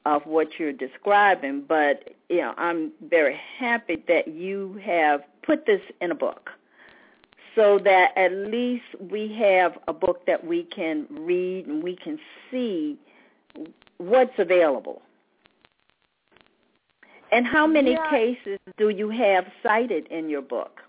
of 0.06 0.24
what 0.28 0.60
you're 0.60 0.74
describing. 0.74 1.62
But 1.62 2.14
you 2.30 2.38
know, 2.38 2.54
I'm 2.58 2.92
very 3.10 3.40
happy 3.58 4.04
that 4.08 4.28
you 4.28 4.80
have 4.86 5.22
put 5.42 5.66
this 5.66 5.82
in 6.02 6.12
a 6.12 6.16
book. 6.16 6.52
So 7.56 7.80
that 7.80 8.16
at 8.16 8.32
least 8.32 8.86
we 9.00 9.34
have 9.40 9.78
a 9.88 9.94
book 9.94 10.28
that 10.28 10.46
we 10.46 10.64
can 10.64 11.08
read 11.10 11.66
and 11.66 11.82
we 11.82 11.96
can 11.96 12.20
see 12.52 12.96
what's 13.98 14.38
available. 14.38 15.02
And 17.32 17.46
how 17.48 17.66
many 17.66 17.92
Yeah. 17.94 18.10
cases 18.10 18.60
do 18.78 18.90
you 18.90 19.10
have 19.10 19.52
cited 19.64 20.08
in 20.08 20.30
your 20.30 20.42
book? 20.42 20.84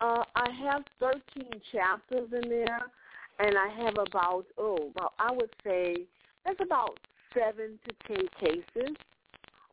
Uh, 0.00 0.24
I 0.34 0.50
have 0.50 0.84
13 0.98 1.60
chapters 1.70 2.32
in 2.32 2.48
there, 2.48 2.90
and 3.38 3.58
I 3.58 3.68
have 3.68 3.98
about 3.98 4.46
oh, 4.56 4.90
about 4.94 5.12
I 5.18 5.30
would 5.30 5.50
say 5.62 6.06
that's 6.44 6.60
about 6.60 6.98
seven 7.34 7.78
to 7.86 7.94
ten 8.06 8.28
cases, 8.38 8.96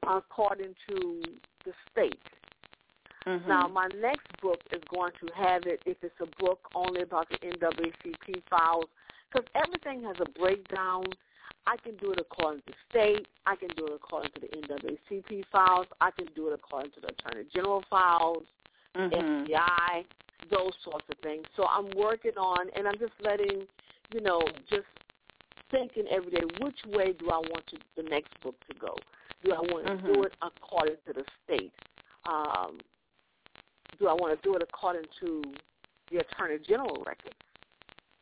according 0.05 0.75
to 0.89 1.21
the 1.63 1.73
state. 1.89 2.19
Mm-hmm. 3.25 3.47
Now, 3.47 3.67
my 3.67 3.87
next 3.99 4.27
book 4.41 4.59
is 4.71 4.81
going 4.89 5.11
to 5.19 5.33
have 5.33 5.63
it 5.65 5.81
if 5.85 5.97
it's 6.01 6.19
a 6.21 6.43
book 6.43 6.59
only 6.75 7.01
about 7.01 7.27
the 7.29 7.37
NAACP 7.37 8.41
files, 8.49 8.85
because 9.29 9.47
everything 9.55 10.03
has 10.03 10.15
a 10.21 10.39
breakdown. 10.39 11.05
I 11.67 11.75
can 11.77 11.97
do 11.97 12.11
it 12.13 12.19
according 12.19 12.61
to 12.61 12.67
the 12.67 12.73
state. 12.89 13.27
I 13.45 13.55
can 13.57 13.67
do 13.75 13.87
it 13.87 13.93
according 13.93 14.31
to 14.31 14.39
the 14.39 14.47
NAACP 14.47 15.43
files. 15.51 15.87
I 15.99 16.11
can 16.11 16.27
do 16.33 16.47
it 16.47 16.53
according 16.53 16.91
to 16.91 17.01
the 17.01 17.09
Attorney 17.09 17.45
General 17.53 17.83
files, 17.89 18.43
Mhm. 18.95 19.11
FBI, 19.11 20.05
those 20.49 20.73
sorts 20.83 21.05
of 21.09 21.17
things. 21.19 21.45
So 21.55 21.67
I'm 21.67 21.89
working 21.91 22.37
on, 22.37 22.69
and 22.69 22.87
I'm 22.87 22.97
just 22.97 23.13
letting, 23.19 23.67
you 24.13 24.21
know, 24.21 24.41
just 24.69 24.87
thinking 25.69 26.07
every 26.07 26.31
day, 26.31 26.43
which 26.61 26.85
way 26.85 27.11
do 27.11 27.29
I 27.29 27.37
want 27.37 27.67
to, 27.67 27.77
the 27.95 28.03
next 28.03 28.39
book 28.41 28.55
to 28.67 28.73
go? 28.75 28.95
Do 29.43 29.51
I 29.53 29.59
want 29.59 29.85
to 29.87 29.97
do 29.97 30.13
Mhm. 30.19 30.25
it 30.25 30.33
according 30.41 30.97
to 31.05 31.13
the 31.13 31.25
state? 31.43 31.73
Um, 32.23 32.79
do 33.99 34.07
I 34.07 34.13
want 34.13 34.39
to 34.39 34.41
do 34.41 34.55
it 34.55 34.61
according 34.61 35.05
to 35.19 35.41
the 36.09 36.19
Attorney 36.19 36.59
General 36.59 37.03
record? 37.03 37.35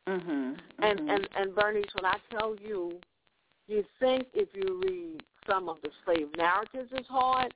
Mhm. 0.07 0.59
And 0.79 0.99
mhm. 0.99 1.09
and 1.09 1.29
and 1.35 1.55
Bernice, 1.55 1.93
when 1.93 2.05
I 2.05 2.17
tell 2.29 2.55
you, 2.55 2.99
you 3.67 3.83
think 3.99 4.27
if 4.33 4.49
you 4.53 4.81
read 4.83 5.21
some 5.49 5.69
of 5.69 5.77
the 5.83 5.89
slave 6.03 6.27
narratives 6.37 6.91
is 6.91 7.05
hard, 7.07 7.53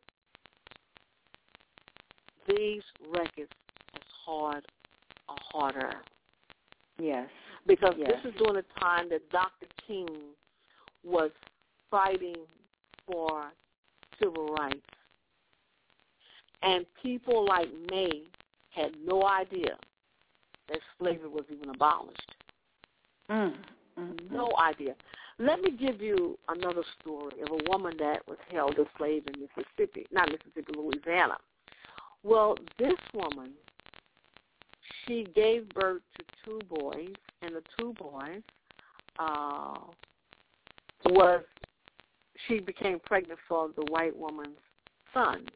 these 2.48 2.82
records 3.08 3.52
is 3.96 4.04
hard 4.26 4.66
or 5.28 5.36
harder 5.52 5.94
yes. 6.98 7.28
because 7.68 7.94
Yes. 7.98 8.12
this 8.24 8.34
is 8.34 8.40
during 8.40 8.58
a 8.58 8.80
time 8.80 9.10
that 9.10 9.30
Dr. 9.30 9.68
King 9.86 10.08
was 11.04 11.32
fighting 11.92 12.36
for 13.06 13.52
civil 14.20 14.48
rights, 14.48 14.86
and 16.62 16.86
people 17.02 17.46
like 17.46 17.70
me 17.92 18.30
had 18.72 18.92
no 19.06 19.26
idea 19.26 19.78
that 20.68 20.80
slavery 20.98 21.30
was 21.30 21.46
even 21.50 21.70
abolished. 21.70 22.36
Mm. 23.30 23.56
Mhm. 23.98 24.32
No 24.32 24.52
idea. 24.58 24.96
Let 25.42 25.62
me 25.62 25.72
give 25.72 26.02
you 26.02 26.38
another 26.50 26.84
story 27.00 27.42
of 27.42 27.50
a 27.52 27.70
woman 27.70 27.96
that 28.00 28.28
was 28.28 28.38
held 28.52 28.78
as 28.78 28.86
slave 28.98 29.24
in 29.34 29.42
Mississippi, 29.42 30.06
not 30.12 30.30
Mississippi, 30.30 30.74
Louisiana. 30.76 31.38
Well, 32.24 32.58
this 32.78 32.98
woman, 33.14 33.54
she 35.06 35.28
gave 35.34 35.70
birth 35.70 36.02
to 36.18 36.26
two 36.44 36.60
boys, 36.68 37.14
and 37.42 37.56
the 37.56 37.64
two 37.80 37.94
boys 37.94 38.42
uh, 39.18 39.78
was 41.06 41.44
she 42.48 42.60
became 42.60 43.00
pregnant 43.00 43.40
for 43.48 43.70
the 43.76 43.84
white 43.84 44.16
woman's 44.16 44.60
son. 45.14 45.48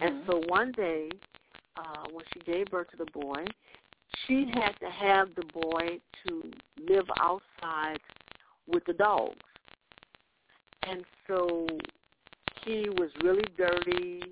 And 0.00 0.22
Mhm. 0.22 0.26
so 0.26 0.38
one 0.48 0.72
day, 0.72 1.10
uh, 1.76 2.06
when 2.10 2.24
she 2.32 2.40
gave 2.40 2.66
birth 2.66 2.90
to 2.92 2.96
the 2.96 3.10
boy, 3.12 3.44
she 4.26 4.46
had 4.46 4.78
to 4.80 4.90
have 4.90 5.34
the 5.34 5.44
boy 5.46 6.00
to 6.26 6.52
live 6.78 7.10
outside 7.18 8.00
with 8.72 8.84
the 8.86 8.92
dogs. 8.92 9.36
And 10.88 11.04
so 11.26 11.66
he 12.64 12.88
was 12.98 13.10
really 13.22 13.44
dirty. 13.56 14.22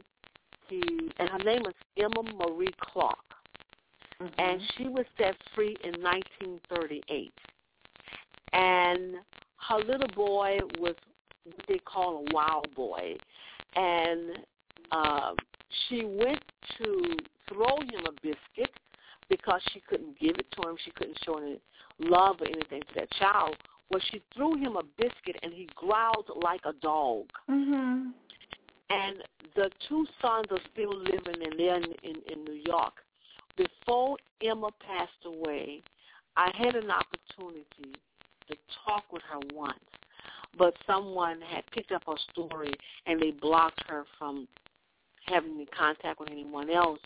He 0.69 0.83
and 1.19 1.29
her 1.29 1.39
name 1.39 1.63
was 1.63 1.75
Emma 1.97 2.23
Marie 2.35 2.73
Clark, 2.81 3.19
Mhm. 4.21 4.33
and 4.39 4.63
she 4.77 4.89
was 4.89 5.07
set 5.19 5.37
free 5.55 5.77
in 5.83 6.01
1938. 6.03 7.33
And 8.53 9.25
her 9.69 9.79
little 9.79 10.09
boy 10.09 10.59
was 10.79 10.95
what 11.45 11.67
they 11.67 11.79
call 11.79 12.19
a 12.19 12.33
wild 12.33 12.73
boy, 12.75 13.17
and 13.75 14.45
um, 14.93 15.37
she 15.89 16.05
went 16.05 16.43
to 16.79 17.17
throw 17.49 17.77
him 17.81 18.07
a 18.07 18.13
biscuit 18.23 18.73
because 19.29 19.63
she 19.73 19.81
couldn't 19.81 20.19
give 20.19 20.37
it 20.39 20.51
to 20.53 20.69
him. 20.69 20.77
She 20.85 20.91
couldn't 20.93 21.19
show 21.25 21.39
any 21.39 21.61
love 21.99 22.41
or 22.41 22.49
anything 22.49 22.83
to 22.83 22.95
that 22.97 23.11
child. 23.13 23.57
Well, 23.91 24.01
she 24.11 24.23
threw 24.35 24.57
him 24.57 24.77
a 24.77 24.83
biscuit, 24.97 25.37
and 25.43 25.53
he 25.53 25.69
growled 25.75 26.31
like 26.43 26.61
a 26.65 26.73
dog. 26.75 27.27
Mhm. 27.49 28.13
And 28.89 29.25
the 29.55 29.71
two 29.89 30.07
sons 30.21 30.47
are 30.51 30.61
still 30.73 30.95
living, 30.95 31.43
and 31.43 31.59
they're 31.59 31.77
in, 31.77 31.93
in, 32.03 32.23
in 32.23 32.45
New 32.45 32.61
York. 32.67 33.05
Before 33.57 34.17
Emma 34.41 34.71
passed 34.81 35.25
away, 35.25 35.83
I 36.37 36.51
had 36.57 36.77
an 36.77 36.91
opportunity 36.91 37.93
to 38.49 38.57
talk 38.85 39.13
with 39.13 39.23
her 39.23 39.41
once, 39.53 39.85
but 40.57 40.75
someone 40.87 41.41
had 41.41 41.65
picked 41.73 41.93
up 41.93 42.05
her 42.07 42.17
story 42.31 42.73
and 43.07 43.21
they 43.21 43.31
blocked 43.31 43.83
her 43.89 44.05
from 44.19 44.49
having 45.27 45.55
any 45.55 45.67
contact 45.67 46.19
with 46.19 46.31
anyone 46.31 46.71
else. 46.71 47.01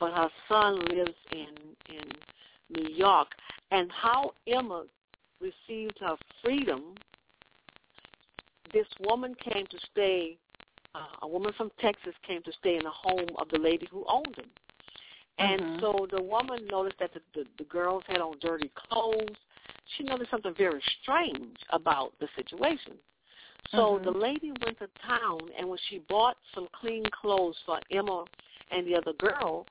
But 0.00 0.12
her 0.12 0.30
son 0.48 0.80
lives 0.86 1.14
in 1.32 1.48
in 1.88 2.10
New 2.70 2.88
York, 2.94 3.28
and 3.70 3.90
how 3.92 4.32
Emma 4.46 4.84
received 5.42 5.98
her 6.00 6.16
freedom. 6.42 6.94
This 8.72 8.86
woman 9.00 9.34
came 9.34 9.66
to 9.66 9.78
stay. 9.90 10.38
Uh, 10.94 11.06
a 11.22 11.28
woman 11.28 11.52
from 11.56 11.70
Texas 11.80 12.14
came 12.26 12.42
to 12.42 12.52
stay 12.52 12.76
in 12.76 12.84
the 12.84 12.90
home 12.90 13.28
of 13.38 13.48
the 13.50 13.58
lady 13.58 13.88
who 13.90 14.04
owned 14.08 14.36
him. 14.36 14.50
And 15.38 15.60
Mhm. 15.60 15.80
so 15.80 16.06
the 16.10 16.22
woman 16.22 16.66
noticed 16.66 16.98
that 16.98 17.12
the, 17.12 17.20
the, 17.34 17.46
the 17.58 17.64
girls 17.64 18.04
had 18.06 18.20
on 18.20 18.38
dirty 18.38 18.70
clothes. 18.74 19.36
She 19.96 20.04
noticed 20.04 20.30
something 20.30 20.54
very 20.54 20.82
strange 21.02 21.58
about 21.70 22.16
the 22.18 22.28
situation. 22.36 22.98
So 23.70 23.98
Mhm. 23.98 24.04
the 24.04 24.10
lady 24.10 24.52
went 24.64 24.78
to 24.78 24.88
town, 25.06 25.50
and 25.56 25.68
when 25.68 25.78
she 25.88 25.98
bought 26.00 26.36
some 26.54 26.68
clean 26.72 27.04
clothes 27.06 27.58
for 27.64 27.80
Emma 27.90 28.24
and 28.70 28.86
the 28.86 28.94
other 28.96 29.14
girl, 29.14 29.66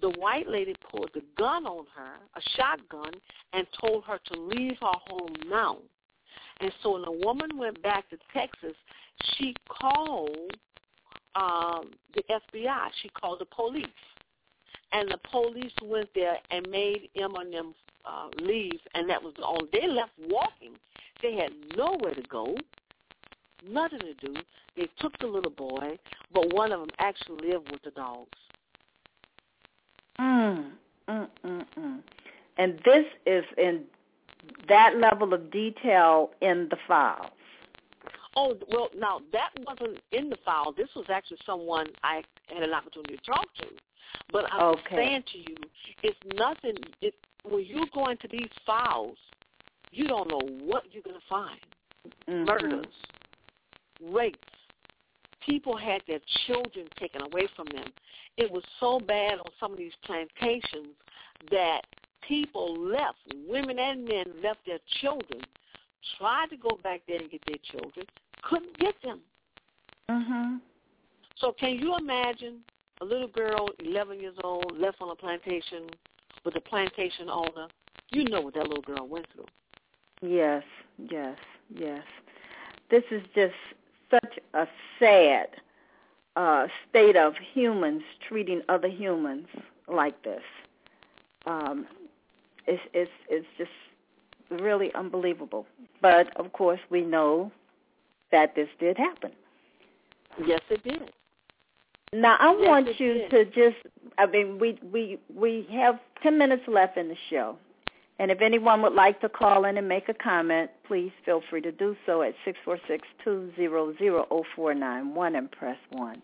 the 0.00 0.10
white 0.10 0.48
lady 0.48 0.74
pulled 0.90 1.10
the 1.14 1.22
gun 1.36 1.66
on 1.66 1.86
her, 1.94 2.14
a 2.36 2.40
shotgun, 2.56 3.12
and 3.52 3.66
told 3.80 4.04
her 4.04 4.18
to 4.32 4.40
leave 4.40 4.76
her 4.80 4.92
home 5.08 5.34
now. 5.48 5.78
And 6.60 6.72
so 6.82 6.92
when 6.92 7.02
the 7.02 7.24
woman 7.24 7.56
went 7.56 7.82
back 7.82 8.08
to 8.10 8.18
Texas, 8.32 8.74
she 9.36 9.54
called 9.68 10.52
um, 11.34 11.90
the 12.14 12.22
FBI. 12.30 12.88
She 13.02 13.08
called 13.08 13.40
the 13.40 13.46
police. 13.46 13.86
And 14.92 15.10
the 15.10 15.18
police 15.30 15.72
went 15.82 16.08
there 16.14 16.36
and 16.50 16.68
made 16.70 17.10
them 17.16 17.34
uh, 18.04 18.28
leave, 18.40 18.78
and 18.94 19.08
that 19.10 19.22
was 19.22 19.34
only. 19.42 19.68
They 19.72 19.88
left 19.88 20.12
walking. 20.28 20.76
They 21.22 21.34
had 21.34 21.50
nowhere 21.76 22.14
to 22.14 22.22
go, 22.22 22.54
nothing 23.66 24.00
to 24.00 24.14
do. 24.14 24.34
They 24.76 24.88
took 25.00 25.18
the 25.18 25.26
little 25.26 25.50
boy, 25.50 25.98
but 26.32 26.52
one 26.52 26.70
of 26.70 26.80
them 26.80 26.90
actually 26.98 27.48
lived 27.48 27.70
with 27.72 27.82
the 27.82 27.90
dogs. 27.92 28.38
Mm. 30.20 30.70
Mm. 31.08 31.28
Mm. 31.44 31.66
Mm. 31.78 32.00
And 32.56 32.80
this 32.84 33.04
is 33.26 33.44
in 33.58 33.84
that 34.68 34.96
level 34.98 35.34
of 35.34 35.50
detail 35.50 36.30
in 36.40 36.68
the 36.70 36.76
files. 36.86 37.30
Oh 38.36 38.56
well, 38.70 38.88
now 38.96 39.20
that 39.32 39.50
wasn't 39.66 40.00
in 40.12 40.28
the 40.28 40.36
file. 40.44 40.72
This 40.76 40.88
was 40.96 41.06
actually 41.08 41.38
someone 41.46 41.86
I 42.02 42.22
had 42.52 42.62
an 42.62 42.72
opportunity 42.72 43.16
to 43.16 43.22
talk 43.22 43.54
to. 43.56 43.66
But 44.32 44.52
I'm 44.52 44.74
Okay. 44.74 44.96
saying 44.96 45.24
to 45.32 45.38
you, 45.38 45.56
it's 46.02 46.18
nothing. 46.36 46.76
It, 47.00 47.14
when 47.44 47.64
you 47.64 47.86
go 47.92 48.08
into 48.08 48.26
these 48.28 48.48
files, 48.66 49.16
you 49.90 50.06
don't 50.08 50.28
know 50.28 50.40
what 50.64 50.84
you're 50.92 51.02
going 51.02 51.20
to 51.20 51.26
find. 51.28 51.60
Mhm. 52.28 52.46
Murders, 52.46 52.94
rapes. 54.00 54.38
People 55.44 55.76
had 55.76 56.02
their 56.06 56.20
children 56.46 56.86
taken 56.98 57.22
away 57.22 57.46
from 57.54 57.66
them. 57.66 57.92
It 58.36 58.50
was 58.50 58.62
so 58.80 58.98
bad 58.98 59.38
on 59.38 59.50
some 59.60 59.72
of 59.72 59.78
these 59.78 59.92
plantations 60.04 60.94
that 61.50 61.82
people 62.26 62.76
left, 62.78 63.18
women 63.46 63.78
and 63.78 64.04
men 64.04 64.24
left 64.42 64.60
their 64.66 64.78
children, 65.00 65.40
tried 66.18 66.48
to 66.50 66.56
go 66.56 66.78
back 66.82 67.02
there 67.06 67.18
and 67.18 67.30
get 67.30 67.42
their 67.46 67.58
children, 67.70 68.06
couldn't 68.42 68.78
get 68.78 68.94
them. 69.02 69.22
Mhm. 70.08 70.60
So 71.36 71.52
can 71.52 71.78
you 71.78 71.96
imagine 71.96 72.64
a 73.00 73.04
little 73.04 73.28
girl, 73.28 73.68
11 73.80 74.20
years 74.20 74.36
old, 74.42 74.78
left 74.78 75.00
on 75.00 75.10
a 75.10 75.16
plantation 75.16 75.90
with 76.44 76.56
a 76.56 76.60
plantation 76.60 77.28
owner? 77.28 77.68
You 78.10 78.24
know 78.24 78.40
what 78.40 78.54
that 78.54 78.68
little 78.68 78.82
girl 78.82 79.06
went 79.06 79.26
through. 79.32 79.46
Yes, 80.22 80.64
yes, 80.98 81.38
yes. 81.68 82.04
This 82.88 83.04
is 83.10 83.22
just 83.34 83.54
a 84.54 84.66
sad 84.98 85.48
uh, 86.36 86.66
state 86.88 87.16
of 87.16 87.34
humans 87.52 88.02
treating 88.26 88.62
other 88.68 88.88
humans 88.88 89.46
like 89.88 90.22
this. 90.22 90.42
Um, 91.46 91.86
it's 92.66 92.82
it's 92.92 93.10
it's 93.28 93.46
just 93.58 93.70
really 94.50 94.92
unbelievable. 94.94 95.66
But 96.00 96.34
of 96.36 96.52
course, 96.52 96.80
we 96.90 97.02
know 97.02 97.52
that 98.32 98.54
this 98.54 98.68
did 98.78 98.96
happen. 98.96 99.32
Yes, 100.44 100.60
it 100.70 100.82
did. 100.82 101.10
Now 102.12 102.36
I 102.38 102.56
yes, 102.58 102.68
want 102.68 103.00
you 103.00 103.14
did. 103.14 103.30
to 103.30 103.44
just 103.46 103.76
I 104.18 104.26
mean 104.26 104.58
we 104.58 104.78
we 104.92 105.18
we 105.34 105.66
have 105.72 105.98
10 106.22 106.38
minutes 106.38 106.62
left 106.66 106.96
in 106.96 107.08
the 107.08 107.16
show. 107.30 107.56
And 108.18 108.30
if 108.30 108.40
anyone 108.40 108.80
would 108.82 108.94
like 108.94 109.20
to 109.22 109.28
call 109.28 109.64
in 109.64 109.76
and 109.76 109.88
make 109.88 110.08
a 110.08 110.14
comment, 110.14 110.70
please 110.86 111.10
feel 111.24 111.42
free 111.50 111.60
to 111.62 111.72
do 111.72 111.96
so 112.06 112.22
at 112.22 112.36
646-200-0491 113.26 115.36
and 115.36 115.50
press 115.50 115.78
1. 115.90 116.22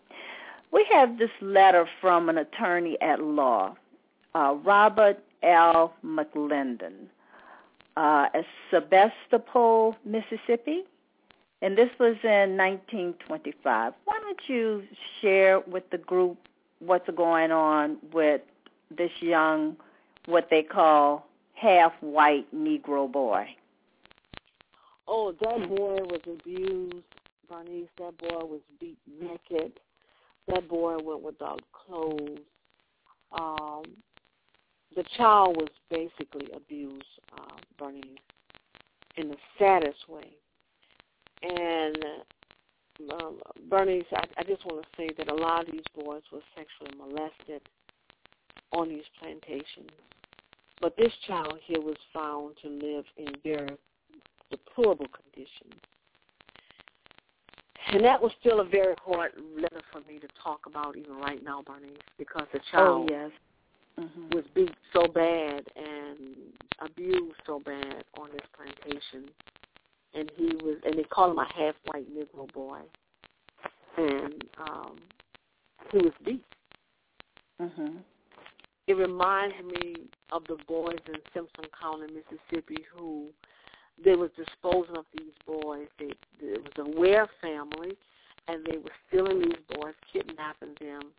We 0.71 0.87
have 0.91 1.17
this 1.17 1.31
letter 1.41 1.85
from 1.99 2.29
an 2.29 2.37
attorney 2.37 2.97
at 3.01 3.21
law, 3.21 3.75
uh, 4.33 4.55
Robert 4.63 5.21
L. 5.43 5.93
McLendon, 6.05 7.07
uh, 7.97 8.27
at 8.33 8.45
Sebastopol, 8.69 9.97
Mississippi. 10.05 10.85
And 11.61 11.77
this 11.77 11.89
was 11.99 12.15
in 12.23 12.55
1925. 12.57 13.93
Why 14.05 14.19
don't 14.21 14.39
you 14.47 14.83
share 15.21 15.59
with 15.59 15.89
the 15.89 15.97
group 15.97 16.37
what's 16.79 17.09
going 17.09 17.51
on 17.51 17.97
with 18.13 18.39
this 18.89 19.11
young, 19.19 19.75
what 20.25 20.49
they 20.49 20.63
call 20.63 21.27
half-white 21.61 22.53
Negro 22.55 23.11
boy? 23.11 23.45
Oh, 25.07 25.33
that 25.41 25.69
boy 25.69 25.99
was 26.03 26.21
abused, 26.25 27.03
Bernice. 27.49 27.89
That 27.97 28.17
boy 28.17 28.45
was 28.45 28.61
beat 28.79 28.97
naked. 29.21 29.73
That 30.47 30.67
boy 30.67 30.97
went 31.03 31.21
without 31.21 31.61
clothes. 31.71 32.39
Um, 33.37 33.83
the 34.95 35.03
child 35.17 35.57
was 35.57 35.69
basically 35.89 36.49
abused, 36.55 37.03
uh, 37.37 37.57
Bernice, 37.77 38.03
in 39.17 39.29
the 39.29 39.37
saddest 39.59 40.09
way. 40.09 40.29
And 41.43 41.97
um, 43.13 43.39
Bernice, 43.69 44.05
I, 44.13 44.23
I 44.37 44.43
just 44.43 44.65
want 44.65 44.83
to 44.83 44.87
say 44.97 45.09
that 45.17 45.31
a 45.31 45.35
lot 45.35 45.65
of 45.65 45.71
these 45.71 45.83
boys 45.95 46.23
were 46.31 46.41
sexually 46.55 46.97
molested 46.97 47.61
on 48.71 48.89
these 48.89 49.03
plantations. 49.19 49.91
But 50.81 50.97
this 50.97 51.13
child 51.27 51.59
here 51.63 51.79
was 51.79 51.97
found 52.11 52.55
to 52.63 52.67
live 52.67 53.05
in 53.15 53.27
very 53.43 53.77
deplorable 54.49 55.05
conditions. 55.07 55.79
And 57.87 58.03
that 58.03 58.21
was 58.21 58.31
still 58.39 58.61
a 58.61 58.65
very 58.65 58.95
hard 59.05 59.31
letter 59.55 59.81
for 59.91 59.99
me 60.11 60.17
to 60.19 60.27
talk 60.43 60.61
about 60.65 60.97
even 60.97 61.17
right 61.17 61.43
now, 61.43 61.61
Bernice, 61.61 61.97
because 62.17 62.47
the 62.53 62.59
child 62.71 63.09
oh, 63.11 63.13
yes. 63.13 63.31
mm-hmm. 63.99 64.35
was 64.35 64.43
beat 64.55 64.73
so 64.93 65.07
bad 65.07 65.63
and 65.75 66.35
abused 66.79 67.35
so 67.45 67.59
bad 67.59 68.03
on 68.17 68.29
this 68.31 68.41
plantation. 68.55 69.29
And 70.13 70.31
he 70.35 70.45
was, 70.63 70.77
and 70.85 70.97
they 70.97 71.03
called 71.03 71.31
him 71.31 71.39
a 71.39 71.47
half-white 71.55 72.07
Negro 72.11 72.51
boy. 72.53 72.79
And 73.97 74.43
um, 74.67 74.97
he 75.91 75.97
was 75.97 76.13
beat. 76.25 76.43
Mm-hmm. 77.61 77.97
It 78.87 78.93
reminds 78.93 79.53
me 79.63 79.95
of 80.31 80.41
the 80.47 80.57
boys 80.67 80.97
in 81.07 81.19
Simpson 81.33 81.65
County, 81.79 82.07
Mississippi, 82.07 82.83
who 82.95 83.27
they 84.03 84.15
was 84.15 84.31
disposing 84.35 84.97
of 84.97 85.05
these 85.17 85.33
boys. 85.45 85.87
They, 85.99 86.13
it 86.41 86.63
was 86.63 86.73
a 86.77 86.89
Ware 86.99 87.29
family, 87.41 87.95
and 88.47 88.65
they 88.65 88.77
were 88.77 88.89
stealing 89.07 89.41
these 89.41 89.59
boys, 89.75 89.93
kidnapping 90.11 90.73
them, 90.79 91.11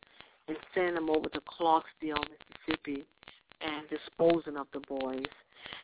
and 0.49 0.57
sending 0.75 0.97
them 0.97 1.09
over 1.09 1.29
to 1.29 1.41
Clarksville, 1.47 2.25
Mississippi, 2.67 3.05
and 3.61 3.89
disposing 3.89 4.57
of 4.57 4.67
the 4.73 4.81
boys. 4.81 5.23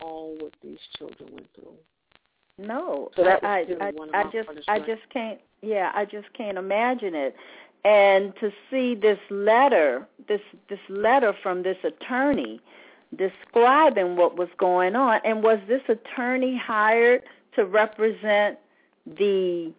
all 0.00 0.36
what 0.38 0.52
these 0.62 0.78
children 0.96 1.30
went 1.32 1.48
through? 1.54 1.74
No, 2.58 3.10
so 3.16 3.26
I, 3.26 3.38
I, 3.42 3.66
I, 3.80 3.92
I 4.12 4.24
just, 4.24 4.48
I 4.68 4.78
just 4.80 5.02
can't. 5.10 5.40
Yeah, 5.62 5.92
I 5.94 6.04
just 6.04 6.30
can't 6.34 6.58
imagine 6.58 7.14
it. 7.14 7.34
And 7.84 8.34
to 8.40 8.52
see 8.70 8.94
this 8.94 9.18
letter, 9.30 10.06
this 10.28 10.42
this 10.68 10.78
letter 10.90 11.34
from 11.42 11.62
this 11.62 11.78
attorney, 11.82 12.60
describing 13.16 14.16
what 14.16 14.36
was 14.36 14.48
going 14.58 14.94
on, 14.94 15.20
and 15.24 15.42
was 15.42 15.58
this 15.68 15.80
attorney 15.88 16.60
hired 16.62 17.22
to 17.56 17.64
represent 17.64 18.58
the 19.06 19.72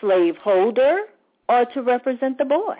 slaveholder 0.00 1.02
or 1.48 1.64
to 1.66 1.82
represent 1.82 2.38
the 2.38 2.44
boy? 2.44 2.76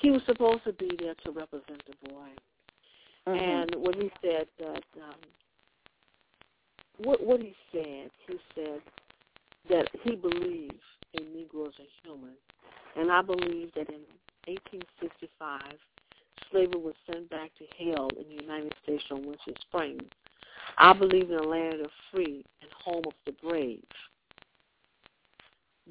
He 0.00 0.10
was 0.10 0.22
supposed 0.26 0.64
to 0.64 0.72
be 0.72 0.90
there 0.98 1.14
to 1.24 1.30
represent 1.30 1.82
the 1.86 2.08
boy. 2.08 2.28
Mm-hmm. 3.26 3.38
And 3.38 3.74
when 3.76 3.94
he 3.94 4.10
said 4.22 4.46
that, 4.58 4.84
um, 4.96 5.20
what 6.98 7.24
what 7.24 7.40
he 7.40 7.54
said, 7.72 8.10
he 8.26 8.38
said 8.54 8.80
that 9.68 9.88
he 10.02 10.16
believes 10.16 10.80
a 11.16 11.20
Negro 11.20 11.68
is 11.68 11.74
a 11.78 12.06
human, 12.06 12.34
and 12.96 13.10
I 13.12 13.22
believe 13.22 13.72
that 13.74 13.88
in 13.88 14.00
1865, 14.46 15.60
slavery 16.50 16.80
was 16.80 16.94
sent 17.10 17.28
back 17.30 17.50
to 17.58 17.64
hell 17.84 18.08
in 18.18 18.36
the 18.36 18.42
United 18.42 18.74
States 18.82 19.04
on 19.10 19.24
it 19.24 19.58
sprang. 19.60 20.00
I 20.78 20.92
believe 20.92 21.30
in 21.30 21.38
a 21.38 21.42
land 21.42 21.80
of 21.80 21.90
free 22.10 22.44
and 22.62 22.70
home 22.72 23.04
of 23.06 23.14
the 23.26 23.32
brave. 23.32 23.84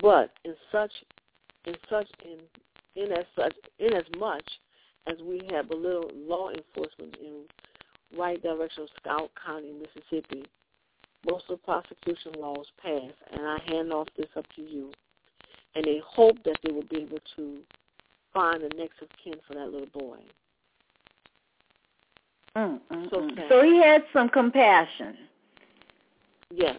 But 0.02 0.32
in 0.46 0.56
such, 0.72 0.92
in 1.66 1.76
such, 1.90 2.08
in 2.24 2.40
in 2.96 3.12
as 3.12 3.26
such, 3.36 3.54
in 3.80 3.94
as 3.94 4.06
much 4.18 4.46
as 5.08 5.18
we 5.22 5.42
have 5.52 5.70
a 5.70 5.76
little 5.76 6.10
law 6.16 6.50
enforcement 6.50 7.16
in 7.22 7.44
right 8.18 8.42
direction 8.42 8.84
of 8.84 8.90
Scott 9.02 9.30
County, 9.46 9.72
Mississippi, 9.72 10.46
most 11.30 11.46
of 11.50 11.60
the 11.60 11.64
prosecution 11.64 12.34
laws 12.40 12.66
pass, 12.82 13.12
and 13.32 13.46
I 13.46 13.58
hand 13.68 13.92
off 13.92 14.08
this 14.18 14.28
up 14.36 14.46
to 14.56 14.62
you. 14.62 14.92
And 15.76 15.86
they 15.86 16.02
hope 16.06 16.38
that 16.44 16.58
they 16.64 16.72
will 16.72 16.86
be 16.90 17.02
able 17.02 17.20
to 17.36 17.60
find 18.34 18.64
the 18.64 18.76
next 18.76 19.02
of 19.02 19.10
kin 19.24 19.36
for 19.48 19.54
that 19.54 19.72
little 19.72 19.88
boy. 19.88 20.18
Mm, 22.56 22.80
mm, 22.92 23.10
so, 23.10 23.18
mm. 23.18 23.50
so 23.50 23.64
he 23.64 23.78
had 23.78 24.04
some 24.12 24.30
compassion. 24.30 25.18
Yes. 26.50 26.78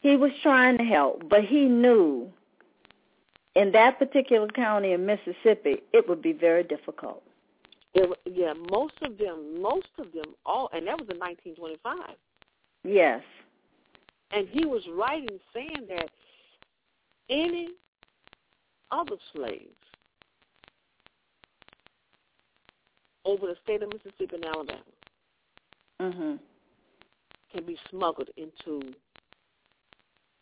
He 0.00 0.16
was 0.16 0.30
trying 0.42 0.78
to 0.78 0.84
help, 0.84 1.28
but 1.28 1.44
he 1.44 1.66
knew 1.66 2.32
in 3.54 3.72
that 3.72 3.98
particular 3.98 4.48
county 4.48 4.92
in 4.92 5.04
Mississippi, 5.04 5.82
it 5.92 6.08
would 6.08 6.22
be 6.22 6.32
very 6.32 6.62
difficult. 6.62 7.22
It, 7.94 8.08
yeah, 8.24 8.54
most 8.70 8.94
of 9.02 9.18
them, 9.18 9.60
most 9.60 9.88
of 9.98 10.12
them, 10.12 10.34
all, 10.46 10.70
and 10.72 10.86
that 10.86 10.98
was 10.98 11.08
in 11.10 11.18
1925. 11.18 12.16
Yes. 12.84 13.22
And 14.30 14.48
he 14.48 14.64
was 14.64 14.82
writing 14.94 15.38
saying 15.52 15.86
that 15.90 16.08
any 17.28 17.68
other 18.90 19.16
slaves 19.34 19.68
over 23.24 23.46
the 23.46 23.56
state 23.62 23.82
of 23.82 23.92
Mississippi 23.92 24.36
and 24.36 24.44
Alabama 24.46 24.80
mm-hmm. 26.00 26.34
can 27.54 27.66
be 27.66 27.78
smuggled 27.90 28.30
into 28.36 28.92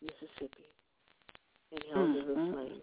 Mississippi 0.01 0.65
and 1.71 1.83
held 1.93 2.09
mm-hmm. 2.09 2.31
as 2.31 2.37
a 2.37 2.53
slave. 2.53 2.81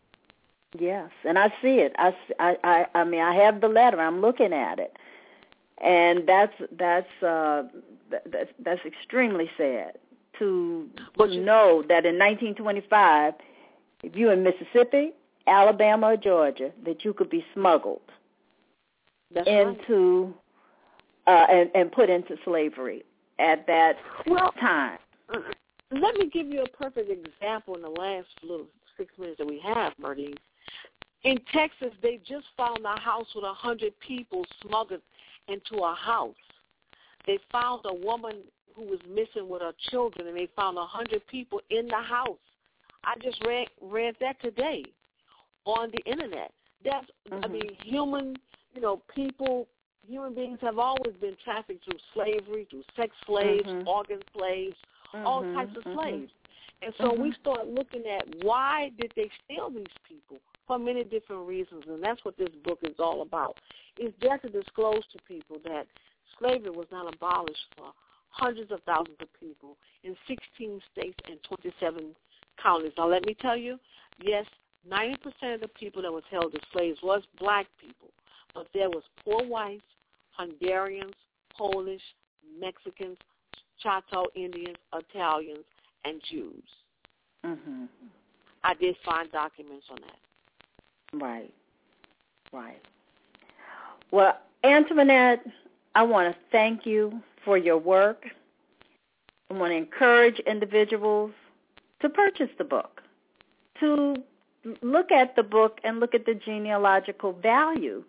Yes, 0.79 1.11
and 1.25 1.39
I 1.39 1.49
see 1.63 1.81
it. 1.81 1.95
I, 1.99 2.15
I, 2.39 2.87
I 2.95 3.05
mean, 3.05 3.21
I 3.21 3.35
have 3.35 3.61
the 3.61 3.69
letter. 3.69 4.01
I'm 4.01 4.21
looking 4.21 4.53
at 4.53 4.79
it, 4.79 4.97
and 5.79 6.29
that's 6.29 6.53
that's 6.73 7.23
uh, 7.23 7.63
that's 8.27 8.51
that's 8.59 8.85
extremely 8.85 9.51
sad 9.57 9.99
to, 10.39 10.89
you, 11.29 11.41
know 11.43 11.83
that 11.89 12.07
in 12.07 12.19
1925, 12.19 13.35
if 14.03 14.15
you're 14.15 14.33
in 14.33 14.43
Mississippi, 14.43 15.13
Alabama, 15.47 16.09
or 16.09 16.17
Georgia, 16.17 16.73
that 16.85 17.05
you 17.05 17.13
could 17.13 17.31
be 17.31 17.45
smuggled 17.55 18.01
into 19.47 20.35
right. 21.27 21.43
uh, 21.43 21.53
and, 21.53 21.71
and 21.75 21.93
put 21.93 22.09
into 22.09 22.37
slavery 22.45 23.05
at 23.39 23.67
that 23.67 23.97
well, 24.27 24.53
time. 24.53 24.99
Let 25.91 26.17
me 26.17 26.29
give 26.33 26.47
you 26.47 26.63
a 26.63 26.69
perfect 26.69 27.11
example 27.11 27.75
in 27.75 27.83
the 27.83 27.89
last 27.89 28.29
little 28.43 28.67
six 28.97 29.13
minutes 29.19 29.39
that 29.39 29.47
we 29.47 29.61
have, 29.61 29.93
Marty. 29.99 30.35
In 31.25 31.39
Texas, 31.53 31.93
they 32.01 32.21
just 32.27 32.47
found 32.57 32.85
a 32.85 32.99
house 33.01 33.27
with 33.35 33.45
a 33.45 33.53
hundred 33.53 33.99
people 34.01 34.45
smuggled 34.63 35.03
into 35.49 35.83
a 35.83 35.95
house. 35.95 36.35
They 37.27 37.39
found 37.51 37.83
a 37.85 37.95
woman 37.95 38.43
who 38.75 38.85
was 38.85 39.01
missing 39.09 39.49
with 39.49 39.63
her 39.63 39.73
children, 39.91 40.29
and 40.29 40.37
they 40.37 40.49
found 40.55 40.79
a 40.79 40.87
hundred 40.87 41.27
people 41.27 41.61
in 41.71 41.89
the 41.89 42.01
house. 42.01 42.39
I 43.05 43.15
just 43.23 43.45
read 43.45 43.69
read 43.81 44.15
that 44.21 44.41
today 44.41 44.85
on 45.65 45.91
the 45.91 46.11
internet. 46.11 46.53
That's 46.85 47.07
mm-hmm. 47.31 47.45
I 47.45 47.49
mean, 47.49 47.77
human, 47.83 48.37
you 48.75 48.81
know, 48.81 49.03
people, 49.13 49.67
human 50.07 50.35
beings 50.35 50.59
have 50.63 50.79
always 50.79 51.15
been 51.21 51.37
trafficked 51.43 51.85
through 51.85 51.99
slavery, 52.15 52.67
through 52.71 52.85
sex 52.97 53.13
slaves, 53.27 53.69
Mhm. 53.69 53.87
organ 53.87 54.23
slaves, 54.37 54.77
all 55.25 55.43
Mhm, 55.43 55.55
types 55.55 55.77
of 55.77 55.85
mhm. 55.85 55.95
slaves. 55.95 56.33
And 56.81 56.95
so 56.99 57.13
we 57.13 57.31
Mhm. 57.31 57.41
start 57.41 57.67
looking 57.67 58.07
at 58.07 58.25
why 58.45 58.91
did 58.91 59.13
they 59.17 59.29
steal 59.45 59.71
these 59.71 59.87
people 60.05 60.39
for 60.69 60.79
many 60.79 61.03
different 61.03 61.49
reasons, 61.49 61.83
and 61.89 62.05
that's 62.05 62.25
what 62.25 62.37
this 62.37 62.51
book 62.63 62.79
is 62.83 62.95
all 62.99 63.23
about. 63.23 63.57
It's 63.97 64.15
there 64.21 64.39
to 64.39 64.49
disclose 64.49 65.03
to 65.13 65.19
people 65.27 65.57
that 65.65 65.87
slavery 66.39 66.71
was 66.71 66.87
not 66.93 67.13
abolished 67.13 67.75
for 67.77 67.91
hundreds 68.29 68.71
of 68.71 68.81
thousands 68.85 69.17
of 69.21 69.29
people 69.41 69.77
in 70.05 70.15
16 70.29 70.81
states 70.93 71.19
and 71.29 71.39
27 71.43 72.15
counties. 72.63 72.93
Now, 72.97 73.09
let 73.09 73.25
me 73.27 73.35
tell 73.41 73.57
you, 73.57 73.79
yes, 74.23 74.45
90% 74.89 75.55
of 75.55 75.61
the 75.63 75.69
people 75.69 76.03
that 76.03 76.13
was 76.13 76.23
held 76.31 76.55
as 76.55 76.61
slaves 76.73 76.99
was 77.03 77.23
black 77.41 77.67
people, 77.81 78.11
but 78.55 78.67
there 78.75 78.91
was 78.91 79.03
poor 79.25 79.43
whites, 79.45 79.83
Hungarians, 80.33 81.15
Polish, 81.57 82.03
Mexicans, 82.61 83.17
Choctaw 83.83 84.25
Indians, 84.37 84.77
Italians, 84.95 85.65
and 86.05 86.21
Jews. 86.31 86.63
Mm-hmm. 87.45 87.85
I 88.65 88.75
did 88.75 88.97
find 89.05 89.31
documents 89.33 89.87
on 89.91 89.99
that. 90.03 90.28
Right. 91.13 91.53
Right. 92.53 92.81
Well, 94.11 94.39
Antoinette, 94.65 95.45
I 95.95 96.03
want 96.03 96.33
to 96.35 96.41
thank 96.51 96.87
you 96.87 97.21
for 97.45 97.57
your 97.59 97.79
work. 97.79 98.27
I 99.51 99.55
want 99.55 99.73
to 99.73 99.77
encourage 99.77 100.39
individuals 100.41 101.33
to 102.01 102.09
purchase 102.09 102.51
the 102.59 102.65
book, 102.65 103.03
to 103.81 104.17
look 104.83 105.11
at 105.11 105.37
the 105.37 105.43
book 105.43 105.81
and 105.85 106.01
look 106.01 106.15
at 106.15 106.27
the 106.27 106.35
genealogical 106.35 107.33
value 107.33 108.05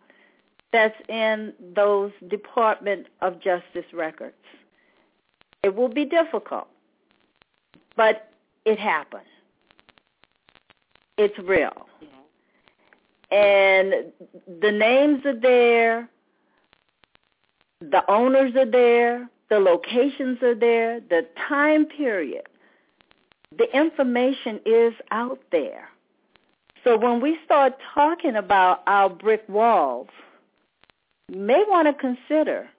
that's 0.72 0.96
in 1.08 1.54
those 1.76 2.12
Department 2.28 3.08
of 3.22 3.40
Justice 3.42 3.86
records. 3.94 4.36
It 5.64 5.76
will 5.76 5.90
be 5.90 6.06
difficult, 6.06 6.68
but 7.96 8.32
it 8.66 8.80
happened. 8.80 9.24
It's 11.18 11.38
real. 11.40 11.88
Yeah. 12.02 12.08
And 13.32 14.12
the 14.62 14.72
names 14.72 15.26
are 15.26 15.40
there, 15.40 16.10
the 17.82 18.04
owners 18.10 18.56
are 18.56 18.66
there, 18.66 19.30
the 19.50 19.60
locations 19.60 20.42
are 20.42 20.56
there, 20.56 21.00
the 21.00 21.28
time 21.48 21.86
period. 21.86 22.44
The 23.58 23.66
information 23.76 24.60
is 24.66 24.94
out 25.12 25.40
there. 25.52 25.90
So 26.84 26.98
when 26.98 27.20
we 27.22 27.38
start 27.46 27.74
talking 27.94 28.36
about 28.36 28.82
our 28.88 29.10
brick 29.10 29.44
walls, 29.48 30.08
you 31.28 31.40
may 31.40 31.64
want 31.68 31.88
to 31.88 31.94
consider 31.94 32.70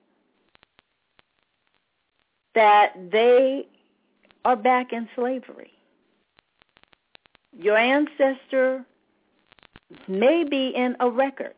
that 2.54 2.94
they 3.12 3.66
are 4.44 4.56
back 4.56 4.92
in 4.92 5.08
slavery. 5.14 5.70
Your 7.56 7.76
ancestor 7.76 8.84
may 10.08 10.44
be 10.44 10.68
in 10.68 10.96
a 11.00 11.08
record 11.10 11.54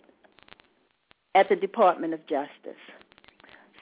at 1.34 1.48
the 1.48 1.56
Department 1.56 2.14
of 2.14 2.20
Justice. 2.26 2.80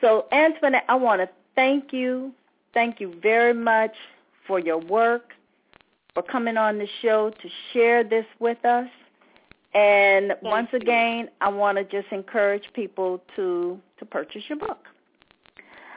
So, 0.00 0.26
Antoinette, 0.32 0.84
I 0.88 0.94
want 0.94 1.20
to 1.20 1.28
thank 1.54 1.92
you. 1.92 2.32
Thank 2.72 3.00
you 3.00 3.14
very 3.22 3.52
much 3.54 3.94
for 4.46 4.58
your 4.58 4.78
work, 4.78 5.32
for 6.14 6.22
coming 6.22 6.56
on 6.56 6.78
the 6.78 6.88
show 7.02 7.30
to 7.30 7.48
share 7.72 8.02
this 8.04 8.26
with 8.38 8.64
us. 8.64 8.88
And 9.74 10.34
once 10.42 10.68
you. 10.72 10.78
again, 10.78 11.28
I 11.40 11.48
want 11.48 11.78
to 11.78 11.84
just 11.84 12.12
encourage 12.12 12.64
people 12.72 13.22
to 13.36 13.78
to 13.98 14.04
purchase 14.04 14.42
your 14.48 14.58
book. 14.58 14.86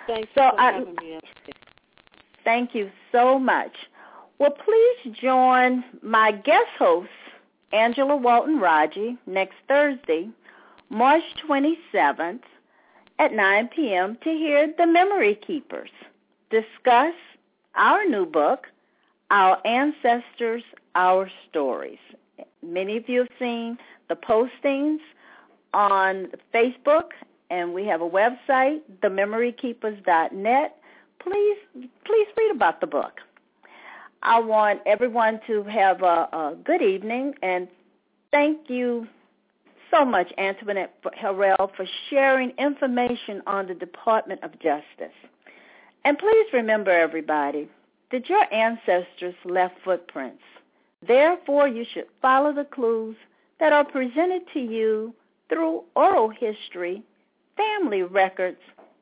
Thanks 0.06 0.30
So 0.36 0.50
for 0.52 0.60
I- 0.60 0.72
having 0.74 0.96
me. 0.96 1.20
Thank 2.44 2.76
you 2.76 2.92
so 3.12 3.40
much. 3.40 3.72
Well, 4.38 4.52
please 4.52 5.16
join 5.16 5.84
my 6.02 6.32
guest 6.34 6.68
host, 6.78 7.08
Angela 7.74 8.16
Walton 8.16 8.60
Raji, 8.60 9.18
next 9.26 9.56
Thursday, 9.68 10.30
March 10.90 11.24
27th 11.48 12.44
at 13.20 13.34
9 13.34 13.68
p.m. 13.70 14.18
to 14.24 14.30
hear 14.30 14.72
The 14.78 14.86
Memory 14.86 15.36
Keepers 15.36 15.90
discuss 16.50 17.16
our 17.76 18.06
new 18.06 18.28
book, 18.28 18.68
Our 19.32 19.60
Ancestors, 19.66 20.64
Our 20.94 21.30
Stories. 21.50 21.98
Many 22.62 22.98
of 22.98 23.10
you 23.10 23.20
have 23.20 23.30
seen 23.40 23.78
the 24.08 24.16
postings 24.16 25.00
on 25.74 26.28
Facebook, 26.54 27.10
and 27.50 27.74
we 27.74 27.86
have 27.86 28.02
a 28.02 28.10
website, 28.10 28.82
thememorykeepers.net. 29.02 30.78
Please, 31.20 31.58
please 32.06 32.28
read 32.38 32.52
about 32.52 32.82
the 32.82 32.88
book. 32.88 33.20
I 34.26 34.40
want 34.40 34.80
everyone 34.86 35.42
to 35.48 35.64
have 35.64 36.02
a, 36.02 36.30
a 36.32 36.56
good 36.64 36.82
evening, 36.82 37.36
and 37.42 37.68
thank 38.32 38.70
you 38.70 39.06
so 39.92 40.06
much, 40.06 40.32
Antoinette 40.38 40.96
Harrell, 41.22 41.76
for 41.76 41.86
sharing 42.10 42.52
information 42.52 43.42
on 43.46 43.68
the 43.68 43.74
Department 43.74 44.42
of 44.42 44.54
Justice. 44.54 45.14
And 46.06 46.18
please 46.18 46.48
remember, 46.54 46.90
everybody, 46.90 47.68
that 48.12 48.30
your 48.30 48.46
ancestors 48.54 49.36
left 49.44 49.76
footprints. 49.84 50.42
Therefore, 51.06 51.68
you 51.68 51.86
should 51.94 52.08
follow 52.22 52.54
the 52.54 52.64
clues 52.64 53.18
that 53.60 53.74
are 53.74 53.84
presented 53.84 54.44
to 54.54 54.60
you 54.60 55.14
through 55.50 55.84
oral 55.98 56.30
history, 56.30 57.04
family 57.58 58.04
records, 58.04 58.60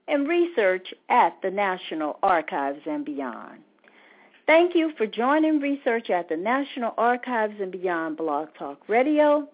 and 0.08 0.28
research 0.28 0.96
at 1.10 1.40
the 1.44 1.52
National 1.52 2.18
Archives 2.24 2.82
and 2.88 3.06
beyond. 3.06 3.60
Thank 4.52 4.76
you 4.76 4.92
for 4.98 5.08
joining 5.08 5.62
research 5.62 6.10
at 6.10 6.28
the 6.28 6.36
National 6.36 6.94
Archives 6.98 7.62
and 7.62 7.72
Beyond 7.72 8.18
Blog 8.18 8.50
Talk 8.60 8.82
Radio. 8.90 9.48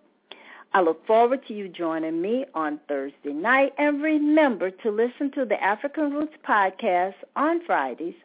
I 0.74 0.82
look 0.82 1.06
forward 1.06 1.46
to 1.46 1.54
you 1.54 1.70
joining 1.70 2.20
me 2.20 2.46
on 2.56 2.80
Thursday 2.88 3.32
night. 3.32 3.74
And 3.78 4.02
remember 4.02 4.72
to 4.72 4.90
listen 4.90 5.30
to 5.34 5.46
the 5.46 5.64
African 5.64 6.12
Roots 6.14 6.34
podcast 6.44 7.14
on 7.36 7.64
Fridays 7.64 8.16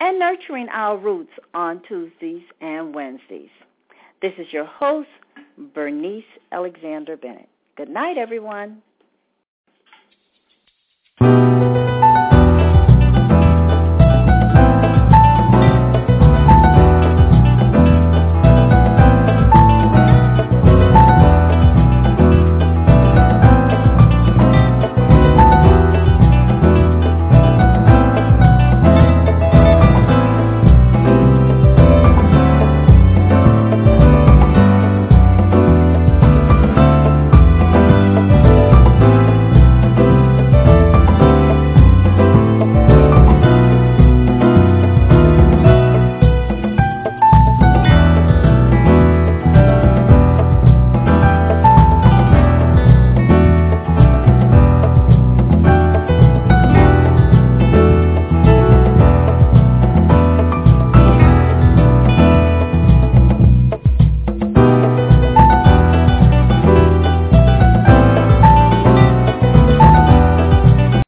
and 0.00 0.18
Nurturing 0.18 0.68
Our 0.70 0.98
Roots 0.98 1.30
on 1.54 1.80
Tuesdays 1.86 2.42
and 2.60 2.92
Wednesdays. 2.92 3.50
This 4.20 4.32
is 4.36 4.52
your 4.52 4.64
host, 4.64 5.08
Bernice 5.56 6.24
Alexander 6.50 7.16
Bennett. 7.16 7.48
Good 7.76 7.88
night, 7.88 8.18
everyone. 8.18 8.82